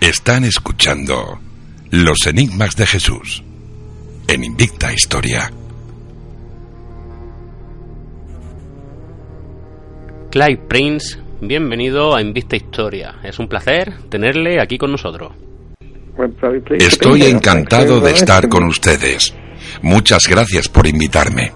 Están 0.00 0.44
escuchando 0.44 1.40
Los 1.90 2.24
Enigmas 2.28 2.76
de 2.76 2.86
Jesús 2.86 3.42
en 4.28 4.44
Invicta 4.44 4.92
Historia. 4.92 5.52
Clive 10.30 10.62
Prince, 10.68 11.25
bienvenido 11.40 12.14
a 12.14 12.22
Invicta 12.22 12.56
Historia. 12.56 13.16
Es 13.22 13.38
un 13.38 13.48
placer 13.48 13.92
tenerle 14.08 14.60
aquí 14.60 14.78
con 14.78 14.92
nosotros. 14.92 15.32
Estoy 16.70 17.24
encantado 17.24 18.00
de 18.00 18.12
estar 18.12 18.48
con 18.48 18.64
ustedes. 18.64 19.34
Muchas 19.82 20.26
gracias 20.28 20.68
por 20.68 20.86
invitarme. 20.86 21.52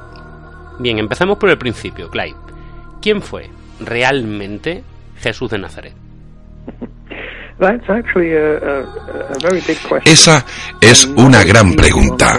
Bien, 0.78 0.98
empezamos 0.98 1.38
por 1.38 1.50
el 1.50 1.58
principio, 1.58 2.10
Clive. 2.10 2.36
¿Quién 3.00 3.22
fue 3.22 3.48
realmente 3.80 4.82
Jesús 5.20 5.50
de 5.50 5.58
Nazaret? 5.58 5.94
Esa 10.04 10.46
es 10.80 11.04
una 11.04 11.44
gran 11.44 11.74
pregunta 11.74 12.38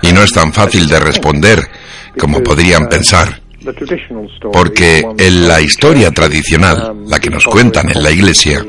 y 0.00 0.12
no 0.12 0.22
es 0.22 0.32
tan 0.32 0.52
fácil 0.52 0.88
de 0.88 1.00
responder 1.00 1.58
como 2.18 2.42
podrían 2.42 2.88
pensar. 2.88 3.47
Porque 4.52 5.04
en 5.18 5.48
la 5.48 5.60
historia 5.60 6.10
tradicional, 6.10 7.04
la 7.06 7.18
que 7.18 7.30
nos 7.30 7.44
cuentan 7.44 7.90
en 7.90 8.02
la 8.02 8.10
iglesia, 8.10 8.64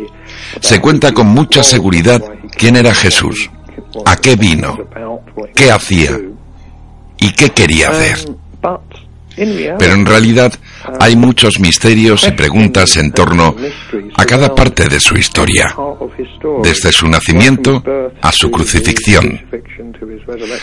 se 0.60 0.80
cuenta 0.80 1.12
con 1.14 1.28
mucha 1.28 1.64
seguridad 1.64 2.22
quién 2.58 2.76
era 2.76 2.94
Jesús, 2.94 3.50
a 4.06 4.16
qué 4.18 4.36
vino, 4.36 4.78
qué 5.56 5.72
hacía 5.72 6.20
y 7.20 7.32
qué 7.34 7.50
quería 7.50 7.90
hacer. 7.90 8.36
Pero 9.78 9.94
en 9.94 10.06
realidad 10.06 10.52
hay 11.00 11.16
muchos 11.16 11.60
misterios 11.60 12.28
y 12.28 12.32
preguntas 12.32 12.98
en 12.98 13.12
torno 13.12 13.56
a 14.16 14.26
cada 14.26 14.54
parte 14.54 14.88
de 14.90 15.00
su 15.00 15.16
historia, 15.16 15.74
desde 16.62 16.92
su 16.92 17.08
nacimiento 17.08 17.84
a 18.22 18.32
su 18.32 18.52
crucifixión. 18.52 19.40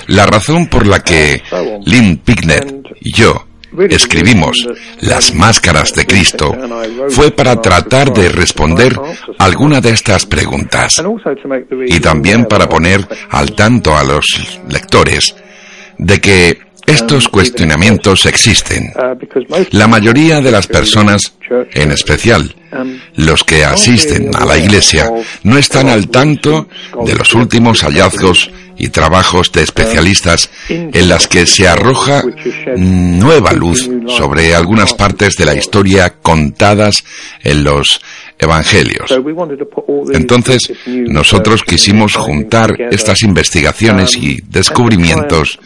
La 0.09 0.27
razón 0.27 0.67
por 0.67 0.87
la 0.87 1.01
que 1.01 1.43
Lynn 1.87 2.19
Picknett 2.19 2.87
y 3.01 3.13
yo 3.13 3.47
escribimos 3.91 4.67
Las 5.01 5.35
Máscaras 5.35 5.93
de 5.95 6.07
Cristo 6.07 6.57
fue 7.09 7.31
para 7.31 7.61
tratar 7.61 8.13
de 8.13 8.29
responder 8.29 8.99
alguna 9.39 9.81
de 9.81 9.91
estas 9.91 10.27
preguntas 10.27 11.03
y 11.87 12.01
también 12.01 12.47
para 12.47 12.69
poner 12.69 13.07
al 13.31 13.53
tanto 13.53 13.97
a 13.97 14.05
los 14.05 14.61
lectores 14.69 15.35
de 15.99 16.21
que 16.21 16.59
estos 16.87 17.29
cuestionamientos 17.29 18.27
existen. 18.27 18.93
La 19.73 19.89
mayoría 19.89 20.41
de 20.41 20.53
las 20.53 20.67
personas, 20.67 21.35
en 21.75 21.91
especial 21.91 22.55
los 23.15 23.45
que 23.45 23.65
asisten 23.65 24.31
a 24.35 24.45
la 24.45 24.59
iglesia, 24.59 25.11
no 25.43 25.59
están 25.59 25.89
al 25.89 26.09
tanto 26.09 26.69
de 27.05 27.15
los 27.15 27.35
últimos 27.35 27.83
hallazgos 27.83 28.51
y 28.79 28.89
trabajos 28.89 29.51
de 29.53 29.63
especialistas 29.63 30.51
en 30.69 31.09
las 31.09 31.29
que 31.29 31.47
se 31.47 31.67
arroja 31.67 32.23
nueva 32.77 33.53
luz 33.53 33.89
sobre 34.09 34.55
algunas 34.55 34.95
partes 34.95 35.37
de 35.37 35.47
la 35.47 35.55
historia 35.55 36.15
contadas 36.21 37.05
en 37.43 37.65
los 37.65 38.01
evangelios. 38.39 39.15
Entonces, 40.13 40.73
nosotros 40.87 41.63
quisimos 41.63 42.17
juntar 42.17 42.77
estas 42.91 43.23
investigaciones 43.23 44.17
y 44.17 44.39
descubrimientos 44.47 45.59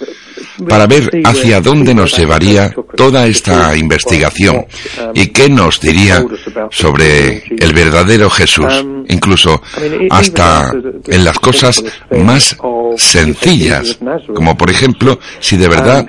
para 0.68 0.86
ver 0.86 1.10
hacia 1.24 1.60
dónde 1.60 1.94
nos 1.94 2.16
llevaría 2.16 2.72
toda 2.96 3.26
esta 3.26 3.76
investigación 3.76 4.66
y 5.14 5.28
qué 5.28 5.48
nos 5.48 5.80
diría 5.80 6.24
sobre 6.70 6.99
el 7.00 7.72
verdadero 7.72 8.30
Jesús, 8.30 8.66
incluso 9.08 9.62
hasta 10.10 10.72
en 11.06 11.24
las 11.24 11.38
cosas 11.38 11.82
más 12.24 12.56
sencillas, 12.96 13.98
como 14.34 14.56
por 14.56 14.70
ejemplo 14.70 15.18
si 15.40 15.56
de 15.56 15.68
verdad 15.68 16.06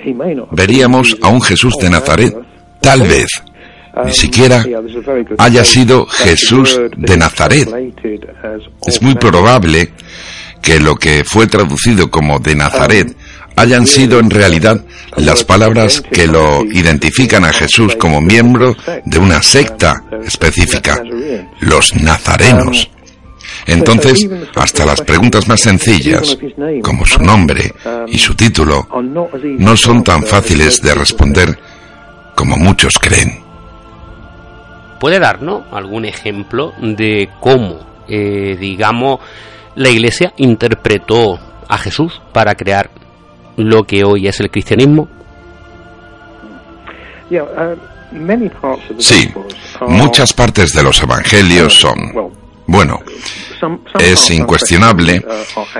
veríamos 0.51 1.17
a 1.21 1.29
un 1.29 1.41
Jesús 1.41 1.75
de 1.79 1.89
Nazaret, 1.89 2.35
tal 2.81 3.01
vez 3.01 3.27
ni 4.05 4.13
siquiera 4.13 4.63
haya 5.37 5.63
sido 5.63 6.05
Jesús 6.05 6.79
de 6.95 7.17
Nazaret. 7.17 7.67
Es 8.85 9.01
muy 9.01 9.15
probable 9.15 9.91
que 10.61 10.79
lo 10.79 10.95
que 10.95 11.23
fue 11.25 11.47
traducido 11.47 12.09
como 12.09 12.39
de 12.39 12.55
Nazaret 12.55 13.15
hayan 13.55 13.85
sido 13.85 14.19
en 14.19 14.29
realidad 14.29 14.83
las 15.17 15.43
palabras 15.43 16.01
que 16.01 16.27
lo 16.27 16.63
identifican 16.65 17.45
a 17.45 17.53
Jesús 17.53 17.95
como 17.95 18.21
miembro 18.21 18.75
de 19.05 19.19
una 19.19 19.41
secta 19.41 20.03
específica, 20.25 21.03
los 21.59 21.95
nazarenos. 21.95 22.89
Entonces, 23.67 24.27
hasta 24.55 24.85
las 24.85 25.01
preguntas 25.01 25.47
más 25.47 25.59
sencillas, 25.59 26.37
como 26.81 27.05
su 27.05 27.21
nombre 27.21 27.73
y 28.07 28.17
su 28.17 28.35
título, 28.35 28.87
no 29.43 29.77
son 29.77 30.03
tan 30.03 30.23
fáciles 30.23 30.81
de 30.81 30.95
responder 30.95 31.59
como 32.35 32.57
muchos 32.57 32.97
creen. 32.97 33.41
¿Puede 34.99 35.19
darnos 35.19 35.63
algún 35.71 36.05
ejemplo 36.05 36.73
de 36.79 37.29
cómo, 37.39 37.79
eh, 38.07 38.55
digamos, 38.59 39.19
la 39.75 39.89
Iglesia 39.89 40.33
interpretó 40.37 41.39
a 41.67 41.77
Jesús 41.77 42.21
para 42.33 42.55
crear 42.55 42.91
lo 43.57 43.83
que 43.83 44.03
hoy 44.03 44.27
es 44.27 44.39
el 44.39 44.49
cristianismo? 44.49 45.07
Sí, 48.97 49.31
muchas 49.87 50.33
partes 50.33 50.73
de 50.73 50.83
los 50.83 51.01
evangelios 51.01 51.73
son, 51.73 51.97
bueno, 52.67 52.99
es 53.99 54.29
incuestionable 54.31 55.23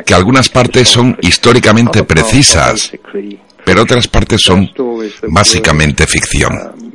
que 0.05 0.13
algunas 0.13 0.49
partes 0.49 0.87
son 0.87 1.17
históricamente 1.21 2.03
precisas, 2.03 2.91
pero 3.65 3.81
otras 3.83 4.07
partes 4.07 4.41
son 4.41 4.69
básicamente 5.27 6.07
ficción. 6.07 6.90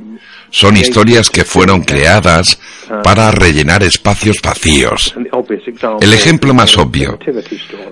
Son 0.57 0.75
historias 0.75 1.29
que 1.29 1.45
fueron 1.45 1.83
creadas 1.83 2.59
para 3.05 3.31
rellenar 3.31 3.83
espacios 3.83 4.41
vacíos. 4.43 5.15
El 6.01 6.15
ejemplo 6.15 6.55
más 6.55 6.79
obvio 6.79 7.19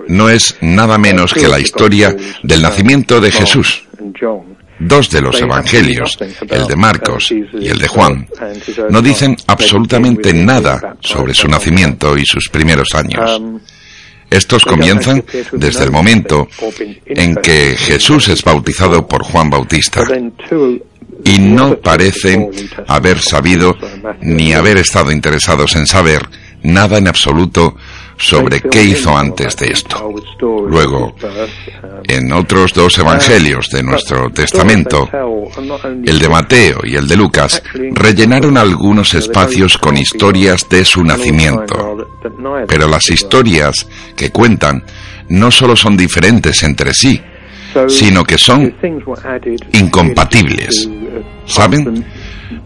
no 0.09 0.31
es 0.31 0.57
nada 0.63 0.97
menos 0.97 1.35
que 1.35 1.47
la 1.47 1.61
historia 1.61 2.17
del 2.43 2.63
nacimiento 2.63 3.21
de 3.21 3.31
Jesús. 3.33 3.85
Dos 4.79 5.11
de 5.11 5.21
los 5.21 5.39
evangelios, 5.43 6.19
el 6.49 6.67
de 6.67 6.75
Marcos 6.75 7.31
y 7.31 7.69
el 7.69 7.79
de 7.79 7.87
Juan, 7.87 8.27
no 8.89 9.03
dicen 9.03 9.37
absolutamente 9.47 10.33
nada 10.33 10.97
sobre 11.01 11.35
su 11.35 11.47
nacimiento 11.49 12.17
y 12.17 12.25
sus 12.25 12.49
primeros 12.49 12.95
años. 12.95 13.43
Estos 14.31 14.65
comienzan 14.65 15.23
desde 15.53 15.85
el 15.85 15.91
momento 15.91 16.49
en 17.05 17.37
que 17.37 17.77
Jesús 17.77 18.29
es 18.29 18.43
bautizado 18.43 19.07
por 19.07 19.23
Juan 19.23 19.51
Bautista 19.51 20.03
y 21.25 21.39
no 21.39 21.77
parecen 21.77 22.51
haber 22.87 23.21
sabido 23.21 23.77
ni 24.21 24.53
haber 24.53 24.79
estado 24.79 25.13
interesados 25.13 25.77
en 25.77 25.87
saber 25.87 26.29
nada 26.63 26.99
en 26.99 27.09
absoluto 27.09 27.77
sobre 28.17 28.61
qué 28.61 28.83
hizo 28.83 29.17
antes 29.17 29.57
de 29.57 29.73
esto. 29.73 30.11
Luego, 30.69 31.15
en 32.09 32.33
otros 32.33 32.73
dos 32.73 32.99
evangelios 32.99 33.69
de 33.71 33.83
nuestro 33.83 34.31
Testamento, 34.31 35.09
el 36.05 36.19
de 36.19 36.29
Mateo 36.29 36.81
y 36.85 36.97
el 36.97 37.09
de 37.09 37.17
Lucas, 37.17 37.63
rellenaron 37.93 38.57
algunos 38.57 39.15
espacios 39.15 39.79
con 39.79 39.97
historias 39.97 40.69
de 40.69 40.85
su 40.85 41.03
nacimiento. 41.05 42.09
Pero 42.67 42.89
las 42.89 43.11
historias 43.11 43.87
que 44.17 44.31
cuentan 44.31 44.85
no 45.29 45.51
solo 45.51 45.75
son 45.77 45.97
diferentes 45.97 46.63
entre 46.63 46.95
sí, 46.95 47.21
sino 47.89 48.25
que 48.25 48.39
son 48.39 48.75
incompatibles. 49.73 50.89
¿Saben? 51.47 52.05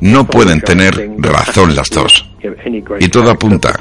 No 0.00 0.26
pueden 0.26 0.60
tener 0.60 1.10
razón 1.18 1.74
las 1.74 1.88
dos. 1.90 2.28
Y 3.00 3.08
todo 3.08 3.30
apunta 3.30 3.78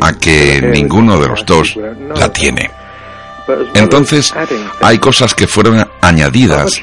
a 0.00 0.12
que 0.18 0.60
ninguno 0.72 1.20
de 1.20 1.28
los 1.28 1.44
dos 1.46 1.78
la 2.16 2.32
tiene. 2.32 2.70
Entonces, 3.74 4.32
hay 4.80 4.98
cosas 4.98 5.34
que 5.34 5.46
fueron 5.46 5.86
añadidas 6.00 6.80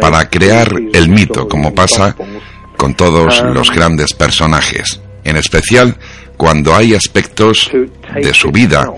para 0.00 0.28
crear 0.28 0.72
el 0.92 1.08
mito, 1.08 1.48
como 1.48 1.74
pasa 1.74 2.16
con 2.76 2.94
todos 2.94 3.42
los 3.42 3.70
grandes 3.70 4.14
personajes, 4.14 5.00
en 5.24 5.36
especial 5.36 5.96
cuando 6.36 6.74
hay 6.74 6.94
aspectos 6.94 7.70
de 8.14 8.34
su 8.34 8.50
vida 8.50 8.90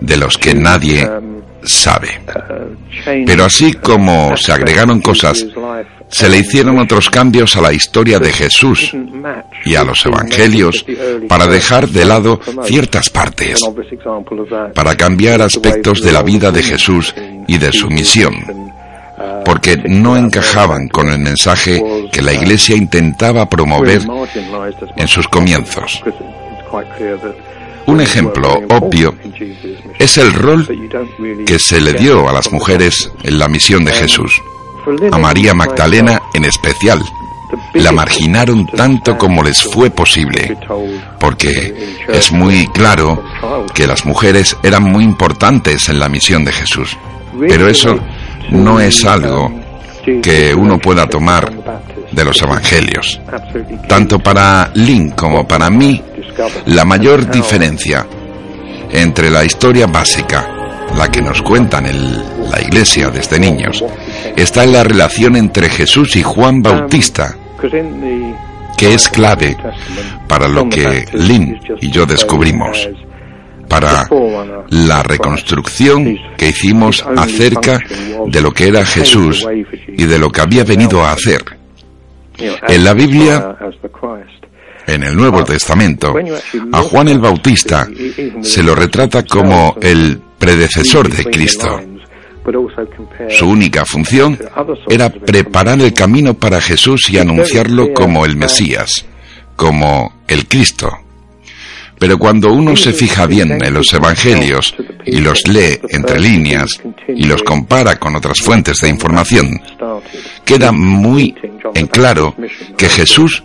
de 0.00 0.16
los 0.16 0.38
que 0.38 0.54
nadie 0.54 1.08
sabe. 1.66 2.20
Pero 3.04 3.44
así 3.44 3.74
como 3.74 4.36
se 4.36 4.52
agregaron 4.52 5.00
cosas, 5.00 5.46
se 6.08 6.28
le 6.28 6.38
hicieron 6.38 6.78
otros 6.78 7.10
cambios 7.10 7.56
a 7.56 7.60
la 7.60 7.72
historia 7.72 8.18
de 8.18 8.32
Jesús 8.32 8.94
y 9.64 9.74
a 9.74 9.84
los 9.84 10.04
evangelios 10.06 10.84
para 11.28 11.46
dejar 11.46 11.88
de 11.88 12.04
lado 12.04 12.40
ciertas 12.64 13.10
partes, 13.10 13.62
para 14.74 14.96
cambiar 14.96 15.42
aspectos 15.42 16.02
de 16.02 16.12
la 16.12 16.22
vida 16.22 16.50
de 16.50 16.62
Jesús 16.62 17.14
y 17.48 17.58
de 17.58 17.72
su 17.72 17.88
misión, 17.88 18.34
porque 19.44 19.76
no 19.76 20.16
encajaban 20.16 20.88
con 20.88 21.08
el 21.08 21.18
mensaje 21.18 21.82
que 22.12 22.22
la 22.22 22.32
Iglesia 22.32 22.76
intentaba 22.76 23.48
promover 23.48 24.02
en 24.96 25.08
sus 25.08 25.26
comienzos. 25.28 26.02
Un 27.86 28.00
ejemplo 28.00 28.60
obvio 28.70 29.14
es 29.98 30.18
el 30.18 30.32
rol 30.32 30.66
que 31.46 31.58
se 31.58 31.80
le 31.80 31.92
dio 31.92 32.28
a 32.28 32.32
las 32.32 32.50
mujeres 32.50 33.10
en 33.22 33.38
la 33.38 33.48
misión 33.48 33.84
de 33.84 33.92
Jesús, 33.92 34.40
a 35.12 35.18
María 35.18 35.54
Magdalena 35.54 36.20
en 36.32 36.44
especial. 36.44 37.02
La 37.74 37.92
marginaron 37.92 38.66
tanto 38.66 39.16
como 39.16 39.42
les 39.42 39.62
fue 39.62 39.90
posible, 39.90 40.56
porque 41.20 41.96
es 42.08 42.32
muy 42.32 42.66
claro 42.68 43.22
que 43.74 43.86
las 43.86 44.04
mujeres 44.06 44.56
eran 44.62 44.84
muy 44.84 45.04
importantes 45.04 45.88
en 45.88 46.00
la 46.00 46.08
misión 46.08 46.44
de 46.44 46.52
Jesús. 46.52 46.96
Pero 47.38 47.68
eso 47.68 47.98
no 48.50 48.80
es 48.80 49.04
algo 49.04 49.52
que 50.22 50.54
uno 50.54 50.78
pueda 50.78 51.06
tomar 51.06 51.52
de 52.10 52.24
los 52.24 52.40
evangelios. 52.42 53.20
Tanto 53.88 54.18
para 54.18 54.70
Lynn 54.74 55.10
como 55.10 55.46
para 55.46 55.70
mí, 55.70 56.02
la 56.66 56.84
mayor 56.84 57.30
diferencia 57.30 58.06
entre 58.90 59.30
la 59.30 59.44
historia 59.44 59.86
básica, 59.86 60.48
la 60.96 61.10
que 61.10 61.20
nos 61.20 61.42
cuentan 61.42 61.86
en 61.86 62.50
la 62.50 62.60
iglesia 62.60 63.10
desde 63.10 63.38
niños, 63.38 63.84
está 64.36 64.64
en 64.64 64.72
la 64.72 64.84
relación 64.84 65.36
entre 65.36 65.68
Jesús 65.68 66.16
y 66.16 66.22
Juan 66.22 66.62
Bautista, 66.62 67.36
que 68.76 68.94
es 68.94 69.08
clave 69.08 69.56
para 70.28 70.48
lo 70.48 70.68
que 70.68 71.06
Lynn 71.12 71.58
y 71.80 71.90
yo 71.90 72.06
descubrimos, 72.06 72.88
para 73.68 74.04
la 74.68 75.02
reconstrucción 75.02 76.16
que 76.36 76.50
hicimos 76.50 77.04
acerca 77.16 77.78
de 78.26 78.40
lo 78.40 78.52
que 78.52 78.68
era 78.68 78.84
Jesús 78.84 79.46
y 79.88 80.04
de 80.04 80.18
lo 80.18 80.30
que 80.30 80.40
había 80.40 80.64
venido 80.64 81.04
a 81.04 81.12
hacer. 81.12 81.42
En 82.68 82.84
la 82.84 82.94
Biblia 82.94 83.56
en 84.86 85.02
el 85.02 85.16
Nuevo 85.16 85.44
Testamento, 85.44 86.14
a 86.72 86.82
Juan 86.82 87.08
el 87.08 87.18
Bautista 87.18 87.88
se 88.42 88.62
lo 88.62 88.74
retrata 88.74 89.24
como 89.24 89.76
el 89.80 90.20
predecesor 90.38 91.08
de 91.08 91.24
Cristo. 91.24 91.80
Su 93.30 93.48
única 93.48 93.84
función 93.84 94.38
era 94.88 95.08
preparar 95.08 95.80
el 95.80 95.94
camino 95.94 96.34
para 96.34 96.60
Jesús 96.60 97.08
y 97.10 97.18
anunciarlo 97.18 97.92
como 97.94 98.26
el 98.26 98.36
Mesías, 98.36 99.06
como 99.56 100.20
el 100.28 100.46
Cristo. 100.46 100.90
Pero 101.98 102.18
cuando 102.18 102.52
uno 102.52 102.76
se 102.76 102.92
fija 102.92 103.24
bien 103.26 103.52
en 103.52 103.72
los 103.72 103.94
evangelios 103.94 104.74
y 105.06 105.20
los 105.20 105.46
lee 105.48 105.78
entre 105.88 106.20
líneas 106.20 106.80
y 107.08 107.24
los 107.24 107.42
compara 107.42 107.96
con 107.96 108.14
otras 108.16 108.40
fuentes 108.40 108.76
de 108.82 108.90
información, 108.90 109.60
queda 110.44 110.70
muy 110.72 111.34
en 111.74 111.86
claro 111.86 112.34
que 112.76 112.88
Jesús 112.88 113.42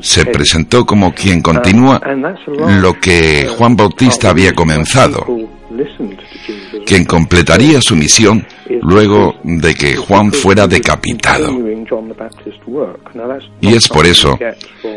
se 0.00 0.26
presentó 0.26 0.84
como 0.84 1.12
quien 1.12 1.42
continúa 1.42 2.00
lo 2.80 2.94
que 2.94 3.46
Juan 3.46 3.76
Bautista 3.76 4.30
había 4.30 4.52
comenzado, 4.54 5.26
quien 6.84 7.04
completaría 7.04 7.80
su 7.80 7.96
misión 7.96 8.46
luego 8.82 9.34
de 9.42 9.74
que 9.74 9.96
Juan 9.96 10.32
fuera 10.32 10.66
decapitado. 10.66 11.56
Y 13.60 13.74
es 13.74 13.88
por 13.88 14.06
eso 14.06 14.38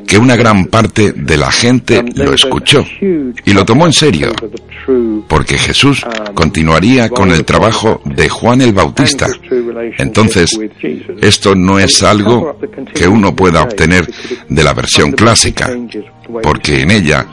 que 0.07 0.17
una 0.17 0.36
gran 0.36 0.65
parte 0.65 1.13
de 1.13 1.38
la 1.38 1.51
gente 1.51 2.03
lo 2.15 2.34
escuchó 2.34 2.86
y 3.01 3.53
lo 3.53 3.65
tomó 3.65 3.86
en 3.86 3.93
serio, 3.93 4.32
porque 5.27 5.57
Jesús 5.57 6.05
continuaría 6.33 7.09
con 7.09 7.31
el 7.31 7.45
trabajo 7.45 8.01
de 8.05 8.29
Juan 8.29 8.61
el 8.61 8.73
Bautista. 8.73 9.27
Entonces, 9.97 10.57
esto 11.21 11.55
no 11.55 11.79
es 11.79 12.03
algo 12.03 12.57
que 12.93 13.07
uno 13.07 13.35
pueda 13.35 13.63
obtener 13.63 14.09
de 14.47 14.63
la 14.63 14.73
versión 14.73 15.11
clásica, 15.11 15.69
porque 16.41 16.81
en 16.81 16.91
ella 16.91 17.25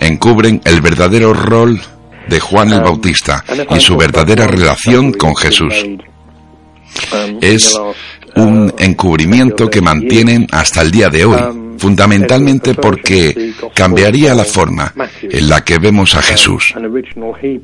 encubren 0.00 0.60
el 0.64 0.80
verdadero 0.80 1.32
rol 1.32 1.80
de 2.28 2.40
Juan 2.40 2.72
el 2.72 2.80
Bautista 2.80 3.44
y 3.70 3.80
su 3.80 3.96
verdadera 3.96 4.46
relación 4.46 5.12
con 5.12 5.34
Jesús. 5.34 5.74
Es 7.40 7.78
un 8.36 8.72
encubrimiento 8.78 9.68
que 9.68 9.80
mantienen 9.80 10.46
hasta 10.50 10.82
el 10.82 10.90
día 10.90 11.08
de 11.08 11.24
hoy, 11.24 11.69
fundamentalmente 11.80 12.74
porque 12.74 13.54
cambiaría 13.74 14.34
la 14.34 14.44
forma 14.44 14.92
en 15.22 15.48
la 15.48 15.64
que 15.64 15.78
vemos 15.78 16.14
a 16.14 16.20
Jesús. 16.20 16.74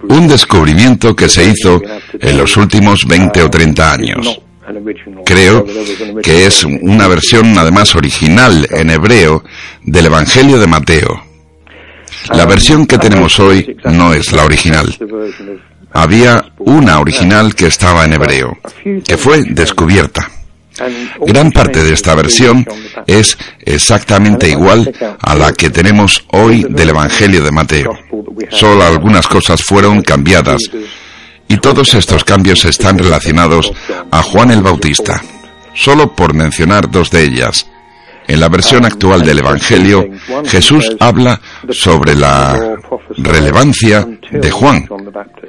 Un 0.08 0.26
descubrimiento 0.26 1.14
que 1.14 1.28
se 1.28 1.44
hizo 1.44 1.82
en 2.18 2.38
los 2.38 2.56
últimos 2.56 3.04
20 3.06 3.42
o 3.42 3.50
30 3.50 3.92
años. 3.92 4.40
Creo 5.24 5.64
que 6.22 6.46
es 6.46 6.64
una 6.64 7.06
versión 7.06 7.56
además 7.58 7.94
original 7.94 8.66
en 8.70 8.90
hebreo 8.90 9.44
del 9.84 10.06
Evangelio 10.06 10.58
de 10.58 10.66
Mateo. 10.66 11.22
La 12.34 12.46
versión 12.46 12.86
que 12.86 12.98
tenemos 12.98 13.38
hoy 13.38 13.76
no 13.84 14.14
es 14.14 14.32
la 14.32 14.44
original. 14.44 14.96
Había 15.92 16.52
una 16.58 16.98
original 17.00 17.54
que 17.54 17.66
estaba 17.66 18.04
en 18.06 18.14
hebreo, 18.14 18.58
que 19.04 19.16
fue 19.16 19.44
descubierta. 19.44 20.28
Gran 21.26 21.52
parte 21.52 21.82
de 21.82 21.92
esta 21.92 22.14
versión 22.14 22.66
es 23.06 23.36
exactamente 23.60 24.48
igual 24.48 24.92
a 25.20 25.34
la 25.34 25.52
que 25.52 25.70
tenemos 25.70 26.24
hoy 26.32 26.66
del 26.68 26.90
Evangelio 26.90 27.42
de 27.42 27.52
Mateo. 27.52 27.92
Solo 28.50 28.84
algunas 28.84 29.26
cosas 29.26 29.62
fueron 29.62 30.02
cambiadas 30.02 30.62
y 31.48 31.56
todos 31.58 31.94
estos 31.94 32.24
cambios 32.24 32.64
están 32.64 32.98
relacionados 32.98 33.72
a 34.10 34.22
Juan 34.22 34.50
el 34.50 34.62
Bautista, 34.62 35.22
solo 35.74 36.14
por 36.14 36.34
mencionar 36.34 36.90
dos 36.90 37.10
de 37.10 37.24
ellas. 37.24 37.66
En 38.28 38.40
la 38.40 38.48
versión 38.48 38.84
actual 38.84 39.22
del 39.22 39.38
Evangelio, 39.38 40.04
Jesús 40.46 40.96
habla 40.98 41.40
sobre 41.70 42.16
la 42.16 42.76
relevancia 43.18 44.06
de 44.32 44.50
Juan, 44.50 44.88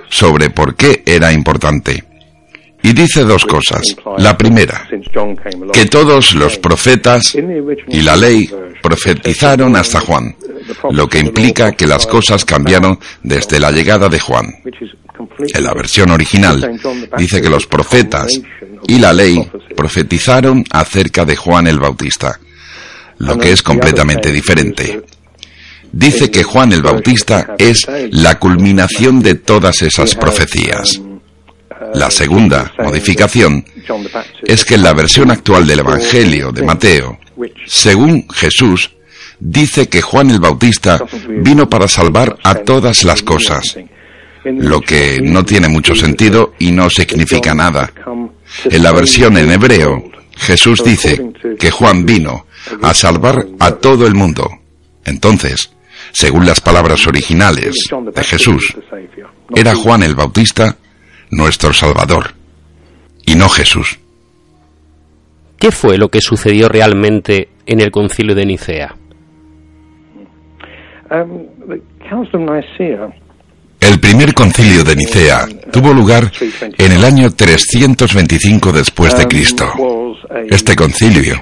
sobre 0.10 0.52
por 0.52 0.76
qué 0.76 1.02
era 1.06 1.32
importante. 1.34 2.07
Y 2.84 2.94
dice 2.94 3.24
dos 3.24 3.46
cosas. 3.46 3.96
La 4.18 4.38
primera, 4.38 4.88
que 5.74 5.86
todos 5.86 6.36
los 6.36 6.58
profetas 6.58 7.36
y 7.88 8.02
la 8.02 8.16
ley 8.16 8.50
profetizaron 8.82 9.76
hasta 9.76 10.00
Juan, 10.00 10.36
lo 10.92 11.08
que 11.08 11.20
implica 11.20 11.74
que 11.74 11.88
las 11.88 12.06
cosas 12.06 12.46
cambiaron 12.46 13.00
desde 13.24 13.60
la 13.60 13.72
llegada 13.72 14.08
de 14.10 14.20
Juan. 14.20 14.54
En 15.54 15.64
la 15.64 15.74
versión 15.74 16.12
original 16.12 16.80
dice 17.18 17.42
que 17.42 17.50
los 17.50 17.66
profetas 17.66 18.40
y 18.88 19.00
la 19.00 19.12
ley 19.12 19.50
profetizaron 19.76 20.64
acerca 20.70 21.26
de 21.26 21.36
Juan 21.36 21.68
el 21.68 21.80
Bautista 21.80 22.40
lo 23.20 23.38
que 23.38 23.52
es 23.52 23.64
completamente 23.64 24.32
diferente. 24.32 25.02
Dice 25.92 26.30
que 26.30 26.44
Juan 26.44 26.74
el 26.74 26.82
Bautista 26.82 27.56
es 27.58 27.88
la 28.12 28.38
culminación 28.38 29.22
de 29.22 29.36
todas 29.36 29.82
esas 29.82 30.16
profecías. 30.16 31.02
La 31.94 32.12
segunda 32.12 32.74
modificación 32.80 33.66
es 34.44 34.66
que 34.66 34.76
en 34.76 34.84
la 34.84 34.94
versión 34.94 35.32
actual 35.32 35.66
del 35.66 35.80
Evangelio 35.80 36.52
de 36.52 36.64
Mateo, 36.64 37.20
según 37.66 38.28
Jesús, 38.30 38.92
dice 39.40 39.88
que 39.88 40.02
Juan 40.02 40.32
el 40.32 40.40
Bautista 40.40 41.00
vino 41.42 41.70
para 41.70 41.88
salvar 41.88 42.38
a 42.44 42.56
todas 42.56 43.04
las 43.04 43.22
cosas, 43.22 43.78
lo 44.44 44.82
que 44.82 45.20
no 45.22 45.44
tiene 45.44 45.68
mucho 45.68 45.96
sentido 45.96 46.54
y 46.60 46.72
no 46.72 46.90
significa 46.90 47.54
nada. 47.54 47.92
En 48.66 48.84
la 48.84 48.92
versión 48.92 49.38
en 49.38 49.52
hebreo, 49.52 50.04
Jesús 50.38 50.84
dice 50.84 51.32
que 51.60 51.72
Juan 51.72 52.06
vino 52.06 52.46
a 52.82 52.94
salvar 52.94 53.46
a 53.60 53.72
todo 53.72 54.06
el 54.08 54.14
mundo. 54.14 54.50
Entonces, 55.06 55.72
según 56.12 56.46
las 56.46 56.62
palabras 56.62 57.06
originales 57.08 57.76
de 58.14 58.24
Jesús, 58.24 58.76
era 59.56 59.76
Juan 59.76 60.04
el 60.04 60.16
Bautista 60.16 60.78
nuestro 61.32 61.74
Salvador, 61.74 62.34
y 63.26 63.36
no 63.36 63.50
Jesús. 63.50 64.00
¿Qué 65.58 65.72
fue 65.72 65.98
lo 65.98 66.10
que 66.10 66.22
sucedió 66.22 66.70
realmente 66.70 67.50
en 67.66 67.82
el 67.82 67.92
concilio 67.92 68.36
de 68.36 68.46
Nicea? 68.46 68.96
Um, 71.10 71.48
el 73.80 74.00
primer 74.00 74.34
concilio 74.34 74.84
de 74.84 74.96
Nicea 74.96 75.48
tuvo 75.72 75.94
lugar 75.94 76.32
en 76.78 76.92
el 76.92 77.04
año 77.04 77.32
325 77.32 78.72
después 78.72 79.18
de 79.18 79.28
Cristo. 79.28 79.66
Este 80.50 80.76
concilio 80.76 81.38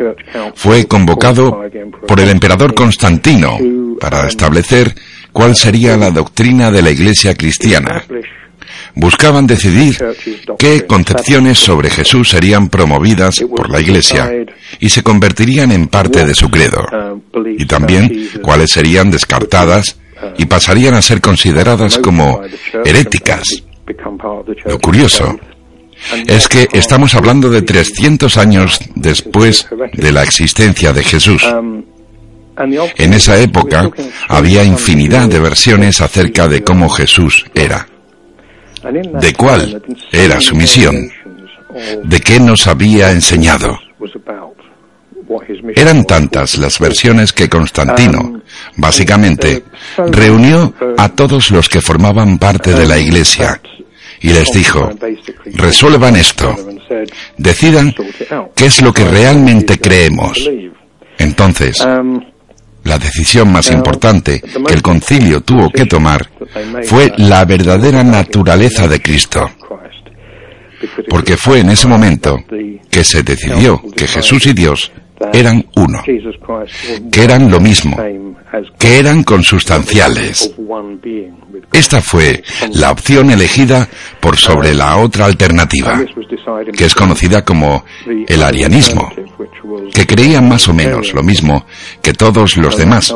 fue 0.53 0.85
convocado 0.85 1.61
por 2.07 2.19
el 2.19 2.29
emperador 2.29 2.73
Constantino 2.73 3.57
para 3.99 4.27
establecer 4.27 4.93
cuál 5.31 5.55
sería 5.55 5.97
la 5.97 6.11
doctrina 6.11 6.69
de 6.71 6.81
la 6.81 6.91
Iglesia 6.91 7.33
cristiana. 7.35 8.03
Buscaban 8.95 9.47
decidir 9.47 9.97
qué 10.57 10.85
concepciones 10.85 11.57
sobre 11.57 11.89
Jesús 11.89 12.29
serían 12.29 12.69
promovidas 12.69 13.41
por 13.41 13.69
la 13.69 13.81
Iglesia 13.81 14.31
y 14.79 14.89
se 14.89 15.03
convertirían 15.03 15.71
en 15.71 15.87
parte 15.87 16.25
de 16.25 16.33
su 16.33 16.49
credo, 16.49 16.85
y 17.57 17.65
también 17.65 18.29
cuáles 18.41 18.71
serían 18.71 19.11
descartadas 19.11 19.97
y 20.37 20.45
pasarían 20.45 20.93
a 20.93 21.01
ser 21.01 21.21
consideradas 21.21 21.97
como 21.97 22.41
heréticas. 22.83 23.63
Lo 24.65 24.79
curioso 24.79 25.37
es 26.27 26.47
que 26.47 26.67
estamos 26.73 27.15
hablando 27.15 27.49
de 27.49 27.61
300 27.61 28.37
años 28.37 28.79
después 28.95 29.67
de 29.93 30.11
la 30.11 30.23
existencia 30.23 30.93
de 30.93 31.03
Jesús. 31.03 31.45
En 32.97 33.13
esa 33.13 33.37
época 33.37 33.89
había 34.27 34.63
infinidad 34.63 35.27
de 35.27 35.39
versiones 35.39 36.01
acerca 36.01 36.47
de 36.47 36.63
cómo 36.63 36.89
Jesús 36.89 37.45
era, 37.53 37.87
de 38.91 39.33
cuál 39.33 39.81
era 40.11 40.39
su 40.39 40.55
misión, 40.55 41.09
de 42.03 42.19
qué 42.21 42.39
nos 42.39 42.67
había 42.67 43.11
enseñado. 43.11 43.77
Eran 45.75 46.05
tantas 46.05 46.57
las 46.57 46.79
versiones 46.79 47.33
que 47.33 47.49
Constantino, 47.49 48.41
básicamente, 48.77 49.63
reunió 49.97 50.73
a 50.97 51.09
todos 51.09 51.51
los 51.51 51.67
que 51.67 51.81
formaban 51.81 52.37
parte 52.37 52.73
de 52.73 52.85
la 52.85 52.99
Iglesia 52.99 53.59
y 54.21 54.29
les 54.29 54.51
dijo, 54.51 54.91
resuelvan 55.55 56.15
esto, 56.15 56.55
decidan 57.37 57.93
qué 58.55 58.65
es 58.65 58.81
lo 58.81 58.93
que 58.93 59.05
realmente 59.05 59.79
creemos. 59.79 60.49
Entonces, 61.17 61.85
la 62.85 62.97
decisión 62.97 63.51
más 63.51 63.69
importante 63.71 64.41
que 64.41 64.73
el 64.73 64.81
concilio 64.81 65.41
tuvo 65.41 65.69
que 65.69 65.85
tomar 65.85 66.29
fue 66.83 67.11
la 67.17 67.43
verdadera 67.43 68.03
naturaleza 68.03 68.87
de 68.87 69.01
Cristo. 69.01 69.49
Porque 71.09 71.35
fue 71.35 71.59
en 71.59 71.71
ese 71.71 71.87
momento 71.87 72.37
que 72.89 73.03
se 73.03 73.23
decidió 73.23 73.81
que 73.95 74.07
Jesús 74.07 74.45
y 74.45 74.53
Dios 74.53 74.91
eran 75.33 75.65
uno, 75.75 76.01
que 77.11 77.23
eran 77.23 77.49
lo 77.49 77.59
mismo, 77.59 77.97
que 78.77 78.99
eran 78.99 79.23
consustanciales. 79.23 80.53
Esta 81.71 82.01
fue 82.01 82.43
la 82.73 82.91
opción 82.91 83.31
elegida 83.31 83.87
por 84.19 84.37
sobre 84.37 84.73
la 84.73 84.97
otra 84.97 85.25
alternativa, 85.25 86.03
que 86.75 86.85
es 86.85 86.95
conocida 86.95 87.43
como 87.43 87.85
el 88.05 88.43
arianismo, 88.43 89.09
que 89.93 90.05
creía 90.05 90.41
más 90.41 90.67
o 90.67 90.73
menos 90.73 91.13
lo 91.13 91.23
mismo 91.23 91.65
que 92.01 92.13
todos 92.13 92.57
los 92.57 92.77
demás, 92.77 93.13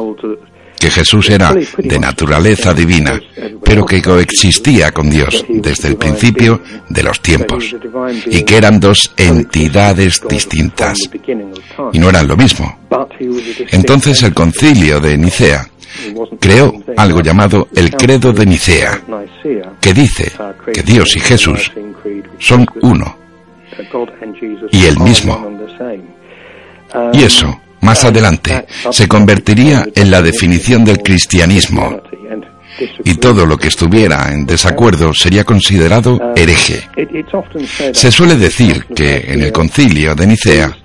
que 0.79 0.89
Jesús 0.89 1.29
era 1.29 1.53
de 1.53 1.99
naturaleza 1.99 2.73
divina, 2.73 3.19
pero 3.63 3.85
que 3.85 4.01
coexistía 4.01 4.91
con 4.91 5.09
Dios 5.09 5.45
desde 5.49 5.89
el 5.89 5.97
principio 5.97 6.61
de 6.87 7.03
los 7.03 7.21
tiempos, 7.21 7.75
y 8.27 8.43
que 8.43 8.57
eran 8.57 8.79
dos 8.79 9.11
entidades 9.17 10.21
distintas, 10.27 10.97
y 11.91 11.99
no 11.99 12.09
eran 12.09 12.27
lo 12.27 12.37
mismo. 12.37 12.79
Entonces 13.71 14.23
el 14.23 14.33
concilio 14.33 14.99
de 14.99 15.17
Nicea 15.17 15.69
creó 16.39 16.73
algo 16.97 17.21
llamado 17.21 17.67
el 17.75 17.91
credo 17.91 18.31
de 18.31 18.45
Nicea, 18.45 19.01
que 19.81 19.93
dice 19.93 20.31
que 20.73 20.81
Dios 20.83 21.15
y 21.15 21.19
Jesús 21.19 21.71
son 22.39 22.65
uno 22.81 23.17
y 24.71 24.85
el 24.85 24.99
mismo. 24.99 25.49
Y 27.13 27.23
eso 27.23 27.59
más 27.81 28.05
adelante 28.05 28.65
se 28.91 29.07
convertiría 29.07 29.85
en 29.95 30.11
la 30.11 30.21
definición 30.21 30.85
del 30.85 30.99
cristianismo 30.99 32.01
y 33.03 33.15
todo 33.15 33.45
lo 33.45 33.57
que 33.57 33.67
estuviera 33.67 34.31
en 34.31 34.45
desacuerdo 34.45 35.13
sería 35.13 35.43
considerado 35.43 36.19
hereje. 36.35 36.87
Se 37.93 38.11
suele 38.11 38.35
decir 38.35 38.85
que 38.95 39.25
en 39.27 39.41
el 39.41 39.51
concilio 39.51 40.15
de 40.15 40.27
Nicea 40.27 40.77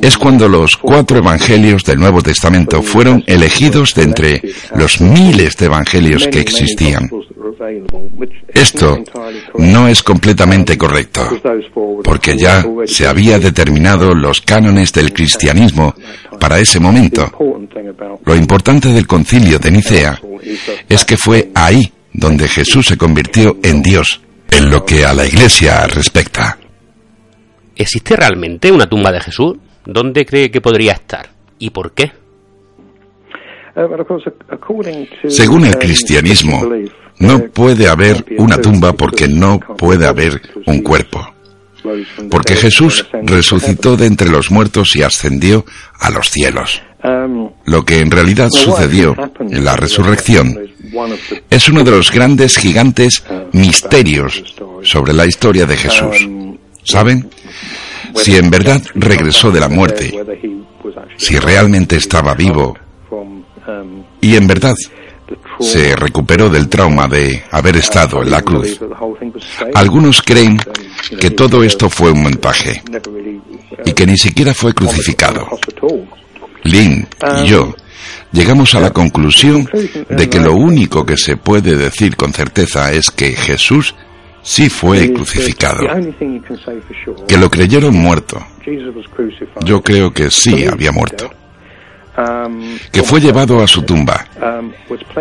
es 0.00 0.18
cuando 0.18 0.48
los 0.48 0.76
cuatro 0.76 1.18
evangelios 1.18 1.84
del 1.84 1.98
Nuevo 1.98 2.22
Testamento 2.22 2.82
fueron 2.82 3.22
elegidos 3.26 3.94
de 3.94 4.02
entre 4.02 4.42
los 4.74 5.00
miles 5.00 5.56
de 5.56 5.66
evangelios 5.66 6.26
que 6.28 6.40
existían. 6.40 7.10
Esto 8.52 9.02
no 9.56 9.88
es 9.88 10.02
completamente 10.02 10.76
correcto, 10.76 11.40
porque 12.02 12.36
ya 12.36 12.64
se 12.86 13.06
había 13.06 13.38
determinado 13.38 14.14
los 14.14 14.40
cánones 14.40 14.92
del 14.92 15.12
cristianismo 15.12 15.94
para 16.38 16.58
ese 16.58 16.80
momento. 16.80 17.30
Lo 18.24 18.36
importante 18.36 18.88
del 18.88 19.06
concilio 19.06 19.58
de 19.58 19.70
Nicea 19.70 20.20
es 20.88 21.04
que 21.04 21.16
fue 21.16 21.50
ahí 21.54 21.92
donde 22.12 22.48
Jesús 22.48 22.86
se 22.86 22.96
convirtió 22.96 23.58
en 23.62 23.82
Dios, 23.82 24.20
en 24.50 24.70
lo 24.70 24.84
que 24.84 25.04
a 25.04 25.14
la 25.14 25.26
iglesia 25.26 25.86
respecta. 25.86 26.58
¿Existe 27.74 28.16
realmente 28.16 28.70
una 28.70 28.86
tumba 28.86 29.10
de 29.10 29.20
Jesús? 29.20 29.56
¿Dónde 29.84 30.24
cree 30.24 30.50
que 30.50 30.60
podría 30.60 30.92
estar? 30.92 31.30
¿Y 31.58 31.70
por 31.70 31.92
qué? 31.92 32.12
Según 35.28 35.64
el 35.64 35.78
cristianismo, 35.78 36.62
no 37.18 37.38
puede 37.50 37.88
haber 37.88 38.24
una 38.38 38.58
tumba 38.58 38.92
porque 38.92 39.26
no 39.28 39.58
puede 39.58 40.06
haber 40.06 40.40
un 40.66 40.82
cuerpo. 40.82 41.26
Porque 42.30 42.54
Jesús 42.54 43.06
resucitó 43.22 43.96
de 43.96 44.06
entre 44.06 44.28
los 44.28 44.50
muertos 44.50 44.94
y 44.94 45.02
ascendió 45.02 45.64
a 45.98 46.10
los 46.10 46.30
cielos. 46.30 46.82
Lo 47.64 47.84
que 47.84 47.98
en 47.98 48.10
realidad 48.10 48.48
sucedió 48.50 49.16
en 49.40 49.64
la 49.64 49.76
resurrección 49.76 50.56
es 51.50 51.68
uno 51.68 51.82
de 51.82 51.90
los 51.90 52.12
grandes 52.12 52.56
gigantes 52.56 53.24
misterios 53.52 54.54
sobre 54.82 55.12
la 55.12 55.26
historia 55.26 55.66
de 55.66 55.76
Jesús. 55.76 56.28
¿Saben? 56.84 57.28
Si 58.14 58.36
en 58.36 58.50
verdad 58.50 58.82
regresó 58.94 59.50
de 59.50 59.60
la 59.60 59.68
muerte, 59.68 60.12
si 61.16 61.38
realmente 61.38 61.96
estaba 61.96 62.34
vivo 62.34 62.76
y 64.20 64.36
en 64.36 64.46
verdad 64.46 64.76
se 65.60 65.96
recuperó 65.96 66.48
del 66.48 66.68
trauma 66.68 67.08
de 67.08 67.42
haber 67.50 67.76
estado 67.76 68.22
en 68.22 68.30
la 68.30 68.42
cruz. 68.42 68.78
Algunos 69.74 70.22
creen 70.22 70.58
que 71.20 71.30
todo 71.30 71.62
esto 71.62 71.88
fue 71.88 72.10
un 72.10 72.22
montaje 72.22 72.82
y 73.84 73.92
que 73.92 74.06
ni 74.06 74.16
siquiera 74.16 74.54
fue 74.54 74.74
crucificado. 74.74 75.48
Lynn 76.64 77.08
y 77.42 77.46
yo 77.46 77.74
llegamos 78.32 78.74
a 78.74 78.80
la 78.80 78.90
conclusión 78.90 79.68
de 80.08 80.28
que 80.28 80.40
lo 80.40 80.54
único 80.54 81.04
que 81.04 81.16
se 81.16 81.36
puede 81.36 81.76
decir 81.76 82.16
con 82.16 82.32
certeza 82.32 82.92
es 82.92 83.10
que 83.10 83.32
Jesús 83.32 83.94
sí 84.42 84.68
fue 84.68 85.12
crucificado, 85.12 85.80
que 87.28 87.38
lo 87.38 87.50
creyeron 87.50 87.94
muerto. 87.94 88.44
Yo 89.64 89.82
creo 89.82 90.12
que 90.12 90.30
sí 90.30 90.66
había 90.66 90.92
muerto 90.92 91.30
que 92.90 93.02
fue 93.02 93.20
llevado 93.20 93.62
a 93.62 93.66
su 93.66 93.82
tumba 93.82 94.26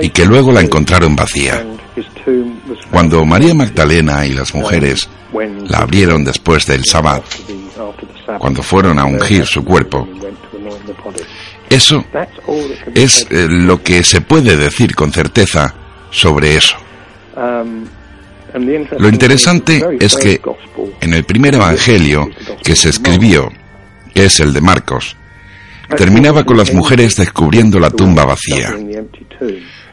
y 0.02 0.10
que 0.10 0.26
luego 0.26 0.52
la 0.52 0.62
encontraron 0.62 1.16
vacía. 1.16 1.64
Cuando 2.92 3.26
María 3.26 3.54
Magdalena 3.54 4.26
y 4.26 4.34
las 4.34 4.54
mujeres 4.54 5.10
la 5.68 5.80
abrieron 5.80 6.24
después 6.24 6.66
del 6.66 6.84
sábado, 6.86 7.24
cuando 8.40 8.62
fueron 8.62 9.00
a 9.00 9.06
ungir 9.06 9.46
su 9.46 9.64
cuerpo, 9.64 10.08
eso 11.72 12.06
es 12.94 13.26
eh, 13.30 13.48
lo 13.50 13.82
que 13.82 14.04
se 14.04 14.20
puede 14.20 14.58
decir 14.58 14.94
con 14.94 15.12
certeza 15.14 15.74
sobre 16.12 16.58
eso. 16.58 16.76
Lo 19.00 19.08
interesante 19.08 19.82
es 20.00 20.18
que 20.18 20.42
en 21.00 21.14
el 21.14 21.24
primer 21.24 21.56
evangelio 21.56 22.30
que 22.62 22.76
se 22.76 22.90
escribió, 22.90 23.50
que 24.14 24.26
es 24.26 24.42
el 24.42 24.54
de 24.54 24.60
Marcos, 24.60 25.16
terminaba 25.96 26.44
con 26.44 26.58
las 26.58 26.74
mujeres 26.74 27.16
descubriendo 27.16 27.80
la 27.80 27.90
tumba 27.90 28.26
vacía. 28.26 28.76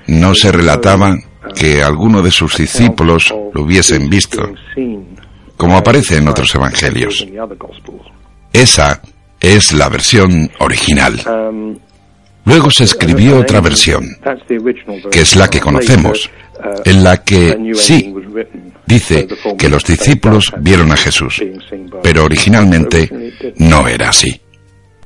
No 0.08 0.34
se 0.34 0.50
relataba 0.50 1.16
que 1.54 1.80
alguno 1.82 2.22
de 2.22 2.32
sus 2.32 2.56
discípulos 2.56 3.32
lo 3.54 3.62
hubiesen 3.62 4.10
visto, 4.10 4.52
como 5.56 5.76
aparece 5.76 6.16
en 6.16 6.26
otros 6.26 6.52
evangelios. 6.56 7.24
Esa 8.52 9.00
es 9.40 9.72
la 9.72 9.88
versión 9.88 10.50
original. 10.60 11.20
Luego 12.44 12.70
se 12.70 12.84
escribió 12.84 13.38
otra 13.38 13.60
versión, 13.60 14.08
que 15.10 15.20
es 15.20 15.36
la 15.36 15.48
que 15.48 15.60
conocemos, 15.60 16.30
en 16.84 17.04
la 17.04 17.22
que 17.22 17.72
sí 17.74 18.14
dice 18.86 19.28
que 19.58 19.68
los 19.68 19.84
discípulos 19.84 20.52
vieron 20.60 20.90
a 20.90 20.96
Jesús, 20.96 21.42
pero 22.02 22.24
originalmente 22.24 23.34
no 23.56 23.86
era 23.86 24.08
así. 24.08 24.40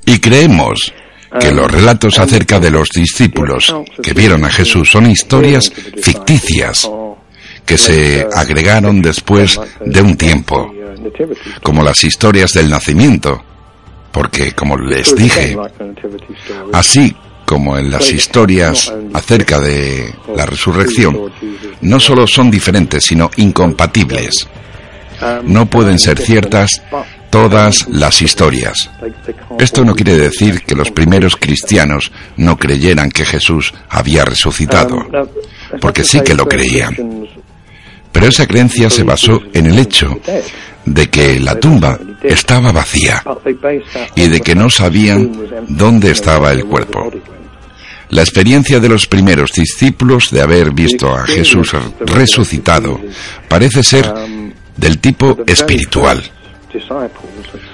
Y 0.06 0.18
creemos 0.18 0.92
que 1.40 1.50
los 1.50 1.70
relatos 1.70 2.18
acerca 2.18 2.60
de 2.60 2.70
los 2.70 2.88
discípulos 2.90 3.74
que 4.02 4.12
vieron 4.12 4.44
a 4.44 4.50
Jesús 4.50 4.90
son 4.90 5.10
historias 5.10 5.72
ficticias 6.00 6.88
que 7.64 7.78
se 7.78 8.26
agregaron 8.34 9.00
después 9.00 9.58
de 9.84 10.02
un 10.02 10.16
tiempo, 10.16 10.72
como 11.62 11.82
las 11.82 12.04
historias 12.04 12.52
del 12.52 12.70
nacimiento, 12.70 13.42
porque 14.12 14.52
como 14.52 14.76
les 14.76 15.14
dije, 15.16 15.56
así 16.72 17.16
como 17.46 17.76
en 17.76 17.90
las 17.90 18.12
historias 18.12 18.92
acerca 19.12 19.58
de 19.60 20.14
la 20.36 20.46
resurrección, 20.46 21.32
no 21.80 21.98
solo 22.00 22.26
son 22.26 22.50
diferentes, 22.50 23.04
sino 23.04 23.30
incompatibles. 23.36 24.46
No 25.44 25.66
pueden 25.66 25.98
ser 25.98 26.18
ciertas 26.18 26.82
todas 27.30 27.88
las 27.88 28.20
historias. 28.22 28.90
Esto 29.58 29.84
no 29.84 29.94
quiere 29.94 30.18
decir 30.18 30.62
que 30.62 30.74
los 30.74 30.90
primeros 30.90 31.36
cristianos 31.36 32.12
no 32.36 32.58
creyeran 32.58 33.10
que 33.10 33.24
Jesús 33.24 33.72
había 33.88 34.24
resucitado, 34.24 35.06
porque 35.80 36.04
sí 36.04 36.20
que 36.20 36.34
lo 36.34 36.46
creían. 36.46 37.26
Pero 38.12 38.26
esa 38.26 38.46
creencia 38.46 38.90
se 38.90 39.04
basó 39.04 39.40
en 39.54 39.66
el 39.66 39.78
hecho 39.78 40.20
de 40.84 41.08
que 41.08 41.40
la 41.40 41.58
tumba 41.58 41.98
estaba 42.22 42.72
vacía 42.72 43.22
y 44.14 44.28
de 44.28 44.40
que 44.40 44.54
no 44.54 44.70
sabían 44.70 45.32
dónde 45.68 46.10
estaba 46.10 46.52
el 46.52 46.64
cuerpo. 46.64 47.10
La 48.10 48.22
experiencia 48.22 48.78
de 48.78 48.88
los 48.88 49.06
primeros 49.06 49.52
discípulos 49.52 50.30
de 50.30 50.42
haber 50.42 50.72
visto 50.72 51.14
a 51.14 51.26
Jesús 51.26 51.72
resucitado 52.00 53.00
parece 53.48 53.82
ser 53.82 54.12
del 54.76 54.98
tipo 54.98 55.38
espiritual, 55.46 56.22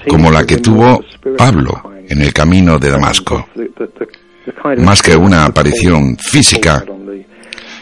como 0.09 0.31
la 0.31 0.45
que 0.45 0.59
tuvo 0.59 1.03
Pablo 1.37 1.93
en 2.09 2.23
el 2.23 2.33
camino 2.33 2.79
de 2.79 2.91
Damasco. 2.91 3.49
Más 4.79 5.03
que 5.03 5.17
una 5.17 5.45
aparición 5.45 6.17
física, 6.17 6.85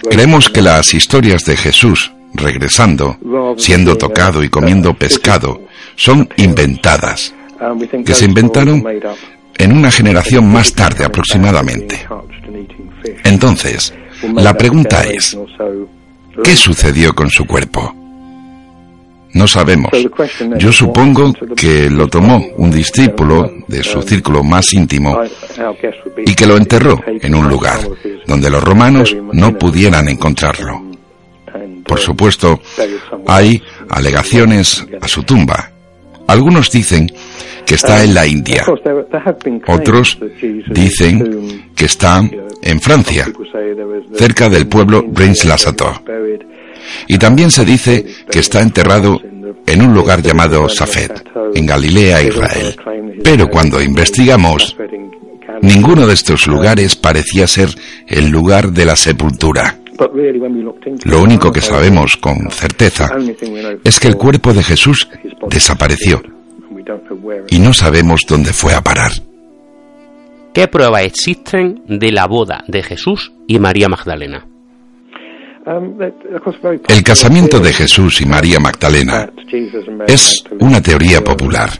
creemos 0.09 0.49
que 0.49 0.63
las 0.63 0.95
historias 0.95 1.45
de 1.45 1.57
Jesús 1.57 2.11
regresando, 2.37 3.19
siendo 3.57 3.97
tocado 3.97 4.43
y 4.43 4.49
comiendo 4.49 4.95
pescado, 4.95 5.63
son 5.95 6.29
inventadas, 6.37 7.35
que 8.05 8.15
se 8.15 8.25
inventaron 8.25 8.85
en 9.59 9.73
una 9.73 9.91
generación 9.91 10.53
más 10.53 10.73
tarde 10.73 11.05
aproximadamente. 11.05 12.07
Entonces, 13.25 13.95
la 14.35 14.55
pregunta 14.55 15.03
es, 15.03 15.37
¿qué 16.43 16.57
sucedió 16.57 17.15
con 17.15 17.31
su 17.31 17.45
cuerpo? 17.45 17.95
No 19.37 19.47
sabemos. 19.47 19.91
Yo 20.59 20.73
supongo 20.73 21.35
que 21.55 21.91
lo 21.91 22.09
tomó 22.09 22.43
un 22.57 22.71
discípulo 22.71 23.53
de 23.69 23.83
su 23.83 24.01
círculo 24.01 24.43
más 24.43 24.73
íntimo 24.73 25.21
y 26.25 26.35
que 26.35 26.47
lo 26.47 26.57
enterró 26.57 26.99
en 27.07 27.35
un 27.35 27.47
lugar 27.47 27.79
donde 28.27 28.49
los 28.49 28.65
romanos 28.65 29.15
no 29.33 29.59
pudieran 29.59 30.09
encontrarlo. 30.09 30.86
Por 31.87 31.99
supuesto, 31.99 32.61
hay 33.27 33.63
alegaciones 33.89 34.85
a 35.01 35.09
su 35.09 35.23
tumba. 35.23 35.71
Algunos 36.27 36.71
dicen 36.71 37.11
que 37.65 37.75
está 37.77 38.03
en 38.03 38.15
la 38.15 38.27
India. 38.27 38.65
Otros 39.69 40.19
dicen 40.71 41.71
que 41.75 41.85
está 41.85 42.23
en 42.63 42.81
Francia, 42.81 43.27
cerca 44.15 44.49
del 44.49 44.67
pueblo 44.67 45.05
Reims-la-Sato. 45.13 46.03
Y 47.09 47.19
también 47.19 47.51
se 47.51 47.65
dice 47.65 48.05
que 48.31 48.39
está 48.39 48.61
enterrado 48.61 49.21
en 49.67 49.83
un 49.83 49.95
lugar 49.95 50.23
llamado 50.23 50.69
Safed, 50.69 51.11
en 51.55 51.67
Galilea, 51.67 52.23
Israel. 52.23 52.77
Pero 53.23 53.49
cuando 53.49 53.83
investigamos, 53.83 54.77
ninguno 55.63 56.07
de 56.07 56.15
estos 56.15 56.47
lugares 56.47 56.95
parecía 56.97 57.47
ser 57.47 57.71
el 58.07 58.29
lugar 58.29 58.71
de 58.73 58.85
la 58.85 58.97
sepultura. 58.97 59.79
Lo 61.05 61.23
único 61.23 61.53
que 61.53 61.61
sabemos 61.61 62.17
con 62.17 62.51
certeza 62.51 63.11
es 63.85 64.01
que 64.01 64.09
el 64.09 64.17
cuerpo 64.17 64.53
de 64.53 64.63
Jesús 64.63 65.09
desapareció 65.49 66.23
y 67.49 67.59
no 67.59 67.73
sabemos 67.73 68.25
dónde 68.29 68.53
fue 68.53 68.75
a 68.75 68.83
parar. 68.83 69.13
¿Qué 70.53 70.69
pruebas 70.69 71.03
existen 71.03 71.83
de 71.87 72.13
la 72.13 72.27
boda 72.27 72.65
de 72.67 72.83
Jesús 72.83 73.33
y 73.47 73.59
María 73.59 73.89
Magdalena? 73.89 74.47
El 76.89 77.03
casamiento 77.03 77.59
de 77.59 77.73
Jesús 77.73 78.21
y 78.21 78.27
María 78.27 78.61
Magdalena 78.61 79.31
es 80.07 80.45
una 80.61 80.81
teoría 80.81 81.23
popular. 81.23 81.71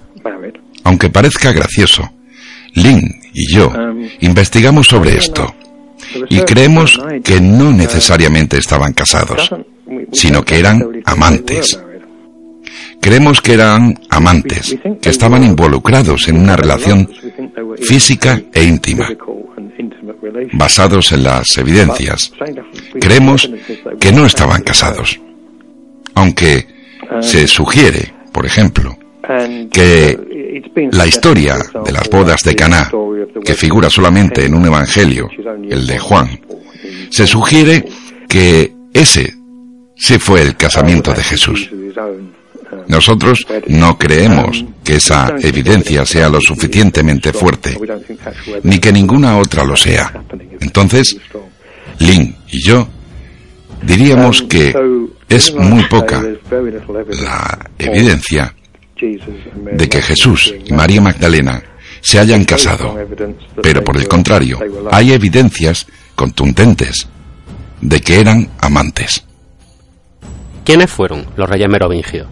Aunque 0.85 1.09
parezca 1.09 1.53
gracioso, 1.53 2.03
Lynn 2.75 3.03
y 3.33 3.55
yo 3.55 3.73
investigamos 4.21 4.89
sobre 4.89 5.17
esto 5.17 5.55
y 6.29 6.41
creemos 6.41 7.01
que 7.25 7.41
no 7.41 7.73
necesariamente 7.73 8.59
estaban 8.59 8.93
casados, 8.93 9.51
sino 10.13 10.45
que 10.45 10.59
eran 10.59 11.03
amantes. 11.05 11.81
Creemos 13.01 13.41
que 13.41 13.55
eran 13.55 13.99
amantes, 14.11 14.77
que 15.01 15.11
estaban 15.11 15.45
involucrados 15.45 16.29
en 16.29 16.39
una 16.39 16.57
relación 16.57 17.09
física 17.81 18.41
e 18.53 18.65
íntima. 18.65 19.09
Basados 20.53 21.13
en 21.13 21.25
las 21.25 21.57
evidencias, 21.59 22.33
creemos 23.01 23.51
que 24.01 24.13
no 24.13 24.27
estaban 24.27 24.63
casados. 24.63 25.21
Aunque 26.15 26.67
se 27.21 27.47
sugiere, 27.47 28.13
por 28.33 28.47
ejemplo, 28.47 28.99
que 29.73 30.19
la 30.93 31.07
historia 31.07 31.57
de 31.85 31.93
las 31.93 32.09
bodas 32.09 32.43
de 32.43 32.55
Caná, 32.55 32.91
que 33.45 33.55
figura 33.55 33.91
solamente 33.91 34.45
en 34.45 34.55
un 34.55 34.67
evangelio, 34.67 35.29
el 35.69 35.87
de 35.87 35.99
Juan, 35.99 36.41
se 37.11 37.27
sugiere 37.27 37.85
que 38.29 38.73
ese 38.93 39.35
sí 39.97 40.19
fue 40.19 40.43
el 40.43 40.57
casamiento 40.57 41.13
de 41.13 41.23
Jesús. 41.23 41.71
Nosotros 42.89 43.47
no 43.69 43.97
creemos 43.97 44.65
que 44.85 44.97
esa 44.97 45.35
evidencia 45.41 46.05
sea 46.05 46.29
lo 46.29 46.41
suficientemente 46.41 47.33
fuerte, 47.33 47.79
ni 48.63 48.79
que 48.79 48.93
ninguna 48.93 49.39
otra 49.39 49.65
lo 49.65 49.77
sea. 49.77 50.13
Entonces, 50.61 51.17
Lin 51.99 52.35
y 52.49 52.63
yo 52.67 52.89
diríamos 53.83 54.43
que 54.43 54.75
es 55.29 55.55
muy 55.55 55.85
poca 55.85 56.23
la 57.23 57.71
evidencia 57.79 58.55
de 58.97 59.89
que 59.89 60.03
Jesús 60.03 60.55
y 60.65 60.73
María 60.73 61.01
Magdalena 61.01 61.63
se 62.01 62.19
hayan 62.19 62.45
casado, 62.45 62.97
pero 63.63 63.83
por 63.83 63.97
el 63.97 64.09
contrario, 64.09 64.59
hay 64.91 65.13
evidencias 65.13 65.87
contundentes 66.15 67.07
de 67.81 68.01
que 68.01 68.21
eran 68.21 68.49
amantes. 68.61 69.25
¿Quiénes 70.65 70.91
fueron 70.91 71.27
los 71.37 71.49
reyes 71.49 71.69
merovingios? 71.69 72.27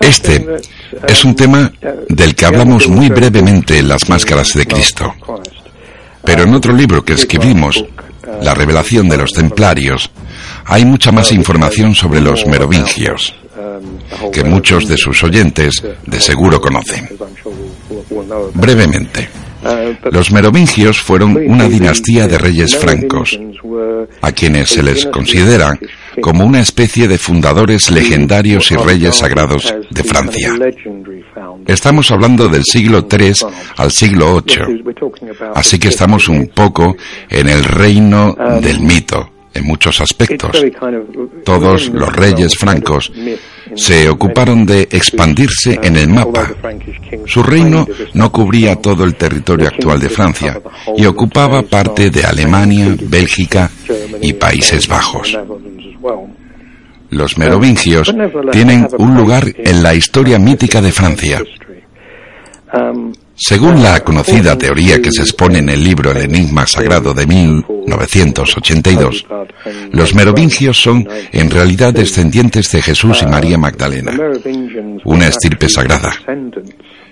Este 0.00 0.46
es 1.08 1.24
un 1.24 1.34
tema 1.34 1.72
del 2.08 2.34
que 2.34 2.46
hablamos 2.46 2.88
muy 2.88 3.08
brevemente 3.08 3.78
en 3.78 3.88
Las 3.88 4.08
Máscaras 4.08 4.52
de 4.54 4.66
Cristo. 4.66 5.12
Pero 6.24 6.44
en 6.44 6.54
otro 6.54 6.72
libro 6.72 7.04
que 7.04 7.14
escribimos, 7.14 7.84
La 8.42 8.54
revelación 8.54 9.08
de 9.08 9.16
los 9.16 9.32
templarios, 9.32 10.10
hay 10.66 10.84
mucha 10.84 11.10
más 11.10 11.32
información 11.32 11.94
sobre 11.94 12.20
los 12.20 12.46
merovingios, 12.46 13.34
que 14.32 14.44
muchos 14.44 14.88
de 14.88 14.96
sus 14.96 15.22
oyentes 15.22 15.82
de 16.06 16.20
seguro 16.20 16.60
conocen. 16.60 17.08
Brevemente. 18.54 19.28
Los 20.10 20.32
merovingios 20.32 21.00
fueron 21.00 21.36
una 21.36 21.68
dinastía 21.68 22.26
de 22.26 22.38
reyes 22.38 22.76
francos, 22.76 23.38
a 24.22 24.32
quienes 24.32 24.70
se 24.70 24.82
les 24.82 25.04
considera 25.06 25.78
como 26.22 26.44
una 26.44 26.60
especie 26.60 27.08
de 27.08 27.18
fundadores 27.18 27.90
legendarios 27.90 28.70
y 28.70 28.76
reyes 28.76 29.16
sagrados 29.16 29.74
de 29.90 30.02
Francia. 30.02 30.54
Estamos 31.66 32.10
hablando 32.10 32.48
del 32.48 32.64
siglo 32.64 33.06
III 33.10 33.32
al 33.76 33.90
siglo 33.90 34.42
VIII, 34.42 34.84
así 35.54 35.78
que 35.78 35.88
estamos 35.88 36.28
un 36.28 36.48
poco 36.48 36.96
en 37.28 37.48
el 37.48 37.62
reino 37.62 38.34
del 38.62 38.80
mito 38.80 39.39
en 39.54 39.66
muchos 39.66 40.00
aspectos. 40.00 40.64
Todos 41.44 41.88
los 41.88 42.12
reyes 42.12 42.56
francos 42.56 43.12
se 43.74 44.08
ocuparon 44.08 44.64
de 44.66 44.82
expandirse 44.82 45.78
en 45.82 45.96
el 45.96 46.08
mapa. 46.08 46.52
Su 47.26 47.42
reino 47.42 47.86
no 48.14 48.30
cubría 48.30 48.76
todo 48.76 49.04
el 49.04 49.14
territorio 49.14 49.68
actual 49.68 50.00
de 50.00 50.08
Francia 50.08 50.60
y 50.96 51.04
ocupaba 51.06 51.62
parte 51.62 52.10
de 52.10 52.24
Alemania, 52.24 52.94
Bélgica 53.02 53.70
y 54.20 54.32
Países 54.34 54.86
Bajos. 54.88 55.38
Los 57.10 57.36
merovingios 57.38 58.14
tienen 58.52 58.86
un 58.98 59.16
lugar 59.16 59.44
en 59.56 59.82
la 59.82 59.94
historia 59.94 60.38
mítica 60.38 60.80
de 60.80 60.92
Francia. 60.92 61.42
Según 63.42 63.82
la 63.82 64.04
conocida 64.04 64.58
teoría 64.58 65.00
que 65.00 65.10
se 65.10 65.22
expone 65.22 65.60
en 65.60 65.70
el 65.70 65.82
libro 65.82 66.10
El 66.10 66.24
Enigma 66.24 66.66
Sagrado 66.66 67.14
de 67.14 67.26
1982, 67.26 69.26
los 69.92 70.14
merovingios 70.14 70.78
son 70.78 71.08
en 71.32 71.50
realidad 71.50 71.94
descendientes 71.94 72.70
de 72.70 72.82
Jesús 72.82 73.22
y 73.22 73.26
María 73.26 73.56
Magdalena, 73.56 74.12
una 75.04 75.26
estirpe 75.26 75.70
sagrada. 75.70 76.12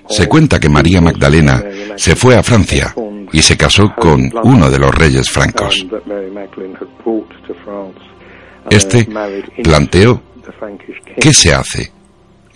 Se 0.06 0.28
cuenta 0.28 0.60
que 0.60 0.68
María 0.68 1.00
Magdalena 1.00 1.64
se 1.96 2.14
fue 2.14 2.36
a 2.36 2.42
Francia 2.42 2.94
y 3.32 3.40
se 3.40 3.56
casó 3.56 3.94
con 3.96 4.30
uno 4.42 4.70
de 4.70 4.78
los 4.78 4.94
reyes 4.94 5.30
francos. 5.30 5.86
Este 8.68 9.08
planteó 9.62 10.22
qué 11.18 11.32
se 11.32 11.54
hace 11.54 11.97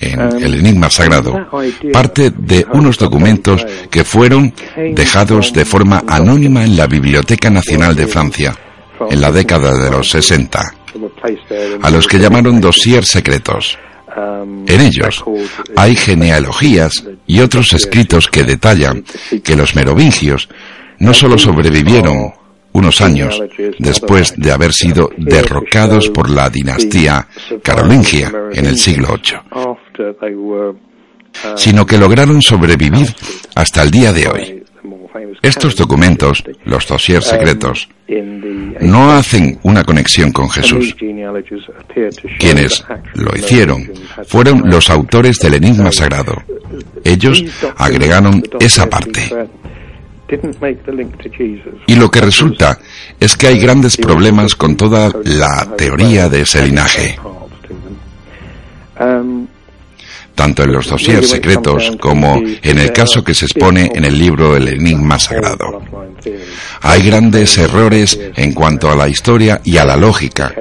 en 0.02 0.20
el 0.20 0.54
Enigma 0.54 0.90
Sagrado 0.90 1.48
parte 1.92 2.32
de 2.36 2.66
unos 2.72 2.98
documentos 2.98 3.64
que 3.90 4.04
fueron 4.04 4.52
dejados 4.94 5.52
de 5.52 5.64
forma 5.64 6.04
anónima 6.06 6.64
en 6.64 6.76
la 6.76 6.86
Biblioteca 6.86 7.50
Nacional 7.50 7.94
de 7.94 8.06
Francia 8.06 8.54
en 9.10 9.20
la 9.20 9.32
década 9.32 9.76
de 9.78 9.90
los 9.90 10.10
60, 10.10 10.74
a 11.82 11.90
los 11.90 12.06
que 12.06 12.18
llamaron 12.18 12.60
dossiers 12.60 13.08
secretos. 13.08 13.78
En 14.66 14.80
ellos 14.80 15.24
hay 15.74 15.96
genealogías 15.96 17.04
y 17.26 17.40
otros 17.40 17.72
escritos 17.72 18.28
que 18.28 18.44
detallan 18.44 19.04
que 19.42 19.56
los 19.56 19.74
merovingios 19.74 20.48
no 20.98 21.14
solo 21.14 21.38
sobrevivieron 21.38 22.32
unos 22.72 23.00
años 23.00 23.40
después 23.78 24.34
de 24.36 24.52
haber 24.52 24.72
sido 24.72 25.10
derrocados 25.16 26.08
por 26.08 26.30
la 26.30 26.48
dinastía 26.48 27.26
carolingia 27.62 28.32
en 28.52 28.66
el 28.66 28.78
siglo 28.78 29.16
VIII, 29.22 29.71
sino 31.56 31.86
que 31.86 31.98
lograron 31.98 32.42
sobrevivir 32.42 33.14
hasta 33.54 33.82
el 33.82 33.90
día 33.90 34.12
de 34.12 34.28
hoy. 34.28 34.62
Estos 35.42 35.76
documentos, 35.76 36.42
los 36.64 36.86
dossiers 36.86 37.26
secretos, 37.26 37.88
no 38.80 39.12
hacen 39.12 39.58
una 39.62 39.84
conexión 39.84 40.32
con 40.32 40.48
Jesús. 40.48 40.94
Quienes 42.38 42.84
lo 43.14 43.36
hicieron 43.36 43.90
fueron 44.26 44.62
los 44.70 44.90
autores 44.90 45.38
del 45.38 45.54
enigma 45.54 45.92
sagrado. 45.92 46.42
Ellos 47.04 47.44
agregaron 47.76 48.42
esa 48.60 48.88
parte. 48.88 49.48
Y 51.86 51.94
lo 51.96 52.10
que 52.10 52.20
resulta 52.20 52.78
es 53.20 53.36
que 53.36 53.48
hay 53.48 53.58
grandes 53.58 53.96
problemas 53.96 54.54
con 54.54 54.76
toda 54.76 55.10
la 55.24 55.76
teoría 55.76 56.28
de 56.28 56.42
ese 56.42 56.66
linaje. 56.66 57.18
Tanto 60.34 60.62
en 60.62 60.72
los 60.72 60.88
dossiers 60.88 61.28
secretos 61.28 61.96
como 62.00 62.36
en 62.36 62.78
el 62.78 62.92
caso 62.92 63.22
que 63.22 63.34
se 63.34 63.46
expone 63.46 63.90
en 63.94 64.04
el 64.04 64.18
libro 64.18 64.56
El 64.56 64.68
Enigma 64.68 65.18
Sagrado. 65.18 65.82
Hay 66.80 67.02
grandes 67.02 67.58
errores 67.58 68.18
en 68.36 68.52
cuanto 68.52 68.90
a 68.90 68.96
la 68.96 69.08
historia 69.08 69.60
y 69.64 69.76
a 69.76 69.84
la 69.84 69.96
lógica, 69.96 70.54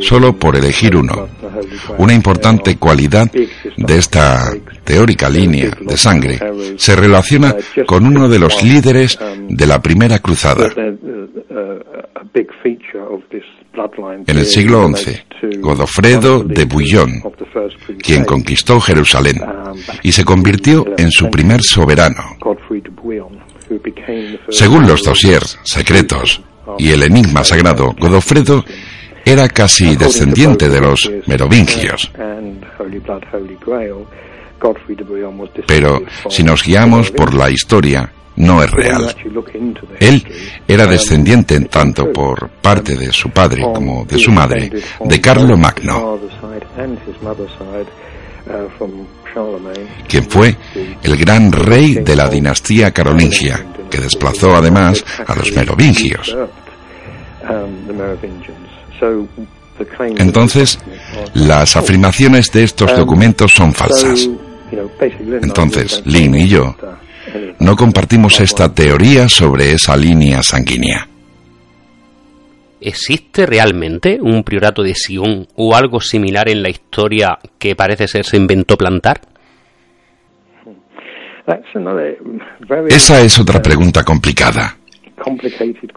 solo 0.00 0.36
por 0.36 0.56
elegir 0.56 0.96
uno. 0.96 1.28
Una 1.98 2.12
importante 2.12 2.76
cualidad 2.76 3.30
de 3.76 3.98
esta 3.98 4.52
teórica 4.84 5.28
línea 5.28 5.70
de 5.80 5.96
sangre 5.96 6.40
se 6.76 6.96
relaciona 6.96 7.54
con 7.86 8.06
uno 8.06 8.28
de 8.28 8.38
los 8.38 8.62
líderes 8.62 9.18
de 9.48 9.66
la 9.66 9.80
primera 9.80 10.18
cruzada. 10.18 10.68
En 14.26 14.38
el 14.38 14.46
siglo 14.46 14.88
XI, 14.94 15.58
Godofredo 15.58 16.44
de 16.44 16.64
Bouillon, 16.64 17.22
quien 18.02 18.24
conquistó 18.24 18.80
Jerusalén 18.80 19.40
y 20.02 20.12
se 20.12 20.24
convirtió 20.24 20.84
en 20.96 21.10
su 21.10 21.28
primer 21.28 21.62
soberano. 21.62 22.36
Según 24.48 24.86
los 24.86 25.02
dossiers 25.02 25.58
secretos 25.64 26.42
y 26.78 26.90
el 26.90 27.02
enigma 27.02 27.44
sagrado, 27.44 27.94
Godofredo 27.98 28.64
era 29.24 29.48
casi 29.48 29.96
descendiente 29.96 30.68
de 30.68 30.80
los 30.80 31.10
merovingios. 31.26 32.10
Pero 35.66 36.02
si 36.28 36.42
nos 36.42 36.62
guiamos 36.62 37.10
por 37.10 37.34
la 37.34 37.50
historia, 37.50 38.12
no 38.36 38.62
es 38.62 38.70
real. 38.70 39.14
Él 39.98 40.26
era 40.66 40.86
descendiente 40.86 41.60
tanto 41.60 42.10
por 42.12 42.48
parte 42.48 42.96
de 42.96 43.12
su 43.12 43.30
padre 43.30 43.62
como 43.62 44.04
de 44.04 44.18
su 44.18 44.30
madre, 44.30 44.70
de 45.04 45.20
Carlo 45.20 45.56
Magno, 45.56 46.18
quien 50.08 50.24
fue 50.24 50.56
el 51.02 51.16
gran 51.16 51.52
rey 51.52 51.94
de 51.96 52.16
la 52.16 52.28
dinastía 52.28 52.92
carolingia, 52.92 53.66
que 53.90 53.98
desplazó 53.98 54.54
además 54.54 55.04
a 55.26 55.34
los 55.34 55.52
merovingios. 55.52 56.36
Entonces, 60.18 60.78
las 61.34 61.76
afirmaciones 61.76 62.50
de 62.52 62.64
estos 62.64 62.94
documentos 62.96 63.52
son 63.52 63.72
falsas. 63.72 64.28
Entonces, 65.42 66.02
Lin 66.04 66.34
y 66.34 66.48
yo 66.48 66.76
no 67.58 67.76
compartimos 67.76 68.40
esta 68.40 68.72
teoría 68.72 69.28
sobre 69.28 69.72
esa 69.72 69.96
línea 69.96 70.42
sanguínea. 70.42 71.06
¿Existe 72.80 73.44
realmente 73.44 74.18
un 74.20 74.42
priorato 74.42 74.82
de 74.82 74.94
Sion 74.94 75.46
o 75.56 75.76
algo 75.76 76.00
similar 76.00 76.48
en 76.48 76.62
la 76.62 76.70
historia 76.70 77.38
que 77.58 77.76
parece 77.76 78.08
ser 78.08 78.24
se 78.24 78.38
inventó 78.38 78.76
plantar? 78.76 79.20
Esa 82.88 83.20
es 83.20 83.38
otra 83.38 83.60
pregunta 83.60 84.04
complicada. 84.04 84.76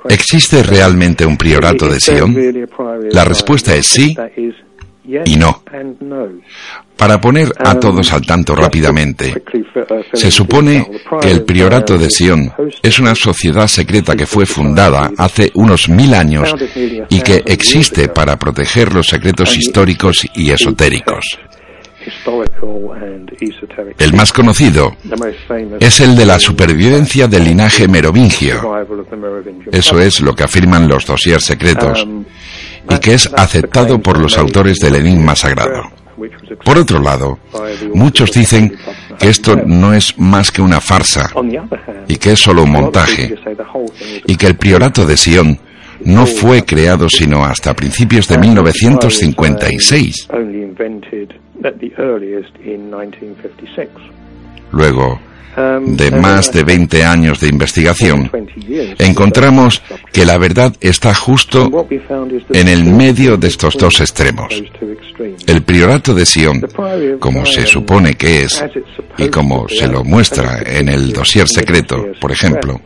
¿Existe 0.10 0.64
realmente 0.64 1.26
un 1.26 1.38
priorato 1.38 1.88
de 1.88 2.00
Sion? 2.00 2.36
La 3.12 3.24
respuesta 3.24 3.74
es 3.74 3.88
sí 3.88 4.16
y 5.06 5.36
no. 5.36 5.64
Para 6.98 7.20
poner 7.20 7.52
a 7.60 7.80
todos 7.80 8.14
al 8.14 8.26
tanto 8.26 8.56
rápidamente, 8.56 9.44
se 10.14 10.32
supone 10.32 10.90
que 11.22 11.32
el 11.32 11.44
Priorato 11.44 11.98
de 11.98 12.10
Sion 12.10 12.52
es 12.82 13.00
una 13.00 13.16
sociedad 13.16 13.68
secreta 13.68 14.16
que 14.16 14.26
fue 14.26 14.46
fundada 14.46 15.12
hace 15.18 15.52
unos 15.56 15.90
mil 15.90 16.14
años 16.14 16.54
y 17.10 17.22
que 17.22 17.44
existe 17.46 18.10
para 18.10 18.38
proteger 18.38 18.94
los 18.94 19.08
secretos 19.08 19.58
históricos 19.58 20.26
y 20.36 20.52
esotéricos. 20.52 21.40
El 23.98 24.14
más 24.14 24.34
conocido 24.34 24.96
es 25.80 26.02
el 26.02 26.16
de 26.16 26.26
la 26.26 26.38
supervivencia 26.40 27.28
del 27.28 27.46
linaje 27.46 27.88
merovingio. 27.88 28.62
Eso 29.72 30.00
es 30.00 30.22
lo 30.22 30.36
que 30.36 30.44
afirman 30.44 30.88
los 30.88 31.06
dossiers 31.06 31.46
secretos 31.46 32.06
y 32.90 32.98
que 33.00 33.14
es 33.14 33.30
aceptado 33.36 34.00
por 34.00 34.20
los 34.20 34.38
autores 34.38 34.80
del 34.80 34.96
Enigma 34.96 35.36
Sagrado. 35.36 35.92
Por 36.64 36.78
otro 36.78 37.00
lado, 37.00 37.40
muchos 37.94 38.32
dicen 38.32 38.76
que 39.20 39.30
esto 39.30 39.56
no 39.56 39.94
es 39.94 40.18
más 40.18 40.52
que 40.52 40.62
una 40.62 40.80
farsa 40.80 41.30
y 42.08 42.18
que 42.18 42.34
es 42.34 42.40
solo 42.40 42.64
un 42.64 42.72
montaje 42.72 43.36
y 44.28 44.36
que 44.36 44.48
el 44.48 44.56
priorato 44.56 45.06
de 45.06 45.18
Sion 45.18 45.60
no 46.06 46.26
fue 46.26 46.64
creado 46.64 47.10
sino 47.10 47.44
hasta 47.44 47.74
principios 47.74 48.28
de 48.28 48.38
1956. 48.38 50.28
Luego, 54.74 55.20
de 55.82 56.12
más 56.12 56.52
de 56.52 56.64
20 56.64 57.06
años 57.06 57.40
de 57.40 57.48
investigación, 57.48 58.32
encontramos 58.98 59.84
que 60.12 60.26
la 60.26 60.38
verdad 60.40 60.76
está 60.82 61.14
justo 61.14 61.88
en 62.52 62.68
el 62.68 62.86
medio 62.86 63.38
de 63.38 63.48
estos 63.48 63.78
dos 63.78 64.02
extremos. 64.02 64.64
El 65.46 65.62
priorato 65.62 66.16
de 66.16 66.26
Sion, 66.26 66.68
como 67.20 67.46
se 67.46 67.68
supone 67.68 68.16
que 68.16 68.44
es, 68.44 68.64
y 69.18 69.28
como 69.28 69.70
se 69.70 69.88
lo 69.88 70.04
muestra 70.04 70.60
en 70.66 70.90
el 70.90 71.14
dossier 71.14 71.48
secreto, 71.48 72.04
por 72.20 72.32
ejemplo, 72.32 72.82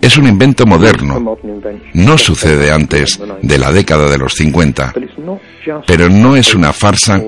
es 0.00 0.16
un 0.16 0.28
invento 0.28 0.66
moderno. 0.66 1.36
No 1.94 2.16
sucede 2.16 2.70
antes 2.70 3.20
de 3.42 3.58
la 3.58 3.72
década 3.72 4.08
de 4.08 4.18
los 4.18 4.34
50, 4.34 4.94
pero 5.84 6.08
no 6.08 6.36
es 6.36 6.54
una 6.54 6.72
farsa 6.72 7.20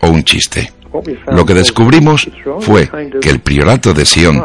o 0.00 0.08
un 0.08 0.24
chiste. 0.24 0.70
Lo 1.32 1.44
que 1.44 1.54
descubrimos 1.54 2.28
fue 2.60 2.88
que 3.20 3.30
el 3.30 3.40
priorato 3.40 3.92
de 3.92 4.04
Sion 4.04 4.44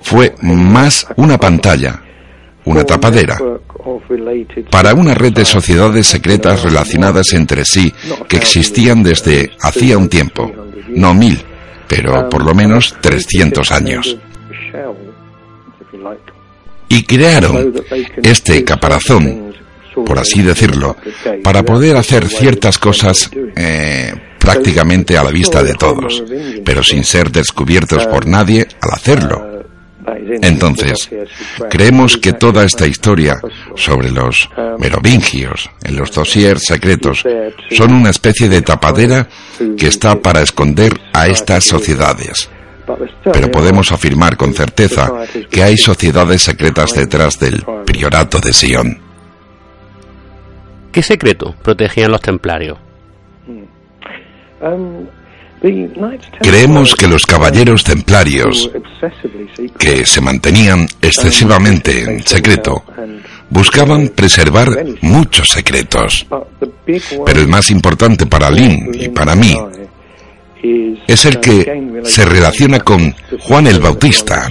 fue 0.00 0.34
más 0.42 1.06
una 1.16 1.38
pantalla, 1.38 2.02
una 2.64 2.84
tapadera, 2.84 3.38
para 4.70 4.94
una 4.94 5.14
red 5.14 5.32
de 5.32 5.44
sociedades 5.44 6.06
secretas 6.06 6.62
relacionadas 6.62 7.32
entre 7.32 7.64
sí 7.64 7.92
que 8.28 8.36
existían 8.36 9.02
desde 9.02 9.50
hacía 9.60 9.98
un 9.98 10.08
tiempo, 10.08 10.52
no 10.88 11.14
mil, 11.14 11.42
pero 11.88 12.28
por 12.28 12.44
lo 12.44 12.54
menos 12.54 12.94
300 13.00 13.72
años. 13.72 14.16
Y 16.88 17.02
crearon 17.04 17.74
este 18.22 18.64
caparazón, 18.64 19.47
por 20.04 20.18
así 20.18 20.42
decirlo, 20.42 20.96
para 21.42 21.62
poder 21.62 21.96
hacer 21.96 22.26
ciertas 22.28 22.78
cosas 22.78 23.30
eh, 23.56 24.12
prácticamente 24.38 25.16
a 25.16 25.24
la 25.24 25.30
vista 25.30 25.62
de 25.62 25.74
todos, 25.74 26.22
pero 26.64 26.82
sin 26.82 27.04
ser 27.04 27.30
descubiertos 27.30 28.06
por 28.06 28.26
nadie 28.26 28.66
al 28.80 28.90
hacerlo. 28.92 29.58
Entonces, 30.40 31.10
creemos 31.68 32.16
que 32.16 32.32
toda 32.32 32.64
esta 32.64 32.86
historia 32.86 33.40
sobre 33.76 34.10
los 34.10 34.48
merovingios 34.78 35.68
en 35.82 35.96
los 35.96 36.12
dossiers 36.12 36.62
secretos 36.64 37.24
son 37.70 37.92
una 37.92 38.10
especie 38.10 38.48
de 38.48 38.62
tapadera 38.62 39.28
que 39.76 39.86
está 39.86 40.18
para 40.20 40.42
esconder 40.42 40.98
a 41.12 41.28
estas 41.28 41.64
sociedades. 41.64 42.48
Pero 43.32 43.50
podemos 43.50 43.92
afirmar 43.92 44.36
con 44.36 44.54
certeza 44.54 45.12
que 45.50 45.62
hay 45.62 45.76
sociedades 45.76 46.42
secretas 46.42 46.94
detrás 46.94 47.38
del 47.38 47.62
priorato 47.84 48.38
de 48.38 48.52
Sion. 48.52 49.07
¿Qué 50.92 51.02
secreto 51.02 51.54
protegían 51.62 52.10
los 52.10 52.20
templarios? 52.20 52.78
Creemos 56.40 56.94
que 56.94 57.08
los 57.08 57.26
caballeros 57.26 57.82
templarios, 57.82 58.70
que 59.78 60.04
se 60.06 60.20
mantenían 60.20 60.86
excesivamente 61.02 62.02
en 62.02 62.22
secreto, 62.22 62.84
buscaban 63.50 64.08
preservar 64.08 64.68
muchos 65.02 65.48
secretos. 65.48 66.26
Pero 67.26 67.40
el 67.40 67.48
más 67.48 67.70
importante 67.70 68.26
para 68.26 68.50
Lynn 68.50 68.90
y 68.94 69.08
para 69.08 69.34
mí 69.34 69.56
es 71.06 71.26
el 71.26 71.40
que 71.40 72.00
se 72.04 72.24
relaciona 72.24 72.80
con 72.80 73.14
Juan 73.40 73.66
el 73.66 73.80
Bautista, 73.80 74.48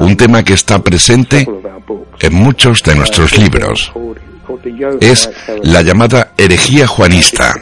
un 0.00 0.16
tema 0.16 0.42
que 0.42 0.54
está 0.54 0.82
presente 0.82 1.46
en 2.20 2.34
muchos 2.34 2.82
de 2.82 2.96
nuestros 2.96 3.38
libros. 3.38 3.92
Es 5.00 5.30
la 5.62 5.82
llamada 5.82 6.32
herejía 6.36 6.86
juanista. 6.86 7.54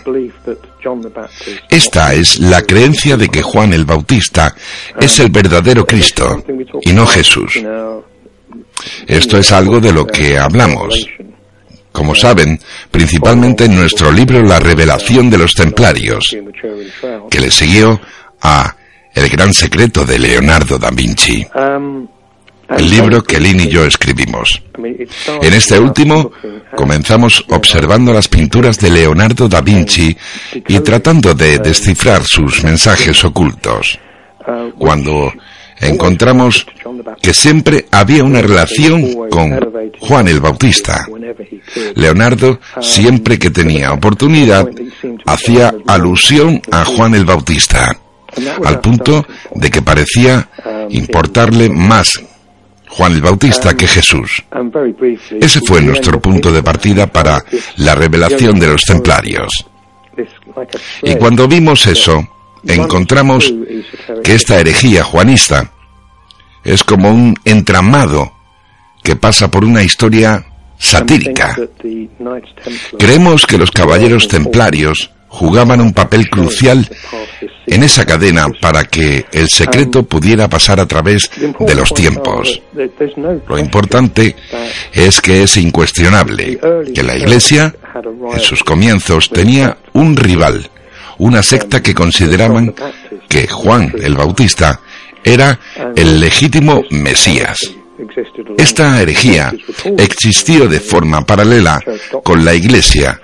Esta 1.68 2.14
es 2.14 2.38
la 2.40 2.62
creencia 2.62 3.16
de 3.16 3.28
que 3.28 3.42
Juan 3.42 3.72
el 3.72 3.84
Bautista 3.84 4.54
es 4.98 5.20
el 5.20 5.30
verdadero 5.30 5.86
Cristo 5.86 6.42
y 6.82 6.92
no 6.92 7.06
Jesús. 7.06 7.62
Esto 9.06 9.38
es 9.38 9.52
algo 9.52 9.80
de 9.80 9.92
lo 9.92 10.06
que 10.06 10.38
hablamos. 10.38 11.06
Como 11.92 12.14
saben, 12.14 12.58
principalmente 12.90 13.64
en 13.64 13.76
nuestro 13.76 14.12
libro 14.12 14.40
La 14.42 14.60
revelación 14.60 15.28
de 15.28 15.38
los 15.38 15.54
templarios, 15.54 16.36
que 17.30 17.40
le 17.40 17.50
siguió 17.50 18.00
a 18.42 18.76
El 19.12 19.28
gran 19.28 19.52
secreto 19.52 20.04
de 20.04 20.18
Leonardo 20.18 20.78
da 20.78 20.90
Vinci 20.90 21.44
el 22.76 22.90
libro 22.90 23.22
que 23.22 23.40
Lynn 23.40 23.60
y 23.60 23.68
yo 23.68 23.84
escribimos. 23.84 24.62
En 25.42 25.54
este 25.54 25.78
último 25.78 26.32
comenzamos 26.76 27.44
observando 27.48 28.12
las 28.12 28.28
pinturas 28.28 28.78
de 28.78 28.90
Leonardo 28.90 29.48
da 29.48 29.60
Vinci 29.60 30.16
y 30.68 30.80
tratando 30.80 31.34
de 31.34 31.58
descifrar 31.58 32.22
sus 32.24 32.62
mensajes 32.64 33.24
ocultos. 33.24 33.98
Cuando 34.78 35.32
encontramos 35.80 36.66
que 37.22 37.32
siempre 37.32 37.86
había 37.90 38.24
una 38.24 38.42
relación 38.42 39.28
con 39.30 39.58
Juan 39.98 40.28
el 40.28 40.40
Bautista. 40.40 41.06
Leonardo, 41.94 42.60
siempre 42.80 43.38
que 43.38 43.50
tenía 43.50 43.92
oportunidad, 43.92 44.68
hacía 45.26 45.74
alusión 45.86 46.60
a 46.70 46.84
Juan 46.84 47.14
el 47.14 47.24
Bautista, 47.24 47.96
al 48.64 48.80
punto 48.80 49.26
de 49.54 49.70
que 49.70 49.82
parecía 49.82 50.48
importarle 50.90 51.68
más 51.68 52.20
Juan 52.90 53.12
el 53.12 53.22
Bautista 53.22 53.76
que 53.76 53.86
Jesús. 53.86 54.42
Ese 55.40 55.60
fue 55.60 55.80
nuestro 55.80 56.20
punto 56.20 56.50
de 56.52 56.62
partida 56.62 57.06
para 57.06 57.42
la 57.76 57.94
revelación 57.94 58.58
de 58.58 58.66
los 58.66 58.84
templarios. 58.84 59.66
Y 61.02 61.14
cuando 61.14 61.46
vimos 61.46 61.86
eso, 61.86 62.26
encontramos 62.66 63.54
que 64.24 64.34
esta 64.34 64.58
herejía 64.58 65.04
juanista 65.04 65.70
es 66.64 66.82
como 66.84 67.10
un 67.10 67.34
entramado 67.44 68.32
que 69.02 69.16
pasa 69.16 69.48
por 69.48 69.64
una 69.64 69.82
historia 69.82 70.44
satírica. 70.76 71.56
Creemos 72.98 73.46
que 73.46 73.56
los 73.56 73.70
caballeros 73.70 74.26
templarios 74.26 75.10
jugaban 75.30 75.80
un 75.80 75.92
papel 75.92 76.28
crucial 76.28 76.86
en 77.66 77.82
esa 77.84 78.04
cadena 78.04 78.46
para 78.60 78.84
que 78.84 79.24
el 79.32 79.48
secreto 79.48 80.02
pudiera 80.02 80.48
pasar 80.48 80.80
a 80.80 80.86
través 80.86 81.30
de 81.58 81.74
los 81.74 81.94
tiempos. 81.94 82.60
Lo 83.48 83.58
importante 83.58 84.36
es 84.92 85.20
que 85.20 85.44
es 85.44 85.56
incuestionable 85.56 86.58
que 86.92 87.02
la 87.02 87.16
Iglesia, 87.16 87.74
en 88.32 88.40
sus 88.40 88.64
comienzos, 88.64 89.30
tenía 89.30 89.76
un 89.92 90.16
rival, 90.16 90.68
una 91.18 91.42
secta 91.42 91.80
que 91.80 91.94
consideraban 91.94 92.74
que 93.28 93.46
Juan 93.46 93.94
el 94.02 94.16
Bautista 94.16 94.80
era 95.22 95.58
el 95.94 96.20
legítimo 96.20 96.82
Mesías. 96.90 97.79
Esta 98.58 99.00
herejía 99.00 99.52
existió 99.98 100.68
de 100.68 100.80
forma 100.80 101.24
paralela 101.24 101.80
con 102.22 102.44
la 102.44 102.54
Iglesia 102.54 103.20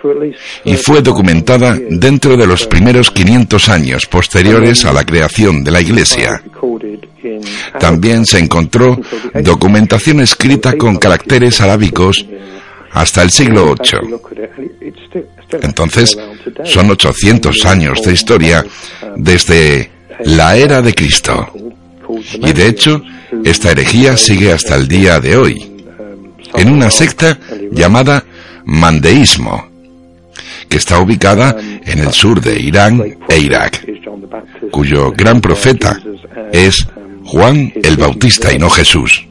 y 0.65 0.77
fue 0.77 1.03
documentada 1.03 1.79
dentro 1.91 2.37
de 2.37 2.47
los 2.47 2.67
primeros 2.67 3.11
500 3.11 3.69
años 3.69 4.07
posteriores 4.07 4.85
a 4.85 4.93
la 4.93 5.05
creación 5.05 5.65
de 5.65 5.71
la 5.71 5.81
Iglesia. 5.81 6.43
También 7.79 8.25
se 8.25 8.39
encontró 8.39 8.99
documentación 9.35 10.21
escrita 10.21 10.77
con 10.77 10.97
caracteres 10.97 11.61
arábicos 11.61 12.25
hasta 12.93 13.23
el 13.23 13.31
siglo 13.31 13.75
VIII. 13.75 14.17
Entonces, 15.63 16.17
son 16.65 16.91
800 16.91 17.65
años 17.67 18.01
de 18.03 18.13
historia 18.13 18.65
desde 19.17 19.91
la 20.25 20.57
era 20.57 20.81
de 20.81 20.95
Cristo. 20.95 21.53
Y 22.35 22.53
de 22.53 22.69
hecho, 22.69 23.03
esta 23.45 23.71
herejía 23.71 24.17
sigue 24.17 24.53
hasta 24.53 24.77
el 24.77 24.89
día 24.89 25.21
de 25.21 25.37
hoy, 25.37 25.73
en 26.55 26.71
una 26.71 26.91
secta 26.91 27.39
llamada 27.73 28.25
Mandeísmo, 28.65 29.69
que 30.69 30.77
está 30.77 31.01
ubicada 31.01 31.57
en 31.85 31.99
el 31.99 32.13
sur 32.13 32.41
de 32.41 32.61
Irán 32.61 33.03
e 33.29 33.39
Irak, 33.39 33.87
cuyo 34.71 35.13
gran 35.13 35.41
profeta 35.41 36.01
es 36.53 36.87
Juan 37.25 37.73
el 37.83 37.97
Bautista 37.97 38.53
y 38.53 38.59
no 38.59 38.71
Jesús. 38.71 39.27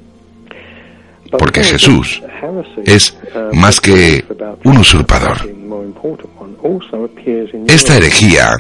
Porque 1.32 1.64
Jesús 1.64 2.22
es 2.86 3.18
más 3.54 3.82
que 3.82 4.24
un 4.64 4.78
usurpador. 4.78 5.38
Esta 7.68 7.98
herejía 7.98 8.56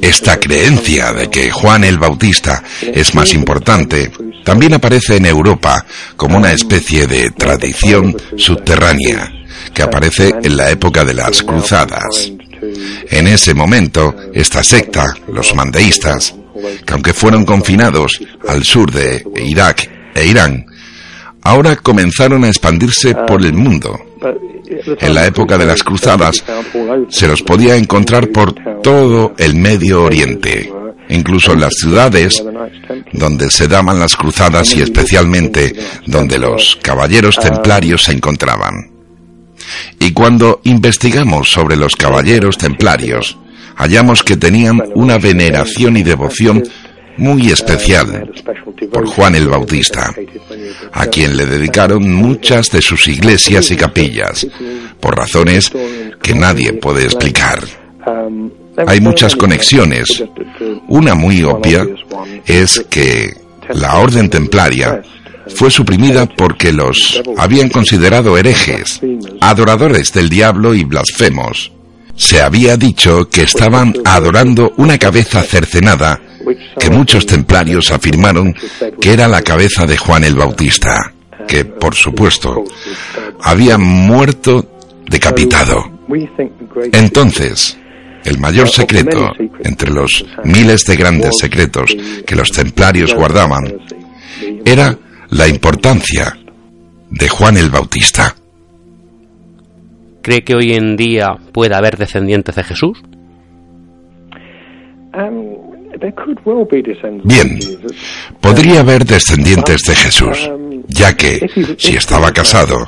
esta 0.00 0.38
creencia 0.38 1.12
de 1.12 1.28
que 1.28 1.50
Juan 1.50 1.84
el 1.84 1.98
Bautista 1.98 2.62
es 2.82 3.14
más 3.14 3.34
importante 3.34 4.10
también 4.44 4.74
aparece 4.74 5.16
en 5.16 5.26
Europa 5.26 5.84
como 6.16 6.36
una 6.36 6.52
especie 6.52 7.06
de 7.06 7.30
tradición 7.30 8.16
subterránea 8.36 9.32
que 9.74 9.82
aparece 9.82 10.32
en 10.42 10.56
la 10.56 10.70
época 10.70 11.04
de 11.04 11.14
las 11.14 11.42
cruzadas. 11.42 12.30
En 13.10 13.26
ese 13.26 13.54
momento, 13.54 14.14
esta 14.32 14.62
secta, 14.62 15.14
los 15.32 15.54
mandeístas, 15.54 16.34
que 16.84 16.92
aunque 16.94 17.12
fueron 17.12 17.44
confinados 17.44 18.20
al 18.48 18.64
sur 18.64 18.90
de 18.90 19.22
Irak 19.36 19.90
e 20.14 20.26
Irán, 20.26 20.64
ahora 21.46 21.76
comenzaron 21.76 22.44
a 22.44 22.48
expandirse 22.48 23.14
por 23.26 23.44
el 23.44 23.54
mundo 23.54 23.98
en 25.00 25.14
la 25.14 25.26
época 25.26 25.58
de 25.58 25.66
las 25.66 25.82
cruzadas 25.82 26.44
se 27.08 27.28
los 27.28 27.42
podía 27.42 27.76
encontrar 27.76 28.28
por 28.28 28.54
todo 28.82 29.34
el 29.38 29.54
Medio 29.54 30.04
Oriente, 30.04 30.72
incluso 31.08 31.52
en 31.52 31.60
las 31.60 31.74
ciudades 31.74 32.42
donde 33.12 33.50
se 33.50 33.68
daban 33.68 33.98
las 34.00 34.16
cruzadas 34.16 34.74
y 34.74 34.82
especialmente 34.82 35.74
donde 36.06 36.38
los 36.38 36.78
caballeros 36.82 37.36
templarios 37.38 38.04
se 38.04 38.12
encontraban. 38.12 38.90
Y 39.98 40.12
cuando 40.12 40.60
investigamos 40.64 41.50
sobre 41.50 41.76
los 41.76 41.96
caballeros 41.96 42.58
templarios, 42.58 43.38
hallamos 43.76 44.22
que 44.22 44.36
tenían 44.36 44.82
una 44.94 45.18
veneración 45.18 45.96
y 45.96 46.02
devoción 46.02 46.64
muy 47.16 47.50
especial 47.50 48.30
por 48.92 49.06
Juan 49.06 49.34
el 49.34 49.48
Bautista, 49.48 50.14
a 50.92 51.06
quien 51.06 51.36
le 51.36 51.46
dedicaron 51.46 52.12
muchas 52.12 52.70
de 52.70 52.82
sus 52.82 53.08
iglesias 53.08 53.70
y 53.70 53.76
capillas, 53.76 54.46
por 55.00 55.16
razones 55.16 55.70
que 56.22 56.34
nadie 56.34 56.72
puede 56.74 57.04
explicar. 57.04 57.60
Hay 58.86 59.00
muchas 59.00 59.34
conexiones. 59.36 60.24
Una 60.88 61.14
muy 61.14 61.42
obvia 61.42 61.86
es 62.46 62.84
que 62.90 63.34
la 63.74 63.96
orden 63.96 64.28
templaria 64.28 65.02
fue 65.54 65.70
suprimida 65.70 66.26
porque 66.26 66.72
los 66.72 67.22
habían 67.36 67.68
considerado 67.68 68.36
herejes, 68.36 69.00
adoradores 69.40 70.12
del 70.12 70.28
diablo 70.28 70.74
y 70.74 70.84
blasfemos. 70.84 71.72
Se 72.16 72.40
había 72.40 72.76
dicho 72.76 73.28
que 73.28 73.42
estaban 73.42 73.94
adorando 74.04 74.72
una 74.76 74.98
cabeza 74.98 75.42
cercenada 75.42 76.20
que 76.78 76.90
muchos 76.90 77.26
templarios 77.26 77.90
afirmaron 77.90 78.54
que 79.00 79.12
era 79.12 79.28
la 79.28 79.42
cabeza 79.42 79.86
de 79.86 79.96
Juan 79.96 80.24
el 80.24 80.34
Bautista, 80.34 81.12
que, 81.46 81.64
por 81.64 81.94
supuesto, 81.94 82.64
había 83.42 83.78
muerto 83.78 84.78
decapitado. 85.08 85.84
Entonces, 86.92 87.78
el 88.24 88.38
mayor 88.38 88.68
secreto, 88.68 89.30
entre 89.62 89.90
los 89.90 90.24
miles 90.44 90.84
de 90.84 90.96
grandes 90.96 91.38
secretos 91.38 91.94
que 92.26 92.36
los 92.36 92.50
templarios 92.50 93.14
guardaban, 93.14 93.78
era 94.64 94.96
la 95.30 95.48
importancia 95.48 96.36
de 97.10 97.28
Juan 97.28 97.56
el 97.56 97.70
Bautista. 97.70 98.34
¿Cree 100.22 100.42
que 100.42 100.56
hoy 100.56 100.72
en 100.72 100.96
día 100.96 101.36
puede 101.52 101.76
haber 101.76 101.96
descendientes 101.96 102.56
de 102.56 102.64
Jesús? 102.64 103.00
Bien, 107.24 107.58
podría 108.40 108.80
haber 108.80 109.04
descendientes 109.04 109.82
de 109.82 109.94
Jesús, 109.94 110.50
ya 110.88 111.16
que 111.16 111.48
si 111.78 111.96
estaba 111.96 112.32
casado, 112.32 112.86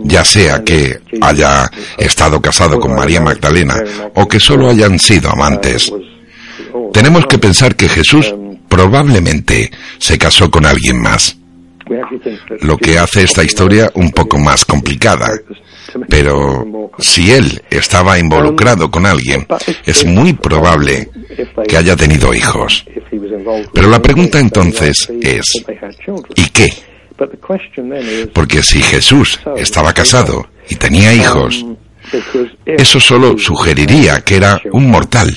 ya 0.00 0.24
sea 0.24 0.62
que 0.62 1.00
haya 1.20 1.70
estado 1.98 2.40
casado 2.40 2.78
con 2.78 2.94
María 2.94 3.20
Magdalena 3.20 3.74
o 4.14 4.26
que 4.26 4.38
solo 4.38 4.68
hayan 4.68 4.98
sido 4.98 5.30
amantes, 5.30 5.92
tenemos 6.92 7.26
que 7.26 7.38
pensar 7.38 7.74
que 7.74 7.88
Jesús 7.88 8.34
probablemente 8.68 9.70
se 9.98 10.18
casó 10.18 10.50
con 10.50 10.66
alguien 10.66 11.00
más. 11.00 11.36
Lo 12.60 12.76
que 12.76 12.98
hace 12.98 13.24
esta 13.24 13.42
historia 13.42 13.90
un 13.94 14.10
poco 14.10 14.38
más 14.38 14.64
complicada. 14.64 15.30
Pero 16.08 16.90
si 16.98 17.32
él 17.32 17.62
estaba 17.70 18.18
involucrado 18.18 18.90
con 18.90 19.06
alguien, 19.06 19.46
es 19.84 20.04
muy 20.04 20.32
probable 20.32 21.10
que 21.68 21.76
haya 21.76 21.96
tenido 21.96 22.32
hijos. 22.34 22.84
Pero 23.72 23.88
la 23.88 24.00
pregunta 24.00 24.38
entonces 24.40 25.10
es, 25.20 25.52
¿y 26.36 26.48
qué? 26.50 26.68
Porque 28.32 28.62
si 28.62 28.80
Jesús 28.80 29.38
estaba 29.56 29.92
casado 29.92 30.48
y 30.68 30.76
tenía 30.76 31.12
hijos, 31.12 31.64
eso 32.66 33.00
solo 33.00 33.38
sugeriría 33.38 34.20
que 34.20 34.36
era 34.36 34.60
un 34.72 34.90
mortal, 34.90 35.36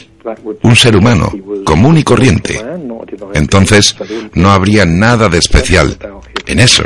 un 0.63 0.75
ser 0.75 0.95
humano 0.95 1.31
común 1.63 1.97
y 1.97 2.03
corriente. 2.03 2.61
Entonces 3.33 3.95
no 4.33 4.51
habría 4.51 4.85
nada 4.85 5.29
de 5.29 5.39
especial 5.39 5.97
en 6.45 6.59
eso. 6.59 6.83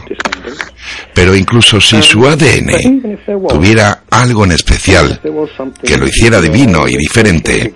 Pero 1.13 1.35
incluso 1.35 1.79
si 1.81 2.01
su 2.01 2.27
ADN 2.27 3.17
tuviera 3.47 4.03
algo 4.09 4.45
en 4.45 4.51
especial 4.51 5.19
que 5.83 5.97
lo 5.97 6.07
hiciera 6.07 6.41
divino 6.41 6.87
y 6.87 6.97
diferente, 6.97 7.73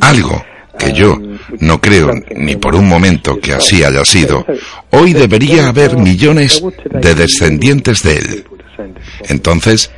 algo 0.00 0.44
que 0.78 0.92
yo 0.92 1.20
no 1.60 1.80
creo 1.80 2.10
ni 2.36 2.56
por 2.56 2.74
un 2.74 2.88
momento 2.88 3.38
que 3.38 3.52
así 3.52 3.82
haya 3.82 4.04
sido, 4.04 4.46
hoy 4.90 5.12
debería 5.12 5.68
haber 5.68 5.96
millones 5.96 6.62
de 6.90 7.14
descendientes 7.14 8.02
de 8.02 8.16
él. 8.16 8.44
Entonces, 9.28 9.90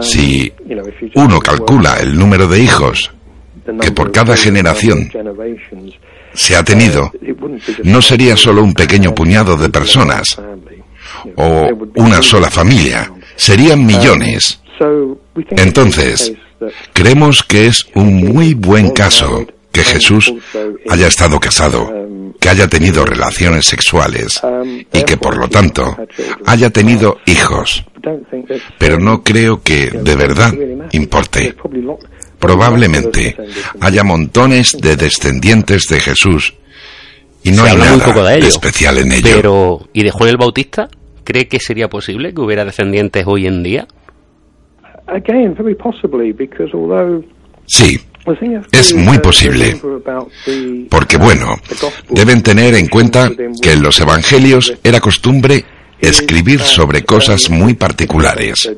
si 0.00 0.52
uno 1.14 1.40
calcula 1.40 1.98
el 2.00 2.16
número 2.16 2.46
de 2.48 2.60
hijos 2.60 3.10
que 3.80 3.90
por 3.90 4.12
cada 4.12 4.36
generación 4.36 5.10
se 6.34 6.56
ha 6.56 6.62
tenido, 6.62 7.10
no 7.84 8.02
sería 8.02 8.36
solo 8.36 8.62
un 8.62 8.74
pequeño 8.74 9.14
puñado 9.14 9.56
de 9.56 9.68
personas 9.68 10.36
o 11.36 11.68
una 11.96 12.22
sola 12.22 12.50
familia, 12.50 13.12
serían 13.36 13.84
millones. 13.84 14.60
Entonces, 15.50 16.32
creemos 16.92 17.42
que 17.42 17.66
es 17.66 17.86
un 17.94 18.16
muy 18.16 18.54
buen 18.54 18.90
caso 18.90 19.46
que 19.72 19.82
Jesús 19.82 20.32
haya 20.88 21.06
estado 21.06 21.38
casado, 21.38 21.92
que 22.40 22.48
haya 22.48 22.66
tenido 22.66 23.04
relaciones 23.04 23.66
sexuales 23.66 24.40
y 24.92 25.02
que 25.02 25.16
por 25.18 25.36
lo 25.36 25.48
tanto 25.48 25.96
haya 26.46 26.70
tenido 26.70 27.18
hijos. 27.26 27.84
Pero 28.78 28.98
no 28.98 29.22
creo 29.22 29.62
que 29.62 29.90
de 29.90 30.16
verdad 30.16 30.54
importe. 30.92 31.54
Probablemente 32.38 33.36
haya 33.80 34.04
montones 34.04 34.76
de 34.80 34.96
descendientes 34.96 35.84
de 35.88 36.00
Jesús 36.00 36.54
y 37.42 37.52
no 37.52 37.62
hay 37.64 37.76
nada 37.76 38.36
de 38.36 38.48
especial 38.48 38.98
en 38.98 39.12
ello. 39.12 39.28
Pero, 39.34 39.88
¿y 39.92 40.02
de 40.02 40.10
Juan 40.10 40.30
el 40.30 40.36
Bautista? 40.36 40.88
¿Cree 41.24 41.48
que 41.48 41.60
sería 41.60 41.88
posible 41.88 42.34
que 42.34 42.40
hubiera 42.40 42.64
descendientes 42.64 43.24
hoy 43.26 43.46
en 43.46 43.62
día? 43.62 43.86
Sí, 47.66 48.00
es 48.72 48.94
muy 48.94 49.18
posible. 49.18 49.76
Porque 50.90 51.16
bueno, 51.16 51.54
deben 52.10 52.42
tener 52.42 52.74
en 52.74 52.88
cuenta 52.88 53.30
que 53.62 53.72
en 53.72 53.82
los 53.82 54.00
evangelios 54.00 54.74
era 54.82 55.00
costumbre 55.00 55.64
escribir 56.00 56.60
sobre 56.60 57.04
cosas 57.04 57.50
muy 57.50 57.74
particulares. 57.74 58.70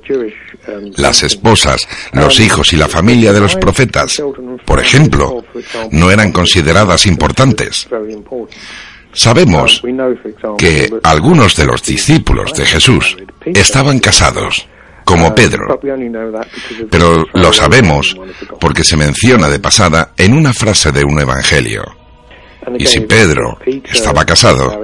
Las 0.96 1.22
esposas, 1.22 1.88
los 2.12 2.40
hijos 2.40 2.72
y 2.72 2.76
la 2.76 2.88
familia 2.88 3.32
de 3.32 3.40
los 3.40 3.56
profetas, 3.56 4.22
por 4.64 4.80
ejemplo, 4.80 5.44
no 5.90 6.10
eran 6.10 6.32
consideradas 6.32 7.06
importantes. 7.06 7.88
Sabemos 9.12 9.82
que 10.58 10.90
algunos 11.02 11.56
de 11.56 11.66
los 11.66 11.82
discípulos 11.82 12.52
de 12.54 12.66
Jesús 12.66 13.16
estaban 13.46 13.98
casados 13.98 14.68
como 15.04 15.34
Pedro. 15.34 15.80
Pero 16.90 17.26
lo 17.32 17.52
sabemos 17.52 18.14
porque 18.60 18.84
se 18.84 18.96
menciona 18.96 19.48
de 19.48 19.58
pasada 19.58 20.12
en 20.18 20.34
una 20.34 20.52
frase 20.52 20.92
de 20.92 21.02
un 21.02 21.18
evangelio. 21.18 21.97
Y 22.78 22.86
si 22.86 23.00
Pedro 23.00 23.58
estaba 23.92 24.24
casado, 24.24 24.80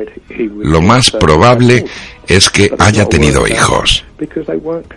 lo 0.59 0.81
más 0.81 1.11
probable 1.11 1.85
es 2.27 2.51
que 2.51 2.73
haya 2.79 3.07
tenido 3.07 3.47
hijos. 3.47 4.05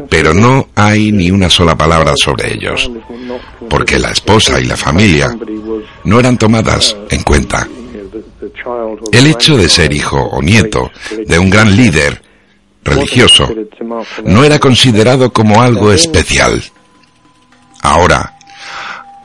Pero 0.10 0.34
no 0.34 0.70
hay 0.76 1.12
ni 1.12 1.32
una 1.32 1.50
sola 1.50 1.76
palabra 1.76 2.14
sobre 2.16 2.54
ellos, 2.54 2.90
porque 3.70 4.00
la 4.00 4.12
esposa 4.12 4.60
y 4.60 4.66
la 4.66 4.78
familia 4.78 5.36
no 6.04 6.20
eran 6.20 6.38
tomadas 6.38 6.96
en 7.10 7.24
cuenta. 7.24 7.68
El 9.12 9.28
hecho 9.28 9.58
de 9.58 9.68
ser 9.68 9.94
hijo 9.94 10.18
o 10.18 10.42
nieto 10.42 10.92
de 11.26 11.40
un 11.40 11.50
gran 11.50 11.76
líder 11.76 12.22
religioso 12.84 13.50
no 14.24 14.44
era 14.44 14.60
considerado 14.60 15.32
como 15.32 15.62
algo 15.62 15.92
especial. 15.92 16.64
Ahora, 17.82 18.37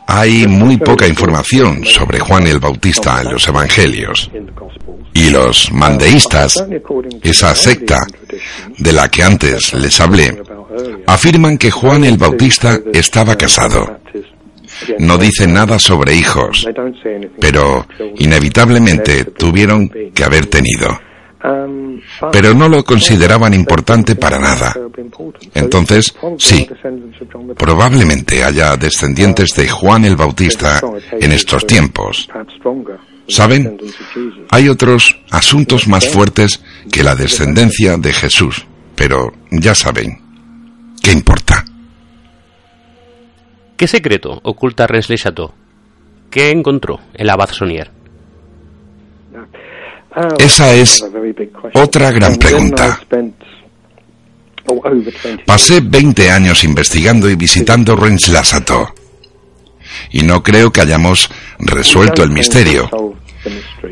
hay 0.06 0.46
muy 0.46 0.76
poca 0.76 1.06
información 1.06 1.84
sobre 1.84 2.20
Juan 2.20 2.46
el 2.46 2.58
Bautista 2.58 3.20
en 3.22 3.32
los 3.32 3.46
Evangelios. 3.48 4.30
Y 5.14 5.30
los 5.30 5.70
mandeístas, 5.72 6.64
esa 7.22 7.54
secta 7.54 8.06
de 8.78 8.92
la 8.92 9.08
que 9.08 9.22
antes 9.22 9.74
les 9.74 10.00
hablé, 10.00 10.42
afirman 11.06 11.58
que 11.58 11.70
Juan 11.70 12.04
el 12.04 12.16
Bautista 12.16 12.78
estaba 12.92 13.36
casado. 13.36 14.00
No 14.98 15.18
dicen 15.18 15.52
nada 15.52 15.78
sobre 15.78 16.14
hijos, 16.14 16.66
pero 17.38 17.86
inevitablemente 18.16 19.24
tuvieron 19.24 19.90
que 20.14 20.24
haber 20.24 20.46
tenido 20.46 20.98
pero 22.30 22.54
no 22.54 22.68
lo 22.68 22.84
consideraban 22.84 23.52
importante 23.54 24.14
para 24.14 24.38
nada. 24.38 24.74
Entonces, 25.54 26.14
sí, 26.38 26.68
probablemente 27.56 28.44
haya 28.44 28.76
descendientes 28.76 29.54
de 29.54 29.68
Juan 29.68 30.04
el 30.04 30.16
Bautista 30.16 30.80
en 31.12 31.32
estos 31.32 31.66
tiempos. 31.66 32.28
¿Saben? 33.28 33.78
Hay 34.50 34.68
otros 34.68 35.18
asuntos 35.30 35.88
más 35.88 36.08
fuertes 36.08 36.62
que 36.90 37.02
la 37.02 37.14
descendencia 37.14 37.96
de 37.96 38.12
Jesús, 38.12 38.66
pero 38.94 39.32
ya 39.50 39.74
saben, 39.74 40.20
¿qué 41.02 41.12
importa? 41.12 41.64
¿Qué 43.76 43.88
secreto 43.88 44.40
oculta 44.44 44.86
Resley 44.86 45.18
Chateau? 45.18 45.52
¿Qué 46.30 46.50
encontró 46.50 47.00
el 47.14 47.30
abad 47.30 47.50
Sonier? 47.50 48.01
Esa 50.38 50.74
es 50.74 51.04
otra 51.74 52.10
gran 52.10 52.36
pregunta. 52.36 53.00
Pasé 55.46 55.80
20 55.80 56.30
años 56.30 56.64
investigando 56.64 57.28
y 57.28 57.34
visitando 57.34 57.96
Renslasato 57.96 58.94
y 60.10 60.22
no 60.22 60.42
creo 60.42 60.72
que 60.72 60.80
hayamos 60.80 61.30
resuelto 61.58 62.22
el 62.22 62.30
misterio, 62.30 62.90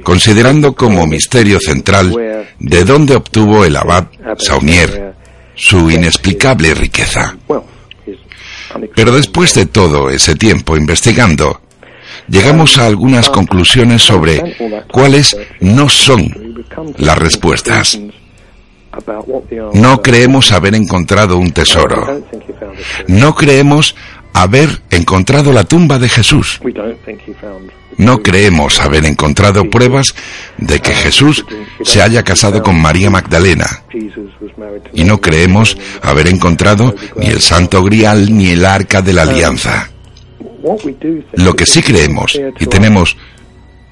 considerando 0.03 0.75
como 0.75 1.07
misterio 1.07 1.59
central 1.61 2.47
de 2.59 2.85
dónde 2.85 3.17
obtuvo 3.17 3.65
el 3.65 3.77
abad 3.77 4.07
Saunier 4.39 5.15
su 5.55 5.91
inexplicable 5.91 6.75
riqueza. 6.75 7.37
Pero 8.95 9.13
después 9.13 9.55
de 9.55 9.67
todo 9.67 10.11
ese 10.11 10.37
tiempo 10.37 10.77
investigando, 10.77 11.61
llegamos 12.29 12.79
a 12.79 12.87
algunas 12.87 13.31
conclusiones 13.31 14.03
sobre 14.03 14.57
cuáles 14.91 15.37
no 15.61 15.89
son 15.89 16.65
las 16.99 17.19
respuestas. 17.19 17.99
No 19.73 20.03
creemos 20.03 20.53
haber 20.53 20.75
encontrado 20.75 21.39
un 21.39 21.53
tesoro. 21.53 22.23
No 23.07 23.35
creemos 23.35 23.95
haber 24.33 24.81
encontrado 24.91 25.53
la 25.53 25.65
tumba 25.65 25.99
de 25.99 26.09
Jesús. 26.09 26.61
No 27.97 28.23
creemos 28.23 28.81
haber 28.81 29.05
encontrado 29.05 29.69
pruebas 29.69 30.15
de 30.57 30.81
que 30.81 30.95
Jesús 30.95 31.45
se 31.85 32.03
haya 32.03 32.23
casado 32.23 32.63
con 32.63 32.81
María 32.81 33.11
Magdalena. 33.11 33.67
Y 34.93 35.05
no 35.05 35.21
creemos 35.21 35.77
haber 36.03 36.29
encontrado 36.29 36.95
ni 37.17 37.27
el 37.27 37.41
Santo 37.41 37.83
Grial 37.85 38.37
ni 38.37 38.51
el 38.51 38.65
Arca 38.65 39.03
de 39.03 39.13
la 39.13 39.23
Alianza. 39.23 39.91
Lo 41.35 41.55
que 41.55 41.67
sí 41.67 41.83
creemos 41.83 42.39
y 42.59 42.67
tenemos 42.67 43.17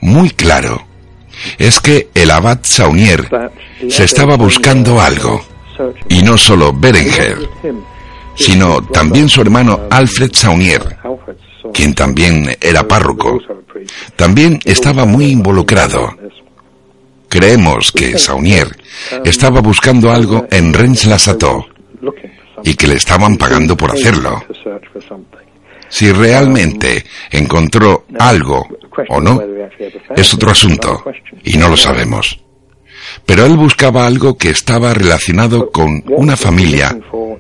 muy 0.01 0.31
claro 0.31 0.86
es 1.59 1.81
que 1.81 2.09
el 2.15 2.31
abad 2.31 2.59
Saunier 2.62 3.28
se 3.89 4.05
estaba 4.05 4.36
buscando 4.36 5.01
algo. 5.01 5.43
Y 6.09 6.23
no 6.23 6.36
solo 6.36 6.73
Berenger, 6.73 7.39
sino 8.35 8.82
también 8.82 9.28
su 9.28 9.40
hermano 9.40 9.82
Alfred 9.90 10.31
Saunier, 10.32 10.97
quien 11.73 11.95
también 11.95 12.57
era 12.61 12.86
párroco. 12.86 13.39
También 14.16 14.59
estaba 14.65 15.05
muy 15.05 15.27
involucrado. 15.27 16.16
Creemos 17.28 17.93
que 17.93 18.19
Saunier 18.19 18.77
estaba 19.24 19.61
buscando 19.61 20.11
algo 20.11 20.47
en 20.51 20.73
Rennes-la-Sato 20.73 21.66
y 22.65 22.74
que 22.74 22.89
le 22.89 22.95
estaban 22.95 23.36
pagando 23.36 23.77
por 23.77 23.93
hacerlo. 23.93 24.43
Si 25.89 26.12
realmente 26.12 27.05
encontró 27.31 28.06
algo 28.19 28.66
o 29.09 29.20
no, 29.20 29.40
es 30.16 30.35
otro 30.35 30.51
asunto 30.51 31.05
y 31.44 31.56
no 31.56 31.69
lo 31.69 31.77
sabemos. 31.77 32.40
Pero 33.24 33.47
él 33.47 33.56
buscaba 33.56 34.06
algo 34.06 34.36
que 34.36 34.51
estaba 34.51 34.93
relacionado 34.93 35.70
con 35.70 36.02
una 36.09 36.36
familia 36.36 36.97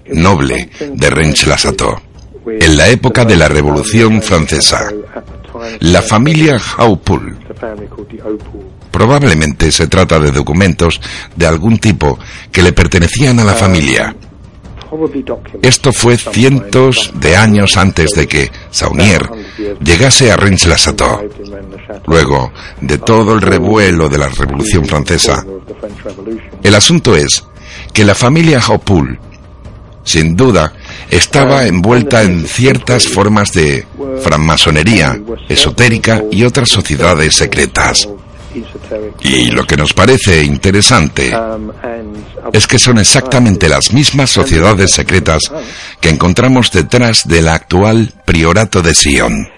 noble 0.06 0.70
de 0.80 1.10
Rennes-la-Sato 1.10 2.02
en 2.46 2.76
la 2.76 2.88
época 2.88 3.24
de 3.24 3.36
la 3.36 3.48
Revolución 3.48 4.22
Francesa. 4.22 4.90
La 5.80 6.02
familia 6.02 6.58
Haupul. 6.78 7.36
Probablemente 8.90 9.70
se 9.72 9.88
trata 9.88 10.18
de 10.18 10.30
documentos 10.30 11.00
de 11.34 11.46
algún 11.46 11.78
tipo 11.78 12.18
que 12.50 12.62
le 12.62 12.72
pertenecían 12.72 13.38
a 13.40 13.44
la 13.44 13.54
familia. 13.54 14.14
Esto 15.62 15.92
fue 15.92 16.16
cientos 16.16 17.10
de 17.14 17.36
años 17.36 17.76
antes 17.76 18.10
de 18.12 18.26
que 18.26 18.50
Saunier 18.70 19.28
llegase 19.80 20.30
a 20.30 20.36
Rennes-la-Sato. 20.36 21.22
Luego 22.06 22.52
de 22.80 22.98
todo 22.98 23.34
el 23.34 23.40
revuelo 23.40 24.08
de 24.08 24.18
la 24.18 24.28
Revolución 24.28 24.84
Francesa. 24.84 25.44
El 26.62 26.74
asunto 26.74 27.14
es 27.14 27.44
que 27.92 28.04
la 28.04 28.14
familia 28.14 28.60
Haupul, 28.60 29.18
sin 30.04 30.36
duda, 30.36 30.72
estaba 31.10 31.66
envuelta 31.66 32.22
en 32.22 32.46
ciertas 32.46 33.08
formas 33.08 33.52
de 33.52 33.86
francmasonería 34.22 35.20
esotérica 35.48 36.22
y 36.30 36.44
otras 36.44 36.68
sociedades 36.68 37.34
secretas. 37.34 38.08
Y 39.20 39.50
lo 39.50 39.64
que 39.64 39.76
nos 39.76 39.92
parece 39.92 40.42
interesante 40.42 41.34
es 42.52 42.66
que 42.66 42.78
son 42.78 42.98
exactamente 42.98 43.68
las 43.68 43.92
mismas 43.92 44.30
sociedades 44.30 44.90
secretas 44.90 45.52
que 46.00 46.08
encontramos 46.08 46.70
detrás 46.70 47.26
del 47.26 47.48
actual 47.48 48.12
priorato 48.24 48.82
de 48.82 48.94
Sion. 48.94 49.48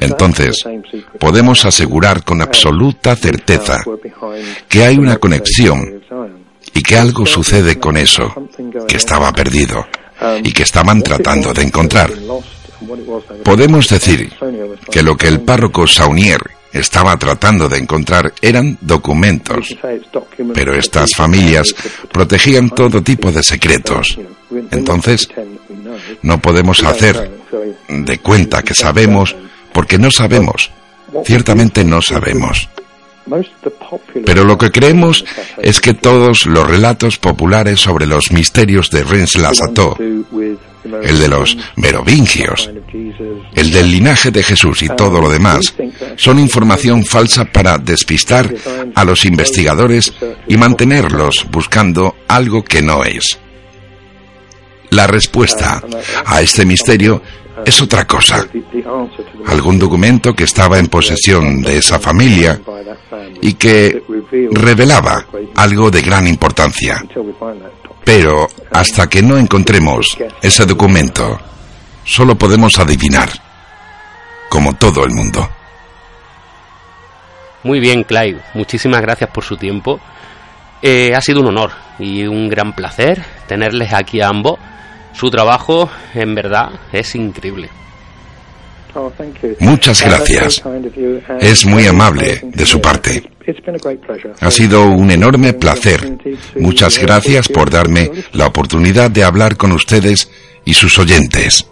Entonces, 0.00 0.64
podemos 1.18 1.64
asegurar 1.64 2.24
con 2.24 2.42
absoluta 2.42 3.16
certeza 3.16 3.82
que 4.68 4.84
hay 4.84 4.98
una 4.98 5.16
conexión 5.16 6.02
y 6.74 6.82
que 6.82 6.96
algo 6.96 7.26
sucede 7.26 7.78
con 7.78 7.96
eso, 7.96 8.34
que 8.86 8.96
estaba 8.96 9.32
perdido 9.32 9.86
y 10.42 10.52
que 10.52 10.62
estaban 10.62 11.02
tratando 11.02 11.52
de 11.52 11.62
encontrar. 11.62 12.10
Podemos 13.44 13.88
decir 13.88 14.32
que 14.90 15.02
lo 15.02 15.16
que 15.16 15.28
el 15.28 15.40
párroco 15.40 15.86
Saunier 15.86 16.40
estaba 16.72 17.16
tratando 17.16 17.68
de 17.68 17.78
encontrar 17.78 18.32
eran 18.40 18.78
documentos, 18.80 19.76
pero 20.54 20.74
estas 20.74 21.14
familias 21.14 21.74
protegían 22.10 22.70
todo 22.70 23.02
tipo 23.02 23.30
de 23.30 23.42
secretos. 23.42 24.18
Entonces, 24.70 25.28
no 26.22 26.40
podemos 26.40 26.82
hacer 26.82 27.30
de 27.88 28.18
cuenta 28.18 28.62
que 28.62 28.74
sabemos 28.74 29.36
porque 29.72 29.98
no 29.98 30.10
sabemos. 30.10 30.70
Ciertamente 31.24 31.84
no 31.84 32.00
sabemos. 32.00 32.68
Pero 34.24 34.44
lo 34.44 34.58
que 34.58 34.70
creemos 34.70 35.24
es 35.58 35.80
que 35.80 35.94
todos 35.94 36.46
los 36.46 36.68
relatos 36.68 37.18
populares 37.18 37.80
sobre 37.80 38.06
los 38.06 38.32
misterios 38.32 38.90
de 38.90 39.04
Rennes-la-Sato, 39.04 39.96
el 39.98 41.18
de 41.18 41.28
los 41.28 41.56
merovingios, 41.76 42.70
el 43.54 43.70
del 43.70 43.90
linaje 43.90 44.30
de 44.30 44.42
Jesús 44.42 44.82
y 44.82 44.88
todo 44.88 45.20
lo 45.20 45.30
demás, 45.30 45.74
son 46.16 46.38
información 46.38 47.04
falsa 47.04 47.44
para 47.44 47.78
despistar 47.78 48.52
a 48.94 49.04
los 49.04 49.24
investigadores 49.24 50.12
y 50.48 50.56
mantenerlos 50.56 51.46
buscando 51.50 52.16
algo 52.28 52.64
que 52.64 52.82
no 52.82 53.04
es. 53.04 53.38
La 54.90 55.06
respuesta 55.06 55.82
a 56.26 56.42
este 56.42 56.66
misterio 56.66 57.22
es 57.64 57.82
otra 57.82 58.06
cosa. 58.06 58.46
Algún 59.46 59.78
documento 59.78 60.34
que 60.34 60.44
estaba 60.44 60.78
en 60.78 60.88
posesión 60.88 61.62
de 61.62 61.78
esa 61.78 61.98
familia 61.98 62.60
y 63.40 63.54
que 63.54 64.02
revelaba 64.50 65.26
algo 65.56 65.90
de 65.90 66.02
gran 66.02 66.26
importancia. 66.26 67.02
Pero 68.04 68.48
hasta 68.72 69.08
que 69.08 69.22
no 69.22 69.36
encontremos 69.36 70.16
ese 70.40 70.66
documento, 70.66 71.38
solo 72.04 72.36
podemos 72.36 72.78
adivinar, 72.78 73.30
como 74.48 74.74
todo 74.74 75.04
el 75.04 75.10
mundo. 75.12 75.48
Muy 77.62 77.78
bien, 77.78 78.02
Clive. 78.02 78.40
Muchísimas 78.54 79.00
gracias 79.02 79.30
por 79.30 79.44
su 79.44 79.56
tiempo. 79.56 80.00
Eh, 80.82 81.12
ha 81.14 81.20
sido 81.20 81.40
un 81.40 81.46
honor 81.46 81.70
y 82.00 82.26
un 82.26 82.48
gran 82.48 82.74
placer 82.74 83.24
tenerles 83.46 83.92
aquí 83.92 84.20
a 84.20 84.28
ambos. 84.28 84.58
Su 85.12 85.30
trabajo, 85.30 85.90
en 86.14 86.34
verdad, 86.34 86.70
es 86.92 87.14
increíble. 87.14 87.68
Muchas 89.60 90.02
gracias. 90.02 90.62
Es 91.40 91.64
muy 91.64 91.86
amable 91.86 92.40
de 92.42 92.66
su 92.66 92.80
parte. 92.80 93.22
Ha 94.40 94.50
sido 94.50 94.84
un 94.86 95.10
enorme 95.10 95.52
placer. 95.54 96.18
Muchas 96.56 96.98
gracias 96.98 97.48
por 97.48 97.70
darme 97.70 98.10
la 98.32 98.46
oportunidad 98.46 99.10
de 99.10 99.24
hablar 99.24 99.56
con 99.56 99.72
ustedes 99.72 100.30
y 100.64 100.74
sus 100.74 100.98
oyentes. 100.98 101.66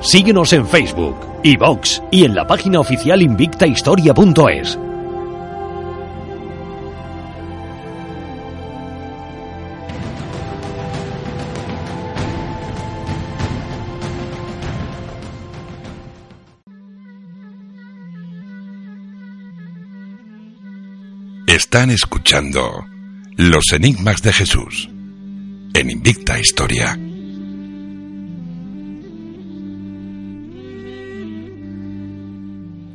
Síguenos 0.00 0.52
en 0.52 0.66
Facebook, 0.66 1.16
iVox 1.44 2.02
y 2.10 2.24
en 2.24 2.34
la 2.34 2.44
página 2.44 2.80
oficial 2.80 3.22
invictahistoria.es. 3.22 4.78
Están 21.64 21.90
escuchando 21.90 22.86
Los 23.36 23.72
Enigmas 23.72 24.20
de 24.20 24.32
Jesús 24.32 24.90
en 25.72 25.90
Invicta 25.90 26.38
Historia. 26.38 26.98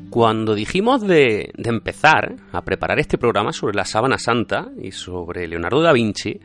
Cuando 0.09 0.53
dijimos 0.53 1.01
de, 1.01 1.53
empezar 1.55 2.35
a 2.51 2.61
preparar 2.61 2.99
este 2.99 3.17
programa 3.17 3.53
sobre 3.53 3.73
la 3.73 3.85
sábana 3.85 4.19
santa 4.19 4.67
y 4.79 4.91
sobre 4.91 5.47
Leonardo 5.47 5.81
da 5.81 5.93
Vinci, 5.93 6.37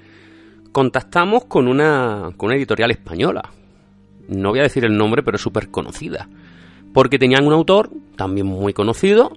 contactamos 0.70 1.46
con 1.46 1.66
una, 1.66 2.30
con 2.36 2.46
una 2.46 2.56
editorial 2.56 2.92
española. 2.92 3.50
No 4.28 4.50
voy 4.50 4.60
a 4.60 4.62
decir 4.62 4.84
el 4.84 4.96
nombre, 4.96 5.24
pero 5.24 5.36
es 5.36 5.42
súper 5.42 5.70
conocida. 5.70 6.28
Porque 6.94 7.18
tenían 7.18 7.46
un 7.46 7.52
autor, 7.52 7.90
también 8.16 8.46
muy 8.46 8.72
conocido, 8.72 9.32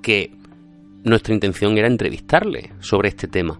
que 0.00 0.37
nuestra 1.04 1.34
intención 1.34 1.76
era 1.78 1.88
entrevistarle 1.88 2.72
sobre 2.80 3.08
este 3.08 3.28
tema. 3.28 3.58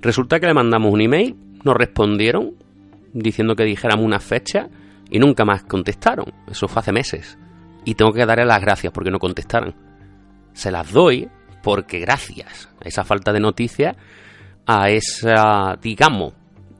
Resulta 0.00 0.40
que 0.40 0.46
le 0.46 0.54
mandamos 0.54 0.92
un 0.92 1.00
email, 1.00 1.36
nos 1.64 1.76
respondieron 1.76 2.54
diciendo 3.12 3.54
que 3.56 3.64
dijéramos 3.64 4.04
una 4.04 4.20
fecha 4.20 4.68
y 5.10 5.18
nunca 5.18 5.44
más 5.44 5.64
contestaron. 5.64 6.26
Eso 6.48 6.68
fue 6.68 6.80
hace 6.80 6.92
meses. 6.92 7.38
Y 7.84 7.94
tengo 7.94 8.12
que 8.12 8.24
darle 8.24 8.44
las 8.44 8.60
gracias 8.60 8.92
porque 8.92 9.10
no 9.10 9.18
contestaron. 9.18 9.74
Se 10.52 10.70
las 10.70 10.90
doy 10.92 11.28
porque 11.62 11.98
gracias 11.98 12.68
a 12.82 12.88
esa 12.88 13.04
falta 13.04 13.32
de 13.32 13.40
noticias, 13.40 13.96
a 14.66 14.90
esa, 14.90 15.78
digamos, 15.82 16.32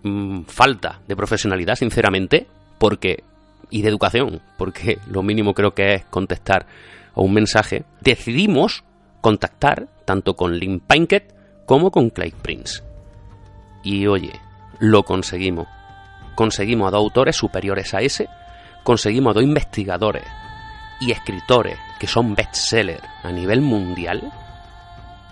mm, 0.03 0.43
falta 0.43 1.01
de 1.07 1.17
profesionalidad, 1.17 1.75
sinceramente, 1.75 2.47
porque 2.79 3.25
y 3.71 3.83
de 3.83 3.89
educación, 3.89 4.41
porque 4.59 4.99
lo 5.07 5.23
mínimo 5.23 5.55
creo 5.55 5.75
que 5.75 5.95
es 5.95 6.05
contestar 6.07 6.67
a 7.15 7.21
un 7.21 7.33
mensaje, 7.33 7.85
decidimos 8.01 8.85
contactar 9.21 9.89
tanto 10.05 10.35
con 10.35 10.57
Lynn 10.59 10.81
Pinkett 10.81 11.35
como 11.67 11.91
con 11.91 12.11
Clay 12.11 12.33
Prince. 12.33 12.83
Y 13.83 14.07
oye, 14.07 14.33
lo 14.79 15.05
conseguimos. 15.05 15.69
Conseguimos 16.35 16.89
a 16.89 16.91
dos 16.91 17.01
autores 17.01 17.37
superiores 17.37 17.95
a 17.95 18.01
ese, 18.01 18.29
conseguimos 18.83 19.33
a 19.33 19.35
dos 19.35 19.45
investigadores 19.45 20.25
y 21.01 21.13
escritores 21.13 21.79
que 21.99 22.07
son 22.07 22.35
bestsellers 22.35 23.03
a 23.23 23.31
nivel 23.31 23.61
mundial, 23.61 24.33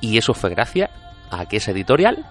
y 0.01 0.17
eso 0.17 0.35
fue 0.35 0.51
gracias 0.51 0.91
a 1.31 1.47
que 1.47 1.57
ese 1.59 1.73
editorial 1.73 2.25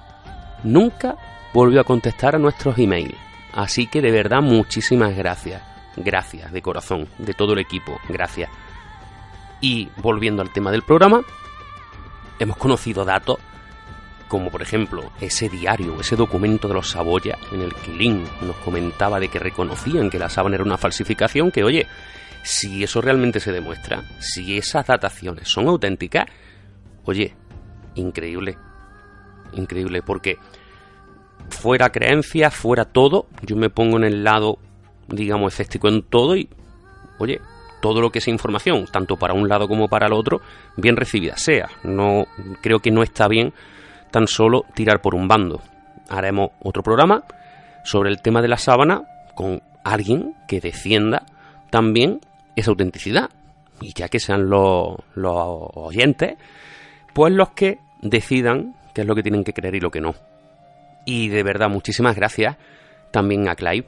nunca 0.64 1.16
volvió 1.54 1.82
a 1.82 1.84
contestar 1.84 2.36
a 2.36 2.40
nuestros 2.40 2.78
emails. 2.78 3.16
Así 3.54 3.88
que 3.88 4.02
de 4.02 4.12
verdad 4.12 4.42
muchísimas 4.42 5.16
gracias. 5.16 5.62
Gracias 5.96 6.52
de 6.52 6.62
corazón, 6.62 7.08
de 7.18 7.34
todo 7.34 7.54
el 7.54 7.60
equipo, 7.60 8.00
gracias. 8.08 8.50
Y 9.62 9.90
volviendo 9.98 10.44
al 10.44 10.54
tema 10.54 10.72
del 10.72 10.84
programa, 10.84 11.24
hemos 12.40 12.58
conocido 12.58 13.06
datos 13.06 13.38
como 14.28 14.52
por 14.52 14.62
ejemplo 14.62 15.12
ese 15.22 15.50
diario, 15.50 16.00
ese 16.00 16.16
documento 16.16 16.68
de 16.68 16.74
los 16.74 16.90
Saboya 16.90 17.38
en 17.52 17.62
el 17.62 17.74
que 17.74 17.94
Lin 17.94 18.24
nos 18.42 18.56
comentaba 18.58 19.20
de 19.20 19.30
que 19.30 19.40
reconocían 19.40 20.10
que 20.10 20.20
la 20.20 20.30
sábana 20.30 20.56
era 20.56 20.64
una 20.66 20.78
falsificación, 20.78 21.52
que 21.52 21.64
oye, 21.64 21.88
si 22.44 22.84
eso 22.84 23.02
realmente 23.02 23.40
se 23.40 23.52
demuestra, 23.52 24.04
si 24.20 24.58
esas 24.58 24.86
dataciones 24.88 25.48
son 25.48 25.68
auténticas, 25.68 26.26
oye, 27.06 27.36
increíble, 27.96 28.58
increíble, 29.54 30.02
porque 30.02 30.38
fuera 31.50 31.90
creencia, 31.90 32.52
fuera 32.52 32.86
todo, 32.86 33.28
yo 33.44 33.56
me 33.56 33.70
pongo 33.70 33.98
en 33.98 34.04
el 34.04 34.24
lado, 34.24 34.60
digamos, 35.08 35.54
escéptico 35.54 35.88
en 35.88 36.04
todo 36.04 36.36
y, 36.36 36.50
oye, 37.20 37.40
todo 37.82 38.02
lo 38.02 38.12
que 38.12 38.20
es 38.20 38.28
información, 38.28 38.86
tanto 38.92 39.18
para 39.18 39.34
un 39.34 39.48
lado 39.48 39.68
como 39.68 39.88
para 39.88 40.08
el 40.08 40.14
otro, 40.14 40.42
bien 40.76 40.96
recibida 40.96 41.38
sea. 41.38 41.70
No 41.84 42.26
creo 42.62 42.80
que 42.80 42.92
no 42.92 43.04
está 43.04 43.28
bien 43.28 43.54
tan 44.12 44.28
solo 44.28 44.66
tirar 44.74 45.02
por 45.02 45.16
un 45.16 45.28
bando. 45.28 45.62
Haremos 46.10 46.52
otro 46.62 46.84
programa 46.84 47.24
sobre 47.84 48.10
el 48.10 48.22
tema 48.22 48.42
de 48.42 48.48
la 48.48 48.58
sábana 48.58 49.04
con 49.36 49.62
alguien 49.84 50.36
que 50.48 50.60
defienda 50.60 51.26
también 51.70 52.20
esa 52.56 52.72
autenticidad. 52.72 53.30
Y 53.80 53.94
ya 53.94 54.10
que 54.10 54.20
sean 54.20 54.50
los, 54.50 54.98
los 55.14 55.36
oyentes, 55.76 56.36
pues 57.14 57.32
los 57.34 57.50
que 57.50 57.80
decidan 58.02 58.76
qué 58.94 59.02
es 59.02 59.08
lo 59.08 59.16
que 59.16 59.22
tienen 59.22 59.44
que 59.44 59.54
creer 59.54 59.76
y 59.76 59.80
lo 59.80 59.92
que 59.92 60.02
no. 60.02 60.16
Y 61.06 61.30
de 61.30 61.44
verdad, 61.44 61.70
muchísimas 61.70 62.16
gracias 62.16 62.58
también 63.12 63.48
a 63.48 63.56
Clive, 63.56 63.88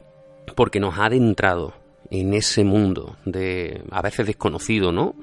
porque 0.56 0.80
nos 0.80 0.98
ha 0.98 1.06
adentrado 1.06 1.74
en 2.12 2.34
ese 2.34 2.64
mundo 2.64 3.18
de 3.26 3.84
a 3.92 4.02
veces 4.02 4.26
desconocido, 4.28 4.92
¿no? 4.92 5.16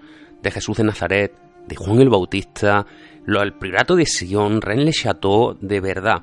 De 0.42 0.50
Jesús 0.50 0.76
de 0.76 0.84
Nazaret, 0.84 1.32
de 1.66 1.76
Juan 1.76 2.00
el 2.00 2.08
Bautista, 2.08 2.86
lo, 3.24 3.42
el 3.42 3.52
Priorato 3.54 3.96
de 3.96 4.06
Sion, 4.06 4.60
Rennes 4.60 4.84
le 4.84 4.92
Chateau, 4.92 5.56
de 5.60 5.80
verdad, 5.80 6.22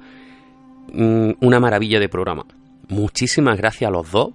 mm, 0.94 1.32
una 1.42 1.60
maravilla 1.60 2.00
de 2.00 2.10
programa. 2.10 2.46
Muchísimas 2.90 3.58
gracias 3.58 3.90
a 3.90 3.92
los 3.92 4.10
dos, 4.12 4.34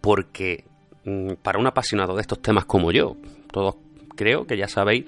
porque 0.00 0.64
mm, 1.04 1.34
para 1.42 1.58
un 1.58 1.66
apasionado 1.66 2.14
de 2.14 2.20
estos 2.20 2.40
temas 2.40 2.64
como 2.64 2.92
yo, 2.92 3.16
todos 3.50 3.76
creo 4.14 4.46
que 4.46 4.56
ya 4.56 4.68
sabéis 4.68 5.06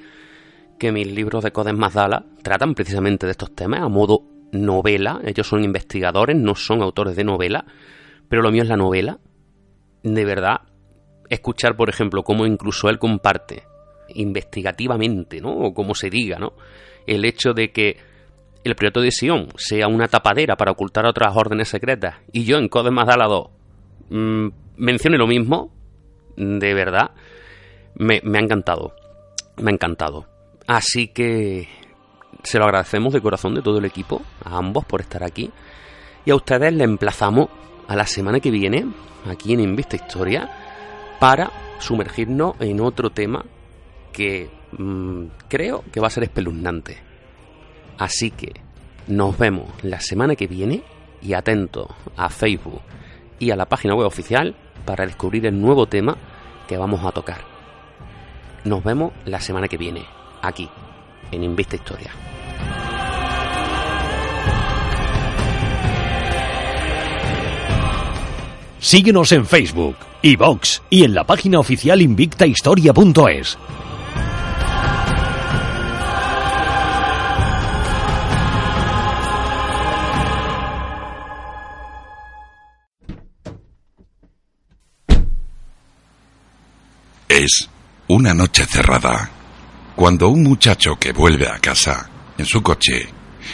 que 0.78 0.92
mis 0.92 1.06
libros 1.06 1.44
de 1.44 1.52
Codes 1.52 1.74
Mazdala 1.74 2.24
tratan 2.42 2.74
precisamente 2.74 3.26
de 3.26 3.32
estos 3.32 3.54
temas 3.54 3.80
a 3.80 3.88
modo 3.88 4.22
novela. 4.52 5.20
Ellos 5.24 5.46
son 5.46 5.64
investigadores, 5.64 6.36
no 6.36 6.54
son 6.54 6.82
autores 6.82 7.16
de 7.16 7.24
novela, 7.24 7.64
pero 8.28 8.42
lo 8.42 8.50
mío 8.50 8.62
es 8.62 8.68
la 8.68 8.76
novela 8.76 9.18
de 10.02 10.24
verdad 10.24 10.60
escuchar, 11.28 11.76
por 11.76 11.88
ejemplo, 11.88 12.22
cómo 12.22 12.46
incluso 12.46 12.88
él 12.88 12.98
comparte 12.98 13.64
investigativamente, 14.08 15.40
¿no? 15.40 15.50
O 15.50 15.74
como 15.74 15.94
se 15.94 16.10
diga, 16.10 16.38
¿no? 16.38 16.54
El 17.06 17.24
hecho 17.24 17.52
de 17.52 17.70
que 17.70 17.96
el 18.64 18.74
priorato 18.74 19.00
de 19.00 19.10
Sion 19.10 19.48
sea 19.56 19.88
una 19.88 20.08
tapadera 20.08 20.56
para 20.56 20.72
ocultar 20.72 21.06
otras 21.06 21.36
órdenes 21.36 21.68
secretas 21.68 22.16
y 22.32 22.44
yo 22.44 22.58
en 22.58 22.68
Codes 22.68 22.92
más 22.92 23.06
2 23.06 23.48
mmm, 24.10 24.48
mencione 24.76 25.18
lo 25.18 25.26
mismo, 25.26 25.72
de 26.36 26.74
verdad, 26.74 27.10
me, 27.94 28.20
me 28.24 28.38
ha 28.38 28.42
encantado. 28.42 28.94
Me 29.56 29.70
ha 29.70 29.74
encantado. 29.74 30.26
Así 30.66 31.08
que 31.08 31.68
se 32.42 32.58
lo 32.58 32.64
agradecemos 32.64 33.12
de 33.12 33.20
corazón 33.20 33.54
de 33.54 33.62
todo 33.62 33.78
el 33.78 33.84
equipo, 33.84 34.22
a 34.44 34.56
ambos 34.56 34.84
por 34.84 35.00
estar 35.00 35.24
aquí. 35.24 35.50
Y 36.24 36.30
a 36.30 36.36
ustedes 36.36 36.72
le 36.72 36.84
emplazamos 36.84 37.48
a 37.88 37.96
la 37.96 38.06
semana 38.06 38.38
que 38.40 38.50
viene 38.50 38.86
aquí 39.26 39.52
en 39.52 39.60
Invista 39.60 39.96
Historia 39.96 40.50
para 41.18 41.50
sumergirnos 41.78 42.54
en 42.60 42.80
otro 42.80 43.10
tema 43.10 43.44
que 44.12 44.50
mm, 44.76 45.24
creo 45.48 45.84
que 45.92 46.00
va 46.00 46.08
a 46.08 46.10
ser 46.10 46.24
espeluznante. 46.24 46.98
Así 47.98 48.30
que 48.30 48.52
nos 49.06 49.36
vemos 49.38 49.68
la 49.82 50.00
semana 50.00 50.36
que 50.36 50.46
viene 50.46 50.82
y 51.22 51.32
atento 51.32 51.88
a 52.16 52.28
Facebook 52.28 52.80
y 53.38 53.50
a 53.50 53.56
la 53.56 53.66
página 53.66 53.94
web 53.94 54.06
oficial 54.06 54.54
para 54.84 55.06
descubrir 55.06 55.46
el 55.46 55.60
nuevo 55.60 55.86
tema 55.86 56.16
que 56.66 56.76
vamos 56.76 57.04
a 57.04 57.12
tocar. 57.12 57.40
Nos 58.64 58.82
vemos 58.84 59.12
la 59.24 59.40
semana 59.40 59.68
que 59.68 59.76
viene, 59.76 60.04
aquí, 60.42 60.68
en 61.30 61.44
Invista 61.44 61.76
Historia. 61.76 62.10
Síguenos 68.80 69.32
en 69.32 69.44
Facebook, 69.44 69.96
iVox 70.22 70.82
y 70.90 71.04
en 71.04 71.14
la 71.14 71.24
página 71.24 71.58
oficial 71.58 72.00
invictahistoria.es. 72.00 73.58
Es 87.28 87.68
una 88.08 88.32
noche 88.32 88.64
cerrada, 88.64 89.30
cuando 89.94 90.28
un 90.28 90.42
muchacho 90.42 90.96
que 90.98 91.12
vuelve 91.12 91.46
a 91.48 91.58
casa, 91.58 92.08
en 92.38 92.46
su 92.46 92.62
coche, 92.62 93.08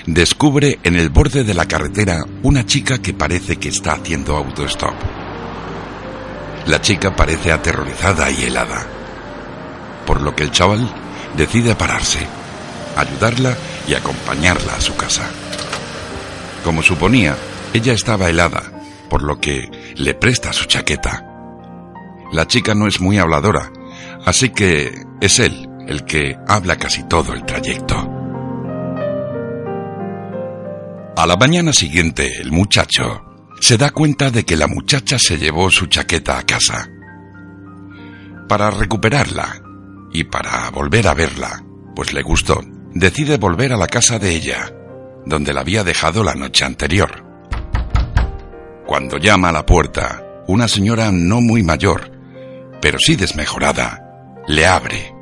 descubre 0.06 0.78
en 0.82 0.96
el 0.96 1.08
borde 1.08 1.44
de 1.44 1.54
la 1.54 1.66
carretera 1.66 2.24
una 2.42 2.66
chica 2.66 2.98
que 2.98 3.14
parece 3.14 3.56
que 3.56 3.68
está 3.68 3.92
haciendo 3.92 4.36
autostop. 4.36 4.94
La 6.66 6.80
chica 6.80 7.14
parece 7.14 7.52
aterrorizada 7.52 8.30
y 8.30 8.44
helada, 8.44 8.86
por 10.06 10.20
lo 10.20 10.34
que 10.34 10.44
el 10.44 10.50
chaval 10.50 10.88
decide 11.36 11.74
pararse, 11.74 12.26
ayudarla 12.96 13.56
y 13.86 13.94
acompañarla 13.94 14.74
a 14.74 14.80
su 14.80 14.96
casa. 14.96 15.28
Como 16.64 16.82
suponía, 16.82 17.36
ella 17.74 17.92
estaba 17.92 18.30
helada, 18.30 18.62
por 19.10 19.22
lo 19.22 19.40
que 19.40 19.68
le 19.96 20.14
presta 20.14 20.52
su 20.52 20.64
chaqueta. 20.64 21.24
La 22.32 22.46
chica 22.46 22.74
no 22.74 22.86
es 22.86 23.00
muy 23.00 23.18
habladora, 23.18 23.70
así 24.24 24.50
que 24.50 25.04
es 25.20 25.38
él 25.38 25.68
el 25.86 26.04
que 26.04 26.36
habla 26.48 26.76
casi 26.76 27.02
todo 27.04 27.34
el 27.34 27.44
trayecto. 27.44 28.13
A 31.16 31.26
la 31.26 31.36
mañana 31.36 31.72
siguiente, 31.72 32.40
el 32.40 32.50
muchacho 32.50 33.22
se 33.60 33.78
da 33.78 33.90
cuenta 33.90 34.32
de 34.32 34.44
que 34.44 34.56
la 34.56 34.66
muchacha 34.66 35.16
se 35.16 35.38
llevó 35.38 35.70
su 35.70 35.86
chaqueta 35.86 36.38
a 36.38 36.42
casa. 36.42 36.90
Para 38.48 38.70
recuperarla 38.70 39.62
y 40.12 40.24
para 40.24 40.68
volver 40.70 41.06
a 41.06 41.14
verla, 41.14 41.64
pues 41.94 42.12
le 42.12 42.22
gustó, 42.22 42.60
decide 42.94 43.38
volver 43.38 43.72
a 43.72 43.76
la 43.76 43.86
casa 43.86 44.18
de 44.18 44.30
ella, 44.30 44.72
donde 45.24 45.54
la 45.54 45.60
había 45.60 45.84
dejado 45.84 46.24
la 46.24 46.34
noche 46.34 46.64
anterior. 46.64 47.24
Cuando 48.84 49.16
llama 49.16 49.50
a 49.50 49.52
la 49.52 49.64
puerta, 49.64 50.20
una 50.48 50.66
señora 50.66 51.12
no 51.12 51.40
muy 51.40 51.62
mayor, 51.62 52.10
pero 52.82 52.98
sí 52.98 53.14
desmejorada, 53.14 54.42
le 54.48 54.66
abre. 54.66 55.14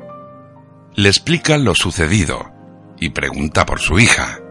Le 0.95 1.07
explica 1.07 1.57
lo 1.59 1.75
sucedido 1.75 2.51
y 2.99 3.11
pregunta 3.11 3.65
por 3.65 3.79
su 3.79 3.99
hija. 3.99 4.42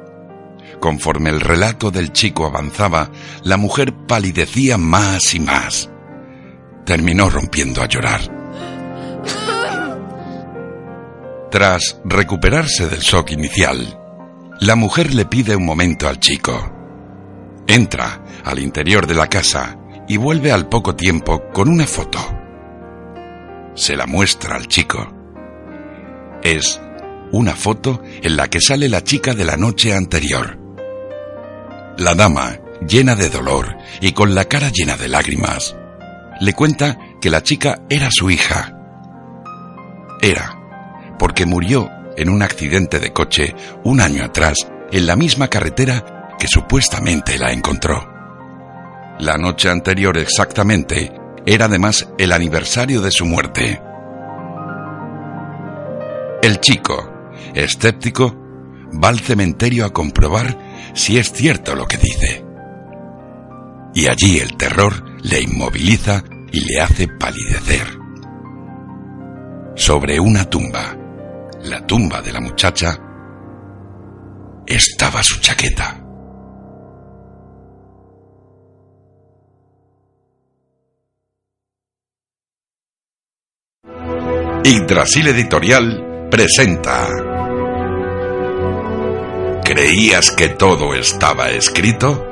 Conforme 0.82 1.30
el 1.30 1.40
relato 1.40 1.92
del 1.92 2.12
chico 2.12 2.44
avanzaba, 2.44 3.08
la 3.44 3.56
mujer 3.56 3.94
palidecía 4.08 4.78
más 4.78 5.32
y 5.32 5.38
más. 5.38 5.88
Terminó 6.84 7.30
rompiendo 7.30 7.82
a 7.82 7.86
llorar. 7.86 8.20
Tras 11.52 12.00
recuperarse 12.04 12.88
del 12.88 12.98
shock 12.98 13.30
inicial, 13.30 13.96
la 14.58 14.74
mujer 14.74 15.14
le 15.14 15.24
pide 15.24 15.54
un 15.54 15.64
momento 15.64 16.08
al 16.08 16.18
chico. 16.18 16.52
Entra 17.68 18.24
al 18.44 18.58
interior 18.58 19.06
de 19.06 19.14
la 19.14 19.28
casa 19.28 19.78
y 20.08 20.16
vuelve 20.16 20.50
al 20.50 20.68
poco 20.68 20.96
tiempo 20.96 21.44
con 21.52 21.68
una 21.68 21.86
foto. 21.86 22.18
Se 23.76 23.94
la 23.94 24.06
muestra 24.06 24.56
al 24.56 24.66
chico. 24.66 25.06
Es 26.42 26.80
una 27.30 27.54
foto 27.54 28.02
en 28.20 28.36
la 28.36 28.50
que 28.50 28.60
sale 28.60 28.88
la 28.88 29.04
chica 29.04 29.32
de 29.32 29.44
la 29.44 29.56
noche 29.56 29.94
anterior. 29.94 30.61
La 31.98 32.14
dama, 32.14 32.58
llena 32.88 33.14
de 33.14 33.28
dolor 33.28 33.76
y 34.00 34.12
con 34.12 34.34
la 34.34 34.46
cara 34.46 34.70
llena 34.72 34.96
de 34.96 35.08
lágrimas, 35.08 35.76
le 36.40 36.54
cuenta 36.54 36.98
que 37.20 37.30
la 37.30 37.42
chica 37.42 37.82
era 37.90 38.08
su 38.10 38.30
hija. 38.30 38.76
Era, 40.20 40.58
porque 41.18 41.46
murió 41.46 41.90
en 42.16 42.30
un 42.30 42.42
accidente 42.42 42.98
de 42.98 43.12
coche 43.12 43.54
un 43.84 44.00
año 44.00 44.24
atrás 44.24 44.56
en 44.90 45.06
la 45.06 45.16
misma 45.16 45.48
carretera 45.48 46.34
que 46.38 46.48
supuestamente 46.48 47.38
la 47.38 47.52
encontró. 47.52 48.08
La 49.18 49.36
noche 49.36 49.68
anterior 49.68 50.16
exactamente 50.18 51.12
era 51.46 51.66
además 51.66 52.08
el 52.18 52.32
aniversario 52.32 53.02
de 53.02 53.10
su 53.10 53.26
muerte. 53.26 53.80
El 56.42 56.58
chico, 56.60 57.10
escéptico, 57.54 58.34
va 58.92 59.08
al 59.08 59.20
cementerio 59.20 59.84
a 59.84 59.92
comprobar 59.92 60.71
si 60.94 61.18
es 61.18 61.32
cierto 61.32 61.74
lo 61.74 61.86
que 61.86 61.96
dice. 61.96 62.44
Y 63.94 64.06
allí 64.06 64.38
el 64.38 64.56
terror 64.56 65.04
le 65.22 65.40
inmoviliza 65.40 66.22
y 66.52 66.60
le 66.60 66.80
hace 66.80 67.08
palidecer. 67.08 67.86
Sobre 69.74 70.20
una 70.20 70.44
tumba, 70.48 70.96
la 71.62 71.86
tumba 71.86 72.20
de 72.20 72.32
la 72.32 72.40
muchacha, 72.40 72.98
estaba 74.66 75.22
su 75.22 75.40
chaqueta. 75.40 75.98
Yggdrasil 84.64 85.26
Editorial 85.26 86.28
presenta. 86.30 87.31
¿Creías 89.74 90.30
que 90.32 90.50
todo 90.50 90.92
estaba 90.92 91.48
escrito? 91.48 92.28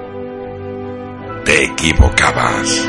Te 1.42 1.64
equivocabas. 1.64 2.86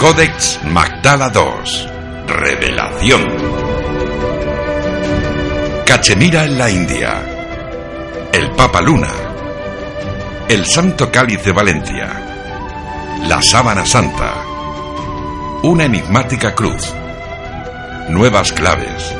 Codex 0.00 0.58
Magdala 0.64 1.30
II. 1.32 1.86
Revelación. 2.26 3.28
Cachemira 5.86 6.46
en 6.46 6.58
la 6.58 6.68
India. 6.68 8.28
El 8.32 8.50
Papa 8.56 8.80
Luna. 8.80 9.12
El 10.48 10.66
Santo 10.66 11.12
Cáliz 11.12 11.44
de 11.44 11.52
Valencia. 11.52 12.10
La 13.28 13.40
Sábana 13.40 13.86
Santa 13.86 14.50
una 15.62 15.84
enigmática 15.84 16.54
cruz, 16.54 16.92
nuevas 18.08 18.50
claves, 18.50 19.14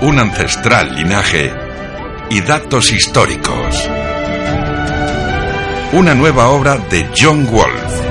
un 0.00 0.18
ancestral 0.18 0.94
linaje 0.94 1.52
y 2.30 2.40
datos 2.42 2.92
históricos. 2.92 3.88
Una 5.92 6.14
nueva 6.14 6.48
obra 6.48 6.76
de 6.76 7.08
John 7.16 7.46
Wolfe, 7.46 8.02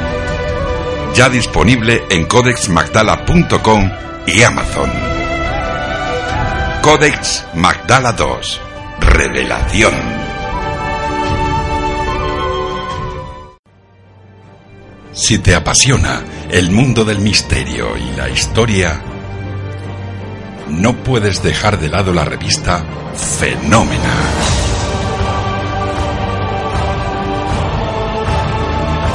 ya 1.13 1.29
disponible 1.29 2.03
en 2.09 2.25
codexmagdala.com 2.25 3.91
y 4.25 4.41
Amazon. 4.43 4.89
Codex 6.81 7.45
Magdala 7.53 8.13
2. 8.13 8.61
Revelación. 9.01 9.93
Si 15.11 15.37
te 15.39 15.55
apasiona 15.55 16.23
el 16.49 16.71
mundo 16.71 17.05
del 17.05 17.19
misterio 17.19 17.95
y 17.97 18.15
la 18.17 18.29
historia, 18.29 19.01
no 20.69 20.95
puedes 20.95 21.41
dejar 21.43 21.79
de 21.79 21.89
lado 21.89 22.13
la 22.13 22.25
revista 22.25 22.85
Fenómena. 23.15 24.13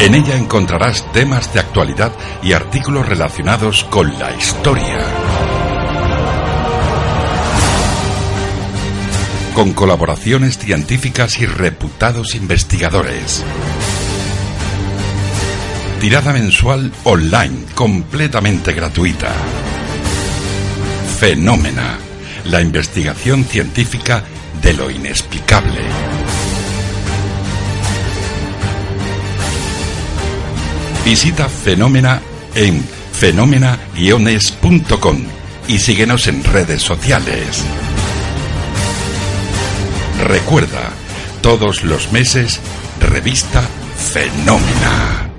En 0.00 0.14
ella 0.14 0.36
encontrarás 0.36 1.10
temas 1.12 1.52
de 1.52 1.60
actualidad 1.60 2.12
y 2.42 2.54
artículos 2.54 3.08
relacionados 3.08 3.84
con 3.84 4.18
la 4.18 4.34
historia. 4.34 5.04
Con 9.54 9.72
colaboraciones 9.72 10.58
científicas 10.58 11.38
y 11.40 11.46
reputados 11.46 12.34
investigadores 12.34 13.44
tirada 16.00 16.32
mensual 16.32 16.90
online, 17.04 17.66
completamente 17.74 18.72
gratuita. 18.72 19.34
Fenómena, 21.20 21.98
la 22.46 22.62
investigación 22.62 23.44
científica 23.44 24.24
de 24.62 24.72
lo 24.72 24.90
inexplicable. 24.90 25.82
Visita 31.04 31.50
Fenómena 31.50 32.22
en 32.54 32.82
fenómena-es.com 33.12 35.18
y 35.68 35.78
síguenos 35.78 36.26
en 36.26 36.42
redes 36.42 36.80
sociales. 36.80 37.66
Recuerda, 40.24 40.88
todos 41.42 41.84
los 41.84 42.12
meses, 42.12 42.60
revista 42.98 43.60
Fenómena. 43.94 45.29